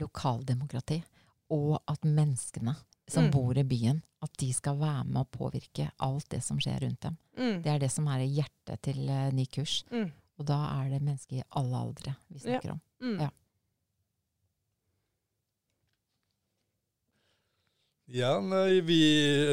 lokaldemokrati. 0.00 1.02
og 1.50 1.80
at 1.90 2.04
menneskene 2.06 2.76
som 3.10 3.24
Mm. 3.24 3.30
bor 3.32 3.58
i 3.58 3.64
byen, 3.64 4.02
at 4.22 4.30
de 4.38 4.52
skal 4.54 4.76
være 4.78 5.04
med 5.04 5.16
å 5.26 5.30
påvirke 5.38 5.90
alt 5.98 6.28
det 6.28 6.44
som 6.44 6.58
skjer 6.60 6.78
rundt 6.84 7.00
dem. 7.00 7.16
Mm. 7.36 7.62
Det 7.62 7.66
er 7.72 7.78
det 7.80 7.90
som 7.90 8.06
er 8.06 8.20
hjertet 8.20 8.80
til 8.82 9.08
eh, 9.08 9.32
ny 9.32 9.46
kurs. 9.46 9.82
Mm. 9.90 10.12
Og 10.38 10.46
da 10.46 10.58
er 10.84 10.90
det 10.90 11.02
mennesker 11.02 11.40
i 11.40 11.42
alle 11.50 11.74
aldre 11.76 12.14
vi 12.30 12.38
snakker 12.38 12.70
om. 12.70 12.80
Mm. 13.02 13.18
Ja. 13.20 13.30
Ja, 18.10 18.40
nei, 18.42 18.80
vi 18.82 19.02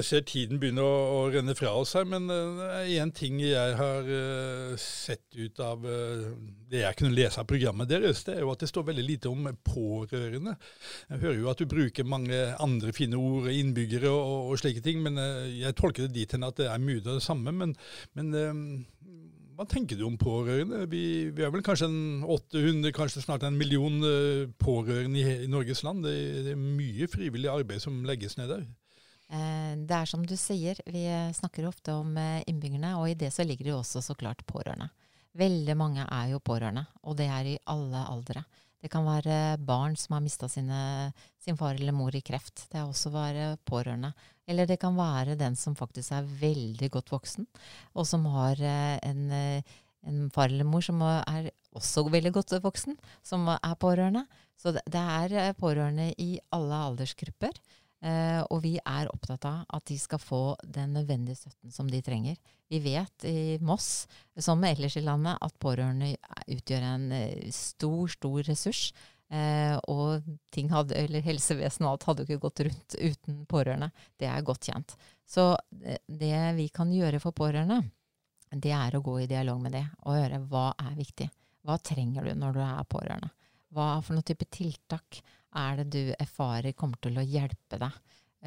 ser 0.02 0.24
tiden 0.26 0.58
begynner 0.58 0.82
å, 0.82 1.02
å 1.14 1.18
renne 1.30 1.54
fra 1.54 1.76
oss 1.78 1.92
her, 1.94 2.08
men 2.10 2.26
én 2.26 2.56
det 2.58 2.96
er 2.98 3.12
ting 3.14 3.38
jeg 3.44 3.76
har 3.78 4.08
uh, 4.10 4.74
sett 4.82 5.28
ut 5.38 5.62
av 5.62 5.86
uh, 5.86 6.32
det 6.68 6.82
jeg 6.82 6.98
kunne 7.00 7.16
lese 7.16 7.40
av 7.40 7.48
programmet 7.48 7.90
deres, 7.90 8.24
det 8.28 8.36
er 8.36 8.44
jo 8.44 8.52
at 8.52 8.64
det 8.64 8.70
står 8.72 8.88
veldig 8.90 9.06
lite 9.06 9.30
om 9.32 9.46
pårørende. 9.64 10.56
Jeg 11.08 11.22
hører 11.22 11.40
jo 11.40 11.52
at 11.52 11.62
du 11.62 11.70
bruker 11.70 12.08
mange 12.08 12.40
andre 12.64 12.94
fine 12.96 13.20
ord, 13.20 13.48
innbyggere 13.52 14.12
og, 14.12 14.52
og 14.52 14.60
slike 14.60 14.84
ting, 14.84 15.00
men 15.06 15.20
eh, 15.22 15.62
jeg 15.62 15.78
tolker 15.80 16.08
det 16.08 16.16
dit 16.18 16.36
hen 16.36 16.48
at 16.48 16.60
det 16.60 16.68
er 16.72 16.84
mye 16.84 17.00
av 17.04 17.14
det 17.14 17.24
samme. 17.24 17.54
Men, 17.56 17.76
men 18.20 18.34
eh, 18.36 18.60
hva 19.58 19.66
tenker 19.66 19.98
du 19.98 20.04
om 20.06 20.18
pårørende? 20.22 20.84
Vi, 20.92 21.04
vi 21.34 21.44
er 21.46 21.50
vel 21.54 21.64
kanskje 21.66 21.88
en 21.90 22.26
800, 22.30 22.92
kanskje 22.94 23.24
snart 23.24 23.46
en 23.48 23.58
million 23.58 23.96
eh, 24.06 24.44
pårørende 24.62 25.18
i, 25.18 25.38
i 25.48 25.50
Norges 25.50 25.82
land. 25.86 26.06
Det, 26.06 26.14
det 26.46 26.54
er 26.54 26.62
mye 26.62 27.08
frivillig 27.10 27.50
arbeid 27.50 27.82
som 27.82 28.04
legges 28.06 28.38
ned 28.38 28.54
der. 28.54 28.68
Eh, 29.34 29.74
Det 29.82 29.98
er 29.98 30.06
som 30.10 30.22
du 30.30 30.36
sier, 30.38 30.78
vi 30.86 31.08
snakker 31.34 31.66
ofte 31.66 31.96
om 31.98 32.14
eh, 32.22 32.44
innbyggerne, 32.46 32.94
og 33.02 33.10
i 33.10 33.18
det 33.18 33.32
så 33.34 33.48
ligger 33.48 33.66
det 33.66 33.74
jo 33.74 33.82
også 33.82 34.06
så 34.06 34.18
klart 34.20 34.46
pårørende. 34.46 34.92
Veldig 35.38 35.78
mange 35.78 36.06
er 36.06 36.32
jo 36.36 36.42
pårørende, 36.42 36.86
og 37.02 37.18
det 37.18 37.28
er 37.34 37.50
i 37.56 37.60
alle 37.74 38.06
aldre. 38.14 38.46
Det 38.78 38.92
kan 38.94 39.06
være 39.10 39.58
barn 39.58 39.98
som 39.98 40.14
har 40.14 40.22
mista 40.22 40.46
sin 40.50 40.70
far 41.58 41.74
eller 41.74 41.96
mor 41.98 42.14
i 42.14 42.22
kreft. 42.22 42.68
Det 42.70 42.78
er 42.78 42.86
også 42.86 43.10
være 43.10 43.56
pårørende. 43.66 44.14
Eller 44.48 44.68
det 44.68 44.80
kan 44.80 44.96
være 44.96 45.36
den 45.40 45.58
som 45.60 45.76
faktisk 45.76 46.14
er 46.16 46.28
veldig 46.40 46.90
godt 46.94 47.12
voksen, 47.12 47.48
og 47.94 48.08
som 48.08 48.26
har 48.32 48.62
eh, 48.64 48.96
en, 49.04 49.26
eh, 49.32 49.74
en 50.08 50.28
far 50.34 50.48
eller 50.48 50.68
mor 50.68 50.86
som 50.86 51.02
er 51.04 51.52
også 51.76 52.06
veldig 52.10 52.32
godt 52.38 52.56
voksen, 52.64 52.96
som 53.24 53.50
er 53.52 53.76
pårørende. 53.80 54.24
Så 54.58 54.72
det, 54.72 54.86
er 54.94 55.36
eh, 55.36 55.58
pårørende 55.58 56.14
i 56.18 56.38
alle 56.56 56.86
aldersgrupper. 56.92 57.60
Og 58.54 58.60
vi 58.62 58.76
er 58.78 59.08
opptatt 59.10 59.42
av 59.50 59.64
at 59.74 59.88
de 59.90 59.96
skal 59.98 60.20
få 60.22 60.42
den 60.62 60.92
nødvendige 60.94 61.40
støtten 61.40 61.72
som 61.74 61.88
de 61.90 61.98
trenger. 62.06 62.36
Vi 62.70 62.78
vet 62.84 63.26
i 63.26 63.58
Moss, 63.58 64.06
som 64.38 64.62
ellers 64.64 65.00
i 65.00 65.02
landet, 65.02 65.40
at 65.42 65.56
pårørende 65.58 66.12
utgjør 66.46 66.86
en 66.92 67.08
stor, 67.50 68.06
stor 68.14 68.46
ressurs. 68.46 68.92
Eh, 69.28 69.76
og 69.92 70.24
hadde, 70.72 71.02
helsevesenet 71.26 71.84
og 71.84 71.92
alt 71.92 72.06
hadde 72.08 72.24
jo 72.24 72.28
ikke 72.30 72.44
gått 72.46 72.62
rundt 72.68 72.96
uten 72.96 73.40
pårørende. 73.50 73.90
Det 74.20 74.30
er 74.32 74.46
godt 74.48 74.70
kjent. 74.70 74.96
Så 75.28 75.50
det, 75.70 76.00
det 76.08 76.36
vi 76.60 76.70
kan 76.74 76.94
gjøre 76.94 77.20
for 77.24 77.36
pårørende, 77.36 77.82
det 78.56 78.72
er 78.72 78.96
å 78.96 79.04
gå 79.04 79.18
i 79.20 79.28
dialog 79.28 79.60
med 79.60 79.76
det 79.76 79.84
og 80.06 80.16
høre 80.16 80.40
hva 80.48 80.70
er 80.80 80.96
viktig. 80.96 81.28
Hva 81.68 81.76
trenger 81.84 82.30
du 82.30 82.38
når 82.40 82.56
du 82.56 82.62
er 82.64 82.88
pårørende? 82.88 83.34
Hva 83.76 83.98
for 84.00 84.16
noen 84.16 84.28
type 84.28 84.48
tiltak 84.48 85.20
er 85.58 85.82
det 85.82 85.90
du 85.92 86.14
erfarer 86.16 86.76
kommer 86.78 87.00
til 87.04 87.20
å 87.20 87.26
hjelpe 87.28 87.80
deg? 87.82 87.98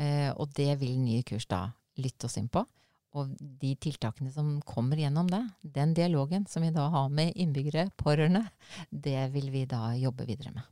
Eh, 0.01 0.31
og 0.33 0.55
det 0.57 0.73
vil 0.81 0.97
nye 1.03 1.27
kurs 1.29 1.45
da 1.51 1.67
lytte 2.01 2.31
oss 2.31 2.39
inn 2.41 2.49
på. 2.49 2.65
Og 3.19 3.33
de 3.41 3.73
tiltakene 3.83 4.31
som 4.31 4.53
kommer 4.63 5.01
gjennom 5.01 5.27
det, 5.31 5.43
den 5.63 5.95
dialogen 5.99 6.45
som 6.51 6.63
vi 6.63 6.71
da 6.75 6.87
har 6.93 7.09
med 7.11 7.35
innbyggere, 7.35 7.89
pårørende, 7.99 8.45
det 8.91 9.33
vil 9.35 9.51
vi 9.51 9.65
da 9.71 9.91
jobbe 9.99 10.29
videre 10.29 10.55
med. 10.55 10.69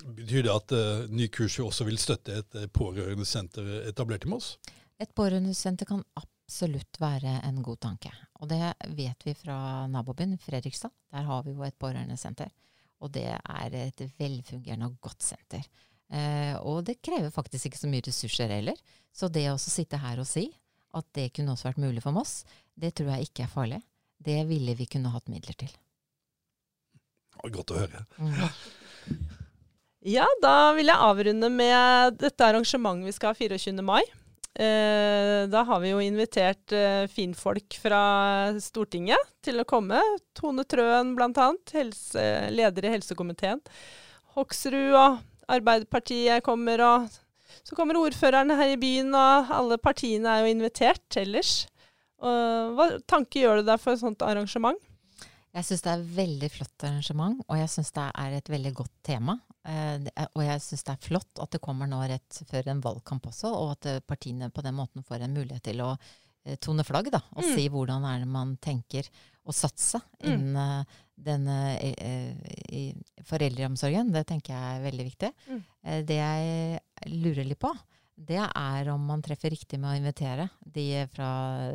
Betyr 0.00 0.44
det 0.44 0.52
at 0.52 0.74
uh, 0.76 1.08
Ny 1.12 1.28
kurs 1.32 1.58
også 1.60 1.86
vil 1.88 1.98
støtte 2.00 2.36
et 2.40 2.58
uh, 2.60 2.68
pårørendesenter 2.72 3.88
etablert 3.88 4.24
i 4.28 4.32
Moss? 4.32 4.54
Et 5.00 5.10
pårørendesenter 5.16 5.88
kan 5.88 6.04
absolutt 6.20 7.00
være 7.00 7.38
en 7.48 7.60
god 7.64 7.80
tanke. 7.88 8.12
Og 8.40 8.48
det 8.52 8.60
vet 8.96 9.26
vi 9.26 9.36
fra 9.36 9.86
nabobyen 9.88 10.36
Fredrikstad. 10.40 10.92
Der 11.12 11.24
har 11.28 11.44
vi 11.46 11.56
jo 11.56 11.64
et 11.64 11.76
pårørendesenter. 11.80 12.52
Og 13.00 13.12
det 13.12 13.30
er 13.32 13.76
et 13.80 14.04
velfungerende 14.20 14.90
og 14.90 14.98
godt 15.08 15.24
senter. 15.24 15.64
Uh, 16.12 16.56
og 16.66 16.84
det 16.88 17.00
krever 17.00 17.32
faktisk 17.32 17.70
ikke 17.70 17.80
så 17.80 17.88
mye 17.88 18.04
ressurser 18.04 18.52
heller. 18.52 18.76
Så 19.16 19.32
det 19.32 19.48
å 19.48 19.60
sitte 19.60 20.00
her 20.00 20.20
og 20.20 20.28
si 20.28 20.50
at 20.96 21.06
det 21.16 21.30
kunne 21.36 21.54
også 21.54 21.70
vært 21.70 21.82
mulig 21.82 22.02
for 22.04 22.16
Moss, 22.16 22.42
det 22.74 22.94
tror 22.98 23.14
jeg 23.14 23.28
ikke 23.30 23.46
er 23.46 23.52
farlig. 23.52 23.80
Det 24.20 24.42
ville 24.48 24.74
vi 24.76 24.88
kunne 24.90 25.12
hatt 25.14 25.30
midler 25.32 25.56
til. 25.56 25.70
Godt 27.40 27.72
å 27.72 27.82
høre. 27.84 28.04
Mm. 28.20 28.40
Ja, 30.00 30.24
da 30.40 30.72
vil 30.72 30.88
jeg 30.88 30.96
avrunde 30.96 31.50
med 31.52 32.14
dette 32.22 32.46
arrangementet 32.46 33.04
vi 33.04 33.12
skal 33.12 33.34
ha 33.34 33.36
24. 33.36 33.82
mai. 33.84 34.00
Eh, 34.56 35.44
da 35.52 35.60
har 35.68 35.82
vi 35.82 35.90
jo 35.92 36.00
invitert 36.00 36.72
eh, 36.72 37.04
finfolk 37.12 37.76
fra 37.82 38.00
Stortinget 38.64 39.28
til 39.44 39.60
å 39.60 39.66
komme. 39.68 40.00
Tone 40.32 40.64
Trøen 40.64 41.12
bl.a., 41.18 41.50
helse, 41.76 42.24
leder 42.48 42.88
i 42.88 42.94
helsekomiteen. 42.96 43.60
Hoksrud 44.38 44.96
og 44.96 45.20
Arbeiderpartiet 45.52 46.46
kommer, 46.48 46.80
og 46.80 47.20
så 47.66 47.76
kommer 47.78 47.98
ordførerne 48.00 48.56
her 48.58 48.74
i 48.74 48.80
byen, 48.80 49.12
og 49.16 49.50
alle 49.56 49.80
partiene 49.82 50.30
er 50.30 50.44
jo 50.44 50.54
invitert 50.54 51.20
ellers. 51.20 51.64
Og 52.20 52.76
hva 52.76 52.88
tanke 53.08 53.42
gjør 53.42 53.60
du 53.60 53.70
deg 53.70 53.80
for 53.80 53.94
et 53.94 54.02
sånt 54.02 54.24
arrangement? 54.26 54.78
Jeg 55.50 55.66
syns 55.66 55.82
det 55.82 55.90
er 55.90 56.02
et 56.02 56.10
veldig 56.14 56.50
flott 56.54 56.84
arrangement, 56.86 57.40
og 57.48 57.58
jeg 57.58 57.70
syns 57.72 57.90
det 57.96 58.06
er 58.22 58.34
et 58.36 58.50
veldig 58.52 58.72
godt 58.78 58.92
tema. 59.06 59.34
Eh, 59.66 60.06
og 60.28 60.42
jeg 60.44 60.62
syns 60.64 60.86
det 60.86 60.94
er 60.94 61.06
flott 61.08 61.42
at 61.42 61.52
det 61.52 61.62
kommer 61.64 61.90
nå 61.90 61.98
rett 62.08 62.42
før 62.48 62.70
en 62.70 62.82
valgkamp 62.84 63.26
også, 63.32 63.50
og 63.50 63.72
at 63.74 63.88
eh, 63.90 64.02
partiene 64.06 64.50
på 64.54 64.62
den 64.64 64.78
måten 64.78 65.04
får 65.06 65.26
en 65.26 65.34
mulighet 65.34 65.66
til 65.66 65.82
å 65.84 65.94
tone 66.60 66.84
flagg, 66.84 67.10
da, 67.12 67.20
og 67.36 67.42
Mm. 67.44 67.54
si 67.54 67.68
hvordan 67.68 68.04
er 68.04 68.18
det 68.20 68.28
man 68.28 68.56
tenker 68.56 69.08
å 69.46 69.52
satse 69.52 70.00
Mm. 70.24 70.32
innen 70.32 70.54
mm. 70.54 70.86
denne 71.20 71.56
eh, 71.80 72.94
foreldreomsorgen. 73.28 74.12
Det 74.12 74.26
tenker 74.26 74.54
jeg 74.54 74.78
er 74.78 74.84
veldig 74.90 75.06
viktig. 75.10 75.30
Mm. 75.48 75.62
Eh, 75.84 76.02
det 76.08 76.18
jeg 76.20 76.80
lurer 77.12 77.44
litt 77.48 77.60
på, 77.60 77.72
det 78.20 78.40
er 78.40 78.88
om 78.92 79.04
man 79.06 79.22
treffer 79.24 79.50
riktig 79.50 79.78
med 79.80 79.90
å 79.92 79.98
invitere 80.00 80.48
de 80.64 81.06
fra 81.12 81.30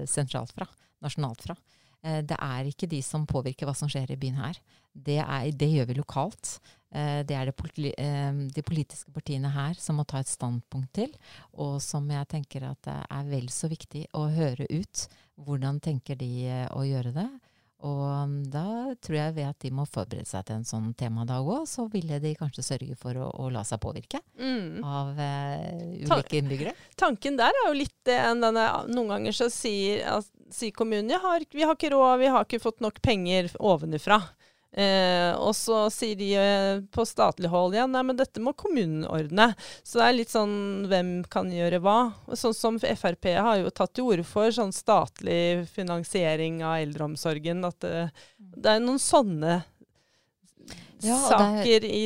sentralt 0.06 0.52
fra, 0.54 0.68
nasjonalt 1.02 1.42
fra. 1.42 1.56
Eh, 2.04 2.22
Det 2.22 2.38
er 2.40 2.66
ikke 2.70 2.88
de 2.90 3.02
som 3.02 3.26
påvirker 3.26 3.66
hva 3.66 3.76
som 3.76 3.90
skjer 3.90 4.12
i 4.12 4.16
byen 4.18 4.36
her. 4.38 4.60
Det, 4.96 5.20
er, 5.20 5.52
det 5.52 5.70
gjør 5.74 5.90
vi 5.92 5.98
lokalt. 6.00 6.56
Eh, 6.96 7.24
Det 7.28 7.36
er 7.36 7.52
det 7.52 7.94
eh, 8.00 8.40
de 8.56 8.64
politiske 8.64 9.12
partiene 9.12 9.52
her 9.52 9.76
som 9.76 10.00
må 10.00 10.06
ta 10.08 10.22
et 10.24 10.32
standpunkt 10.32 10.94
til, 10.96 11.12
og 11.54 11.82
som 11.84 12.08
jeg 12.10 12.28
tenker 12.32 12.64
at 12.72 12.82
det 12.88 13.02
er 13.12 13.28
vel 13.28 13.50
så 13.52 13.68
viktig 13.68 14.08
å 14.16 14.30
høre 14.32 14.68
ut. 14.72 15.08
Hvordan 15.36 15.82
tenker 15.84 16.16
de 16.16 16.32
eh, 16.48 16.68
å 16.72 16.86
gjøre 16.88 17.12
det? 17.12 17.30
Og 17.86 18.02
um, 18.08 18.36
da 18.50 18.96
tror 19.04 19.18
jeg 19.18 19.34
ved 19.36 19.46
at 19.50 19.60
de 19.62 19.70
må 19.76 19.84
forberede 19.86 20.26
seg 20.30 20.46
til 20.48 20.56
en 20.56 20.66
sånn 20.66 20.94
temadag 20.98 21.46
òg, 21.46 21.66
så 21.70 21.84
ville 21.92 22.18
de 22.24 22.32
kanskje 22.40 22.64
sørge 22.64 22.96
for 22.98 23.18
å, 23.20 23.28
å 23.44 23.50
la 23.54 23.66
seg 23.68 23.82
påvirke 23.84 24.22
Mm. 24.40 24.80
av 24.84 25.12
uh, 25.20 26.06
ulike 26.06 26.40
innbyggere. 26.40 26.74
tanken 27.00 27.38
der 27.40 27.52
er 27.52 27.68
jo 27.70 27.78
litt 27.78 27.96
det 28.08 28.16
enn 28.20 28.42
denne 28.44 28.66
Noen 28.92 29.12
ganger 29.14 29.36
så 29.36 29.50
sier, 29.52 30.02
altså, 30.08 30.32
sier 30.52 30.74
kommunen 30.76 31.12
ja, 31.14 31.20
vi 31.52 31.64
har 31.68 31.76
ikke 31.76 31.92
råd, 31.94 32.20
vi 32.24 32.32
har 32.32 32.48
ikke 32.48 32.64
fått 32.64 32.82
nok 32.84 33.02
penger 33.06 33.52
ovenifra. 33.60 34.22
Eh, 34.76 35.32
og 35.40 35.54
så 35.56 35.86
sier 35.94 36.18
de 36.20 36.30
eh, 36.36 36.82
på 36.92 37.06
statlig 37.08 37.48
hold 37.48 37.78
ja, 37.78 37.86
nei, 37.88 38.02
men 38.04 38.18
dette 38.20 38.42
må 38.44 38.52
kommunen 38.60 39.06
ordne. 39.08 39.54
Så 39.88 40.02
det 40.02 40.08
er 40.08 40.18
litt 40.18 40.34
sånn 40.34 40.58
hvem 40.92 41.14
kan 41.32 41.52
gjøre 41.54 41.80
hva. 41.84 42.00
Sånn 42.36 42.56
som 42.58 42.80
Frp 42.82 43.30
har 43.38 43.62
jo 43.62 43.72
tatt 43.72 43.96
til 43.96 44.10
orde 44.12 44.26
for 44.28 44.52
sånn 44.52 44.76
statlig 44.76 45.64
finansiering 45.72 46.60
av 46.66 46.82
eldreomsorgen. 46.84 47.64
At 47.68 47.80
det, 47.86 48.10
det 48.36 48.76
er 48.76 48.84
noen 48.84 49.00
sånne 49.00 49.62
Ja, 51.06 51.16
er- 51.16 51.30
saker 51.64 51.86
i, 51.88 52.02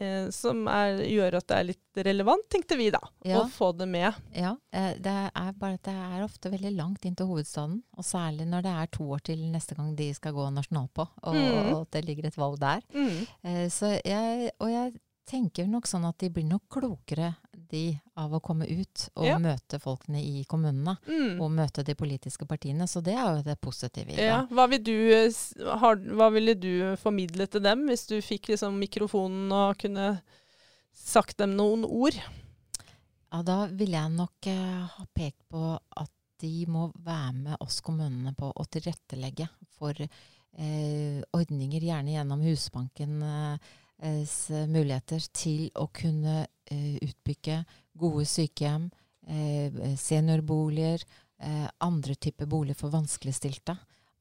eh, 0.00 0.30
som 0.34 0.66
er, 0.68 0.98
gjør 1.04 1.36
at 1.40 1.46
det 1.46 1.56
er 1.58 1.64
litt 1.64 2.02
relevant, 2.08 2.44
tenkte 2.50 2.76
vi 2.78 2.90
da. 2.94 3.00
Ja. 3.24 3.40
Å 3.42 3.48
få 3.50 3.72
det 3.76 3.88
med. 3.88 4.14
Ja, 4.34 4.54
eh, 4.72 4.94
det 4.98 5.16
er 5.34 5.52
bare 5.58 5.74
at 5.78 5.82
det 5.88 5.94
er 5.94 6.22
ofte 6.24 6.50
veldig 6.52 6.74
langt 6.76 7.04
inn 7.04 7.14
til 7.18 7.26
hovedstaden. 7.26 7.82
Og 7.96 8.04
særlig 8.04 8.46
når 8.48 8.62
det 8.62 8.74
er 8.82 8.86
to 8.98 9.04
år 9.10 9.20
til 9.22 9.38
neste 9.52 9.74
gang 9.76 9.94
de 9.98 10.12
skal 10.14 10.32
gå 10.32 10.48
nasjonalt 10.52 10.92
på, 10.94 11.08
og, 11.22 11.34
Mm. 11.34 11.72
og 11.74 11.80
at 11.82 11.90
det 11.92 12.04
ligger 12.06 12.26
et 12.26 12.36
valg 12.36 12.58
der. 12.58 12.80
Mm. 12.94 13.26
Eh, 13.44 13.68
Så 13.68 14.00
jeg, 14.04 14.50
og 14.60 14.68
jeg 14.70 14.94
tenker 15.28 15.66
nok 15.68 15.84
sånn 15.84 16.06
at 16.08 16.16
de 16.18 16.30
blir 16.30 16.44
nok 16.48 16.62
klokere, 16.70 17.34
de, 17.70 17.82
av 18.18 18.34
å 18.34 18.40
komme 18.44 18.66
ut 18.66 19.04
og 19.16 19.26
Ja. 19.26 19.36
møte 19.38 19.78
folkene 19.82 20.20
i 20.24 20.44
kommunene. 20.48 20.96
Mm. 21.06 21.40
Og 21.40 21.50
møte 21.52 21.84
de 21.84 21.94
politiske 21.94 22.46
partiene. 22.48 22.86
Så 22.88 23.02
det 23.04 23.14
er 23.14 23.36
jo 23.38 23.42
det 23.46 23.58
positive 23.60 24.12
i 24.12 24.16
det. 24.16 24.26
Ja. 24.30 24.42
Hva, 24.50 24.66
vil 24.72 24.82
du, 24.82 24.96
har, 25.82 25.96
hva 25.96 26.30
ville 26.34 26.54
du 26.54 26.96
formidle 27.00 27.46
til 27.46 27.62
dem, 27.64 27.86
hvis 27.88 28.06
du 28.10 28.18
fikk 28.24 28.48
liksom 28.54 28.78
mikrofonen 28.80 29.52
og 29.52 29.78
kunne 29.78 30.20
sagt 30.98 31.38
dem 31.38 31.56
noen 31.56 31.84
ord? 31.86 32.16
Ja, 33.28 33.42
da 33.44 33.66
ville 33.68 33.98
jeg 33.98 34.14
nok 34.16 34.46
eh, 34.48 34.86
ha 34.94 35.04
pekt 35.14 35.42
på 35.52 35.74
at 35.76 36.10
de 36.40 36.64
må 36.70 36.88
være 37.04 37.34
med 37.34 37.56
oss 37.60 37.80
kommunene 37.84 38.32
på 38.38 38.48
å 38.54 38.64
tilrettelegge 38.70 39.48
for 39.76 39.92
eh, 40.00 41.18
ordninger, 41.34 41.82
gjerne 41.90 42.14
gjennom 42.14 42.44
Husbanken, 42.46 43.18
eh, 43.22 43.74
muligheter 43.98 45.24
til 45.34 45.68
å 45.74 45.88
kunne 45.90 46.44
utbygge 46.70 47.64
gode 47.98 48.26
sykehjem, 48.30 48.84
seniorboliger, 49.98 51.02
andre 51.82 52.14
typer 52.14 52.46
boliger 52.46 52.78
for 52.78 52.94
vanskeligstilte 52.94 53.74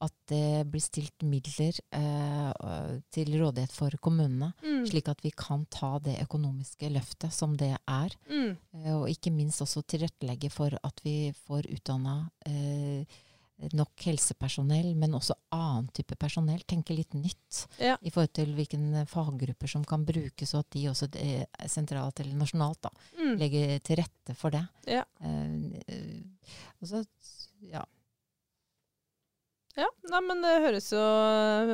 at 0.03 0.13
det 0.29 0.65
blir 0.69 0.83
stilt 0.83 1.25
midler 1.25 1.77
eh, 1.95 2.97
til 3.13 3.31
rådighet 3.39 3.73
for 3.73 3.93
kommunene, 4.03 4.51
mm. 4.61 4.83
slik 4.89 5.09
at 5.09 5.23
vi 5.25 5.31
kan 5.33 5.65
ta 5.73 5.95
det 6.03 6.19
økonomiske 6.21 6.91
løftet 6.93 7.33
som 7.33 7.55
det 7.57 7.73
er. 7.79 8.17
Mm. 8.29 8.51
Eh, 8.77 8.93
og 8.93 9.07
ikke 9.09 9.33
minst 9.33 9.63
også 9.65 9.83
tilrettelegge 9.89 10.51
for 10.53 10.77
at 10.77 11.01
vi 11.05 11.31
får 11.47 11.69
utdanna 11.73 12.19
eh, 12.45 13.17
nok 13.73 14.05
helsepersonell, 14.05 14.91
men 14.99 15.15
også 15.17 15.35
annen 15.55 15.89
type 15.95 16.15
personell. 16.19 16.61
Tenke 16.69 16.95
litt 16.95 17.15
nytt 17.17 17.63
ja. 17.81 17.95
i 18.01 18.11
forhold 18.13 18.33
til 18.37 18.53
hvilke 18.57 19.05
faggrupper 19.09 19.71
som 19.71 19.85
kan 19.87 20.05
brukes, 20.07 20.53
og 20.53 20.65
at 20.65 20.71
de 20.77 20.85
også 20.91 21.09
er 21.21 21.69
sentralt 21.71 22.21
eller 22.23 22.37
nasjonalt 22.37 22.83
da, 22.85 22.93
mm. 23.17 23.35
legger 23.41 23.77
til 23.85 24.01
rette 24.03 24.37
for 24.37 24.53
det. 24.53 24.63
Ja. 24.89 25.05
Eh, 25.21 25.83
eh 25.87 26.57
og 26.77 26.89
så, 26.91 27.01
ja 27.65 27.81
ja, 29.77 29.87
nei, 30.09 30.19
men 30.25 30.39
det 30.41 30.51
høres 30.63 30.87
jo 30.89 31.01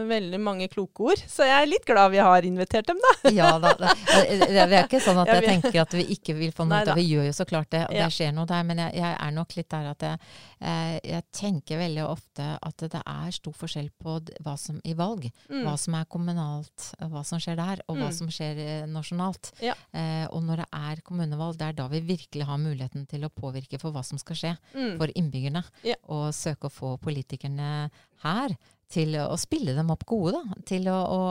veldig 0.09 0.39
mange 0.43 0.65
kloke 0.67 1.05
ord. 1.13 1.21
Så 1.29 1.45
jeg 1.47 1.55
er 1.55 1.69
litt 1.69 1.85
glad 1.87 2.11
vi 2.11 2.19
har 2.19 2.43
invitert 2.43 2.89
dem, 2.89 2.99
da. 2.99 3.11
ja 3.39 3.51
da. 3.63 3.71
Det, 3.79 4.49
er 4.65 4.75
ikke 4.81 4.99
sånn 4.99 5.21
at 5.21 5.31
jeg 5.31 5.45
tenker 5.47 5.79
at 5.85 5.95
vi 5.95 6.03
ikke 6.17 6.35
vil 6.35 6.51
få 6.55 6.65
noe 6.67 6.81
ut 6.83 6.91
av 6.91 6.99
Vi 6.99 7.05
gjør 7.07 7.29
jo 7.29 7.35
så 7.37 7.47
klart 7.47 7.71
det, 7.71 7.85
og 7.87 7.95
ja. 7.95 8.09
det 8.09 8.15
skjer 8.17 8.33
noe 8.35 8.49
der. 8.49 8.65
Men 8.67 8.81
jeg, 8.83 8.97
jeg, 8.99 9.15
er 9.23 9.35
nok 9.37 9.55
litt 9.55 9.69
der 9.71 9.87
at 9.93 10.03
jeg, 10.09 10.31
eh, 10.59 10.97
jeg, 11.13 11.25
tenker 11.39 11.79
veldig 11.79 12.03
ofte 12.09 12.49
at 12.59 12.85
det 12.91 13.03
er 13.13 13.37
stor 13.37 13.55
forskjell 13.61 13.87
på 14.03 14.17
hva 14.43 14.57
som 14.59 14.83
i 14.83 14.97
valg. 14.99 15.29
Mm. 15.47 15.63
Hva 15.63 15.77
som 15.79 15.95
er 15.95 16.11
kommunalt, 16.11 16.89
hva 16.99 17.23
som 17.27 17.39
skjer 17.39 17.59
der, 17.61 17.85
og 17.87 18.01
hva 18.01 18.11
mm. 18.11 18.17
som 18.19 18.35
skjer 18.35 18.61
eh, 18.65 18.83
nasjonalt. 18.91 19.53
Ja. 19.63 19.77
Eh, 19.95 20.25
og 20.27 20.43
når 20.43 20.65
det 20.65 20.69
er 20.81 21.05
kommunevalg, 21.07 21.55
det 21.61 21.71
er 21.71 21.79
da 21.79 21.87
vi 21.93 22.03
virkelig 22.03 22.51
har 22.51 22.59
muligheten 22.59 23.07
til 23.07 23.23
å 23.23 23.31
påvirke 23.31 23.79
for 23.79 23.95
hva 23.95 24.03
som 24.03 24.19
skal 24.19 24.41
skje 24.43 24.53
mm. 24.75 24.93
for 24.99 25.15
innbyggerne. 25.15 25.63
Ja. 25.87 25.95
Og 26.11 26.33
søke 26.35 26.67
å 26.67 26.73
få 26.73 26.97
politikerne 26.99 27.92
her 28.23 28.55
til 28.93 29.17
å 29.17 29.37
spille 29.41 29.73
dem 29.75 29.89
opp 29.93 30.05
gode, 30.09 30.37
da. 30.37 30.61
Til 30.69 30.87
å, 30.91 30.99
å 30.99 31.21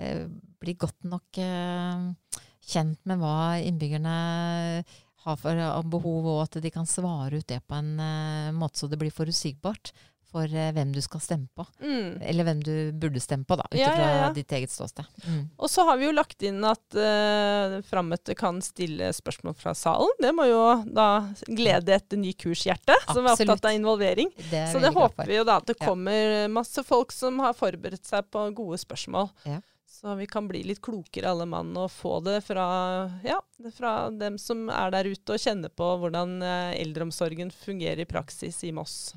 eh, 0.00 0.24
bli 0.60 0.76
godt 0.80 1.06
nok 1.08 1.40
eh, 1.42 2.40
kjent 2.70 3.00
med 3.08 3.20
hva 3.20 3.60
innbyggerne 3.60 4.16
har 5.24 5.36
for 5.40 5.60
behov, 5.92 6.28
og 6.32 6.42
at 6.46 6.60
de 6.64 6.72
kan 6.72 6.88
svare 6.88 7.40
ut 7.40 7.48
det 7.48 7.60
på 7.68 7.76
en 7.76 7.92
eh, 8.00 8.52
måte 8.56 8.80
så 8.80 8.88
det 8.88 9.00
blir 9.00 9.12
forutsigbart 9.14 9.92
for 10.30 10.46
uh, 10.46 10.70
hvem 10.76 10.92
du 10.94 11.00
skal 11.04 11.22
stemme 11.24 11.48
på. 11.56 11.66
Mm. 11.82 12.20
Eller 12.22 12.46
hvem 12.46 12.62
du 12.64 12.74
burde 13.02 13.22
stemme 13.22 13.46
på, 13.48 13.58
da, 13.58 13.66
ut 13.70 13.78
ifra 13.78 13.90
ja, 13.90 14.10
ja, 14.10 14.20
ja. 14.24 14.28
ditt 14.36 14.52
eget 14.56 14.72
ståsted. 14.72 15.08
Mm. 15.26 15.42
Og 15.58 15.72
så 15.72 15.84
har 15.88 16.00
vi 16.00 16.08
jo 16.08 16.14
lagt 16.16 16.46
inn 16.46 16.62
at 16.66 16.98
uh, 16.98 17.80
frammøtte 17.90 18.36
kan 18.38 18.60
stille 18.64 19.10
spørsmål 19.16 19.56
fra 19.58 19.74
salen. 19.78 20.14
Det 20.22 20.34
må 20.36 20.46
jo 20.50 20.62
da 20.86 21.08
glede 21.48 21.96
et 21.96 22.18
ny 22.18 22.34
kurshjerte, 22.38 22.96
som 23.10 23.24
er 23.24 23.34
opptatt 23.34 23.70
av 23.70 23.76
involvering. 23.76 24.30
Det 24.50 24.68
så 24.72 24.82
det 24.82 24.94
håper 24.94 25.28
vi 25.28 25.40
jo 25.40 25.46
da 25.48 25.58
at 25.60 25.68
det 25.70 25.78
kommer 25.80 26.48
masse 26.52 26.84
folk 26.86 27.12
som 27.14 27.42
har 27.42 27.56
forberedt 27.58 28.06
seg 28.06 28.30
på 28.32 28.46
gode 28.56 28.80
spørsmål. 28.80 29.30
Så 30.00 30.14
vi 30.14 30.26
kan 30.26 30.48
bli 30.48 30.62
litt 30.64 30.80
klokere 30.80 31.28
alle 31.28 31.44
mann 31.44 31.74
og 31.76 31.90
få 31.92 32.22
det 32.24 32.38
fra, 32.46 32.64
ja, 33.20 33.36
fra 33.76 33.92
dem 34.08 34.38
som 34.40 34.70
er 34.72 34.94
der 34.94 35.10
ute 35.10 35.34
og 35.34 35.42
kjenner 35.42 35.68
på 35.68 35.88
hvordan 36.00 36.38
uh, 36.40 36.70
eldreomsorgen 36.72 37.50
fungerer 37.52 38.00
i 38.00 38.08
praksis 38.08 38.62
i 38.64 38.70
Moss. 38.72 39.12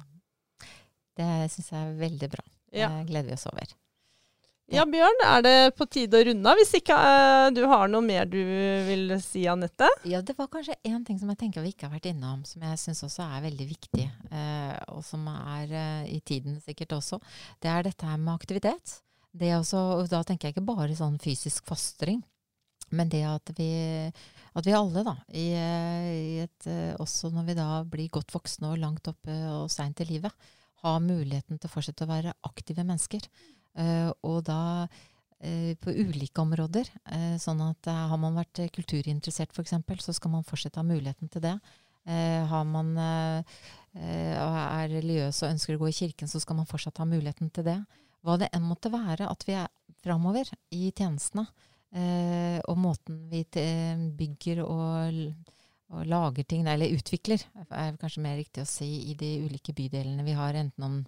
Det 1.18 1.30
syns 1.54 1.72
jeg 1.72 1.80
er 1.80 1.96
veldig 2.00 2.30
bra. 2.34 2.46
Ja. 2.74 2.90
Det 2.90 3.08
gleder 3.12 3.30
vi 3.30 3.38
oss 3.38 3.50
over. 3.50 3.74
Ja. 4.72 4.80
ja, 4.80 4.84
Bjørn, 4.88 5.20
er 5.28 5.42
det 5.44 5.56
på 5.76 5.86
tide 5.92 6.18
å 6.18 6.24
runde 6.24 6.50
av? 6.50 6.58
Hvis 6.58 6.72
ikke 6.78 6.96
uh, 6.96 7.50
du 7.54 7.66
har 7.68 7.90
noe 7.92 8.02
mer 8.06 8.30
du 8.32 8.40
vil 8.88 9.12
si, 9.22 9.44
Anette? 9.52 9.90
Ja, 10.08 10.22
det 10.24 10.38
var 10.38 10.48
kanskje 10.52 10.78
én 10.88 11.02
ting 11.06 11.20
som 11.20 11.30
jeg 11.34 11.42
tenker 11.42 11.66
vi 11.66 11.74
ikke 11.74 11.90
har 11.90 11.98
vært 11.98 12.08
innom, 12.14 12.46
som 12.48 12.64
jeg 12.64 12.80
syns 12.80 13.04
også 13.06 13.26
er 13.26 13.44
veldig 13.44 13.68
viktig, 13.68 14.06
uh, 14.32 14.78
og 14.96 15.04
som 15.06 15.28
er 15.30 15.74
uh, 15.76 16.06
i 16.08 16.22
tiden 16.24 16.62
sikkert 16.64 16.96
også. 16.96 17.20
Det 17.62 17.70
er 17.70 17.84
dette 17.90 18.08
her 18.08 18.22
med 18.22 18.34
aktivitet. 18.34 18.96
Det 19.34 19.52
også, 19.58 19.84
og 19.98 20.08
da 20.10 20.24
tenker 20.24 20.48
jeg 20.48 20.56
ikke 20.56 20.66
bare 20.72 20.96
sånn 20.96 21.20
fysisk 21.22 21.68
fostring, 21.68 22.24
men 22.94 23.12
det 23.12 23.24
at 23.28 23.52
vi, 23.58 23.70
at 24.54 24.66
vi 24.66 24.76
alle, 24.78 25.04
da, 25.04 25.18
i, 25.34 25.48
i 25.58 26.36
et, 26.44 26.68
også 27.02 27.34
når 27.34 27.48
vi 27.48 27.56
da 27.58 27.70
blir 27.90 28.12
godt 28.14 28.32
voksne 28.36 28.70
og 28.70 28.82
langt 28.82 29.10
oppe 29.10 29.38
og 29.58 29.72
seint 29.74 30.04
i 30.06 30.08
livet, 30.12 30.52
ha 30.84 31.00
muligheten 31.04 31.60
til 31.60 31.70
å 31.70 31.74
fortsette 31.74 32.06
å 32.06 32.12
være 32.12 32.36
aktive 32.48 32.86
mennesker. 32.88 33.26
Uh, 33.74 34.12
og 34.22 34.44
da 34.46 34.86
uh, 34.86 35.72
på 35.82 35.94
ulike 35.96 36.44
områder. 36.44 36.90
Uh, 37.10 37.36
sånn 37.42 37.64
at 37.66 37.90
har 37.90 38.20
man 38.22 38.38
vært 38.38 38.66
kulturinteressert 38.76 39.56
f.eks., 39.56 39.76
så 40.06 40.16
skal 40.16 40.36
man 40.36 40.46
fortsette 40.48 40.80
å 40.80 40.84
ha 40.84 40.92
muligheten 40.92 41.32
til 41.32 41.46
det. 41.46 41.58
har 42.04 42.64
man 42.68 42.98
er 43.00 44.90
religiøs 44.92 45.38
og 45.44 45.54
ønsker 45.54 45.78
å 45.78 45.80
gå 45.80 45.88
i 45.88 45.96
kirken, 45.96 46.28
så 46.28 46.42
skal 46.44 46.58
man 46.58 46.68
fortsatt 46.68 46.98
ha 47.00 47.06
muligheten 47.08 47.48
til 47.50 47.64
det. 47.64 47.78
Hva 48.20 48.36
det 48.42 48.50
enn 48.52 48.66
måtte 48.68 48.92
være 48.92 49.30
at 49.32 49.46
vi 49.48 49.56
er 49.56 49.70
framover 50.04 50.50
i 50.76 50.92
tjenestene, 50.92 51.46
og 52.68 52.82
måten 52.84 53.22
vi 53.32 53.46
bygger 54.20 54.66
og 54.66 55.24
og 55.94 56.10
lager 56.10 56.48
ting, 56.50 56.66
eller 56.68 56.96
utvikler, 56.96 57.44
er 57.70 57.98
kanskje 58.02 58.26
mer 58.26 58.38
riktig 58.40 58.66
å 58.66 58.70
si, 58.70 58.90
i 59.12 59.18
de 59.20 59.36
ulike 59.46 59.76
bydelene 59.78 60.26
vi 60.26 60.36
har, 60.38 60.58
enten 60.58 60.88
om 60.88 61.00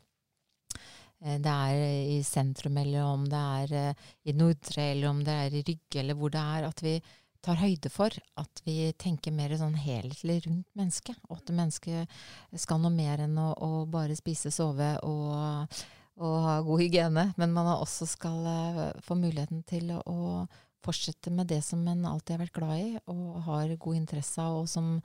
eh, 1.24 1.38
det 1.42 1.54
er 1.54 1.84
i 2.16 2.22
sentrum, 2.26 2.78
eller 2.82 3.06
om 3.10 3.28
det 3.30 3.44
er 3.60 3.78
eh, 3.82 4.08
i 4.30 4.36
Nordre, 4.38 4.92
eller 4.92 5.12
om 5.12 5.22
det 5.26 5.38
er 5.46 5.60
i 5.60 5.64
Rygge, 5.66 6.02
eller 6.04 6.20
hvor 6.20 6.34
det 6.34 6.44
er, 6.56 6.70
at 6.70 6.86
vi 6.86 7.00
tar 7.46 7.60
høyde 7.62 7.92
for 7.94 8.14
at 8.42 8.62
vi 8.66 8.90
tenker 8.98 9.34
mer 9.36 9.54
sånn 9.60 9.76
helhetlig 9.78 10.40
rundt 10.48 10.68
mennesket. 10.78 11.20
Og 11.30 11.40
at 11.40 11.54
mennesket 11.54 12.16
skal 12.62 12.82
noe 12.82 12.94
mer 12.94 13.22
enn 13.26 13.38
å, 13.42 13.52
å 13.54 13.86
bare 13.90 14.18
spise, 14.18 14.52
sove 14.54 14.96
og, 15.06 15.76
og, 16.18 16.36
ha 16.46 16.56
god 16.66 16.82
hygiene. 16.82 17.28
Men 17.42 17.54
man 17.56 17.70
også 17.76 18.08
skal 18.10 18.40
uh, 18.48 18.86
få 19.06 19.18
muligheten 19.20 19.62
til 19.70 19.94
å, 19.94 20.02
å 20.10 20.46
fortsette 20.86 21.34
med 21.34 21.50
det 21.52 21.62
som 21.66 21.82
en 21.88 22.06
alltid 22.08 22.36
har 22.36 22.44
vært 22.46 22.58
glad 22.60 22.82
i 22.82 22.90
og 23.12 23.42
har 23.48 23.76
god 23.76 24.00
interesse 24.00 24.42
av, 24.42 24.62
og 24.64 24.70
som 24.70 24.96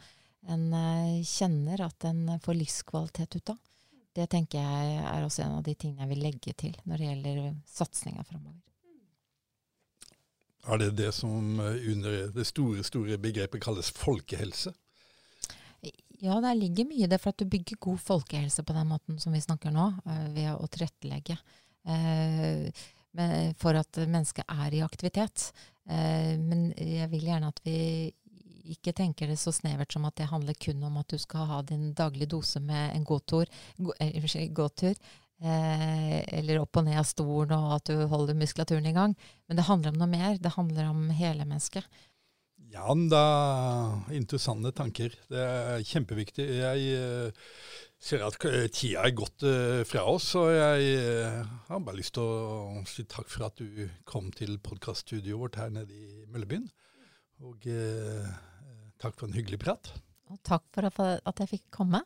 en 0.49 0.67
eh, 0.77 1.21
kjenner 1.27 1.85
at 1.85 2.07
en 2.09 2.39
får 2.45 2.59
livskvalitet 2.61 3.37
ut 3.41 3.55
av. 3.55 3.61
Det 4.17 4.27
tenker 4.31 4.59
jeg 4.59 5.03
er 5.07 5.25
også 5.25 5.45
en 5.45 5.59
av 5.61 5.65
de 5.67 5.75
tingene 5.79 6.03
jeg 6.03 6.13
vil 6.15 6.25
legge 6.25 6.55
til 6.59 6.75
når 6.85 6.99
det 6.99 7.11
gjelder 7.11 7.41
satsinga 7.71 8.25
framover. 8.27 8.59
Er 10.69 10.81
det 10.83 10.91
det 10.99 11.13
som 11.17 11.61
under 11.61 12.27
det 12.35 12.45
store, 12.49 12.85
store 12.85 13.17
begrepet 13.23 13.63
kalles 13.65 13.93
folkehelse? 13.97 14.75
Ja, 16.21 16.37
der 16.45 16.55
ligger 16.59 16.85
mye 16.85 17.07
i 17.07 17.09
det, 17.09 17.17
for 17.23 17.33
at 17.33 17.41
du 17.41 17.49
bygger 17.49 17.81
god 17.81 18.01
folkehelse 18.05 18.63
på 18.67 18.75
den 18.77 18.91
måten 18.91 19.21
som 19.23 19.33
vi 19.33 19.41
snakker 19.41 19.73
nå, 19.73 19.87
eh, 20.05 20.27
ved 20.35 20.51
å 20.53 20.69
tilrettelegge. 20.69 21.39
Eh, 21.89 22.69
for 23.59 23.75
at 23.75 23.99
mennesket 24.07 24.45
er 24.47 24.75
i 24.77 24.85
aktivitet. 24.85 25.49
Eh, 25.91 26.35
men 26.39 26.71
jeg 26.77 27.11
vil 27.11 27.27
gjerne 27.27 27.51
at 27.51 27.61
vi 27.67 27.79
ikke 28.71 28.95
tenker 28.95 29.31
det 29.31 29.39
så 29.41 29.53
snevert 29.55 29.93
som 29.93 30.05
at 30.07 30.17
det 30.21 30.29
handler 30.31 30.59
kun 30.63 30.83
om 30.87 31.01
at 31.01 31.11
du 31.11 31.19
skal 31.19 31.49
ha 31.51 31.63
din 31.67 31.91
daglige 31.99 32.31
dose 32.37 32.61
med 32.63 32.95
en 32.95 33.05
gåtur, 33.05 33.51
eh, 33.99 34.47
gåtur 34.55 34.95
eh, 35.43 36.21
eller 36.39 36.61
opp 36.61 36.77
og 36.79 36.87
ned 36.87 37.01
av 37.01 37.09
stolen, 37.09 37.57
og 37.57 37.75
at 37.81 37.91
du 37.91 38.07
holder 38.07 38.39
muskulaturen 38.39 38.87
i 38.87 38.95
gang. 38.95 39.17
Men 39.49 39.59
det 39.59 39.67
handler 39.67 39.95
om 39.95 40.01
noe 40.03 40.11
mer. 40.11 40.39
Det 40.39 40.55
handler 40.55 40.91
om 40.93 41.09
hele 41.17 41.47
mennesket. 41.47 41.87
Ja, 42.71 42.95
da 43.11 43.25
interessante 44.15 44.73
tanker. 44.77 45.15
Det 45.31 45.41
er 45.43 45.87
kjempeviktig. 45.87 46.45
Jeg 46.61 47.33
ser 48.01 48.23
at 48.27 48.37
tida 48.73 49.03
er 49.05 49.17
gått 49.17 49.43
uh, 49.45 49.81
fra 49.89 50.05
oss, 50.09 50.29
og 50.39 50.53
jeg 50.55 51.01
har 51.67 51.83
bare 51.85 51.99
lyst 51.99 52.15
til 52.17 52.25
å 52.25 52.85
si 52.89 53.05
takk 53.11 53.29
for 53.33 53.49
at 53.49 53.59
du 53.59 53.89
kom 54.09 54.31
til 54.37 54.57
podkaststudioet 54.65 55.43
vårt 55.43 55.59
her 55.61 55.75
nede 55.75 55.97
i 55.97 56.23
Møllebyen. 56.31 56.69
Og 57.49 57.67
uh, 57.67 58.31
takk 59.03 59.19
for 59.19 59.29
en 59.29 59.37
hyggelig 59.37 59.61
prat. 59.65 59.93
Og 60.31 60.39
takk 60.47 60.69
for 60.71 60.87
at 60.87 61.43
jeg 61.43 61.55
fikk 61.57 61.69
komme. 61.75 62.05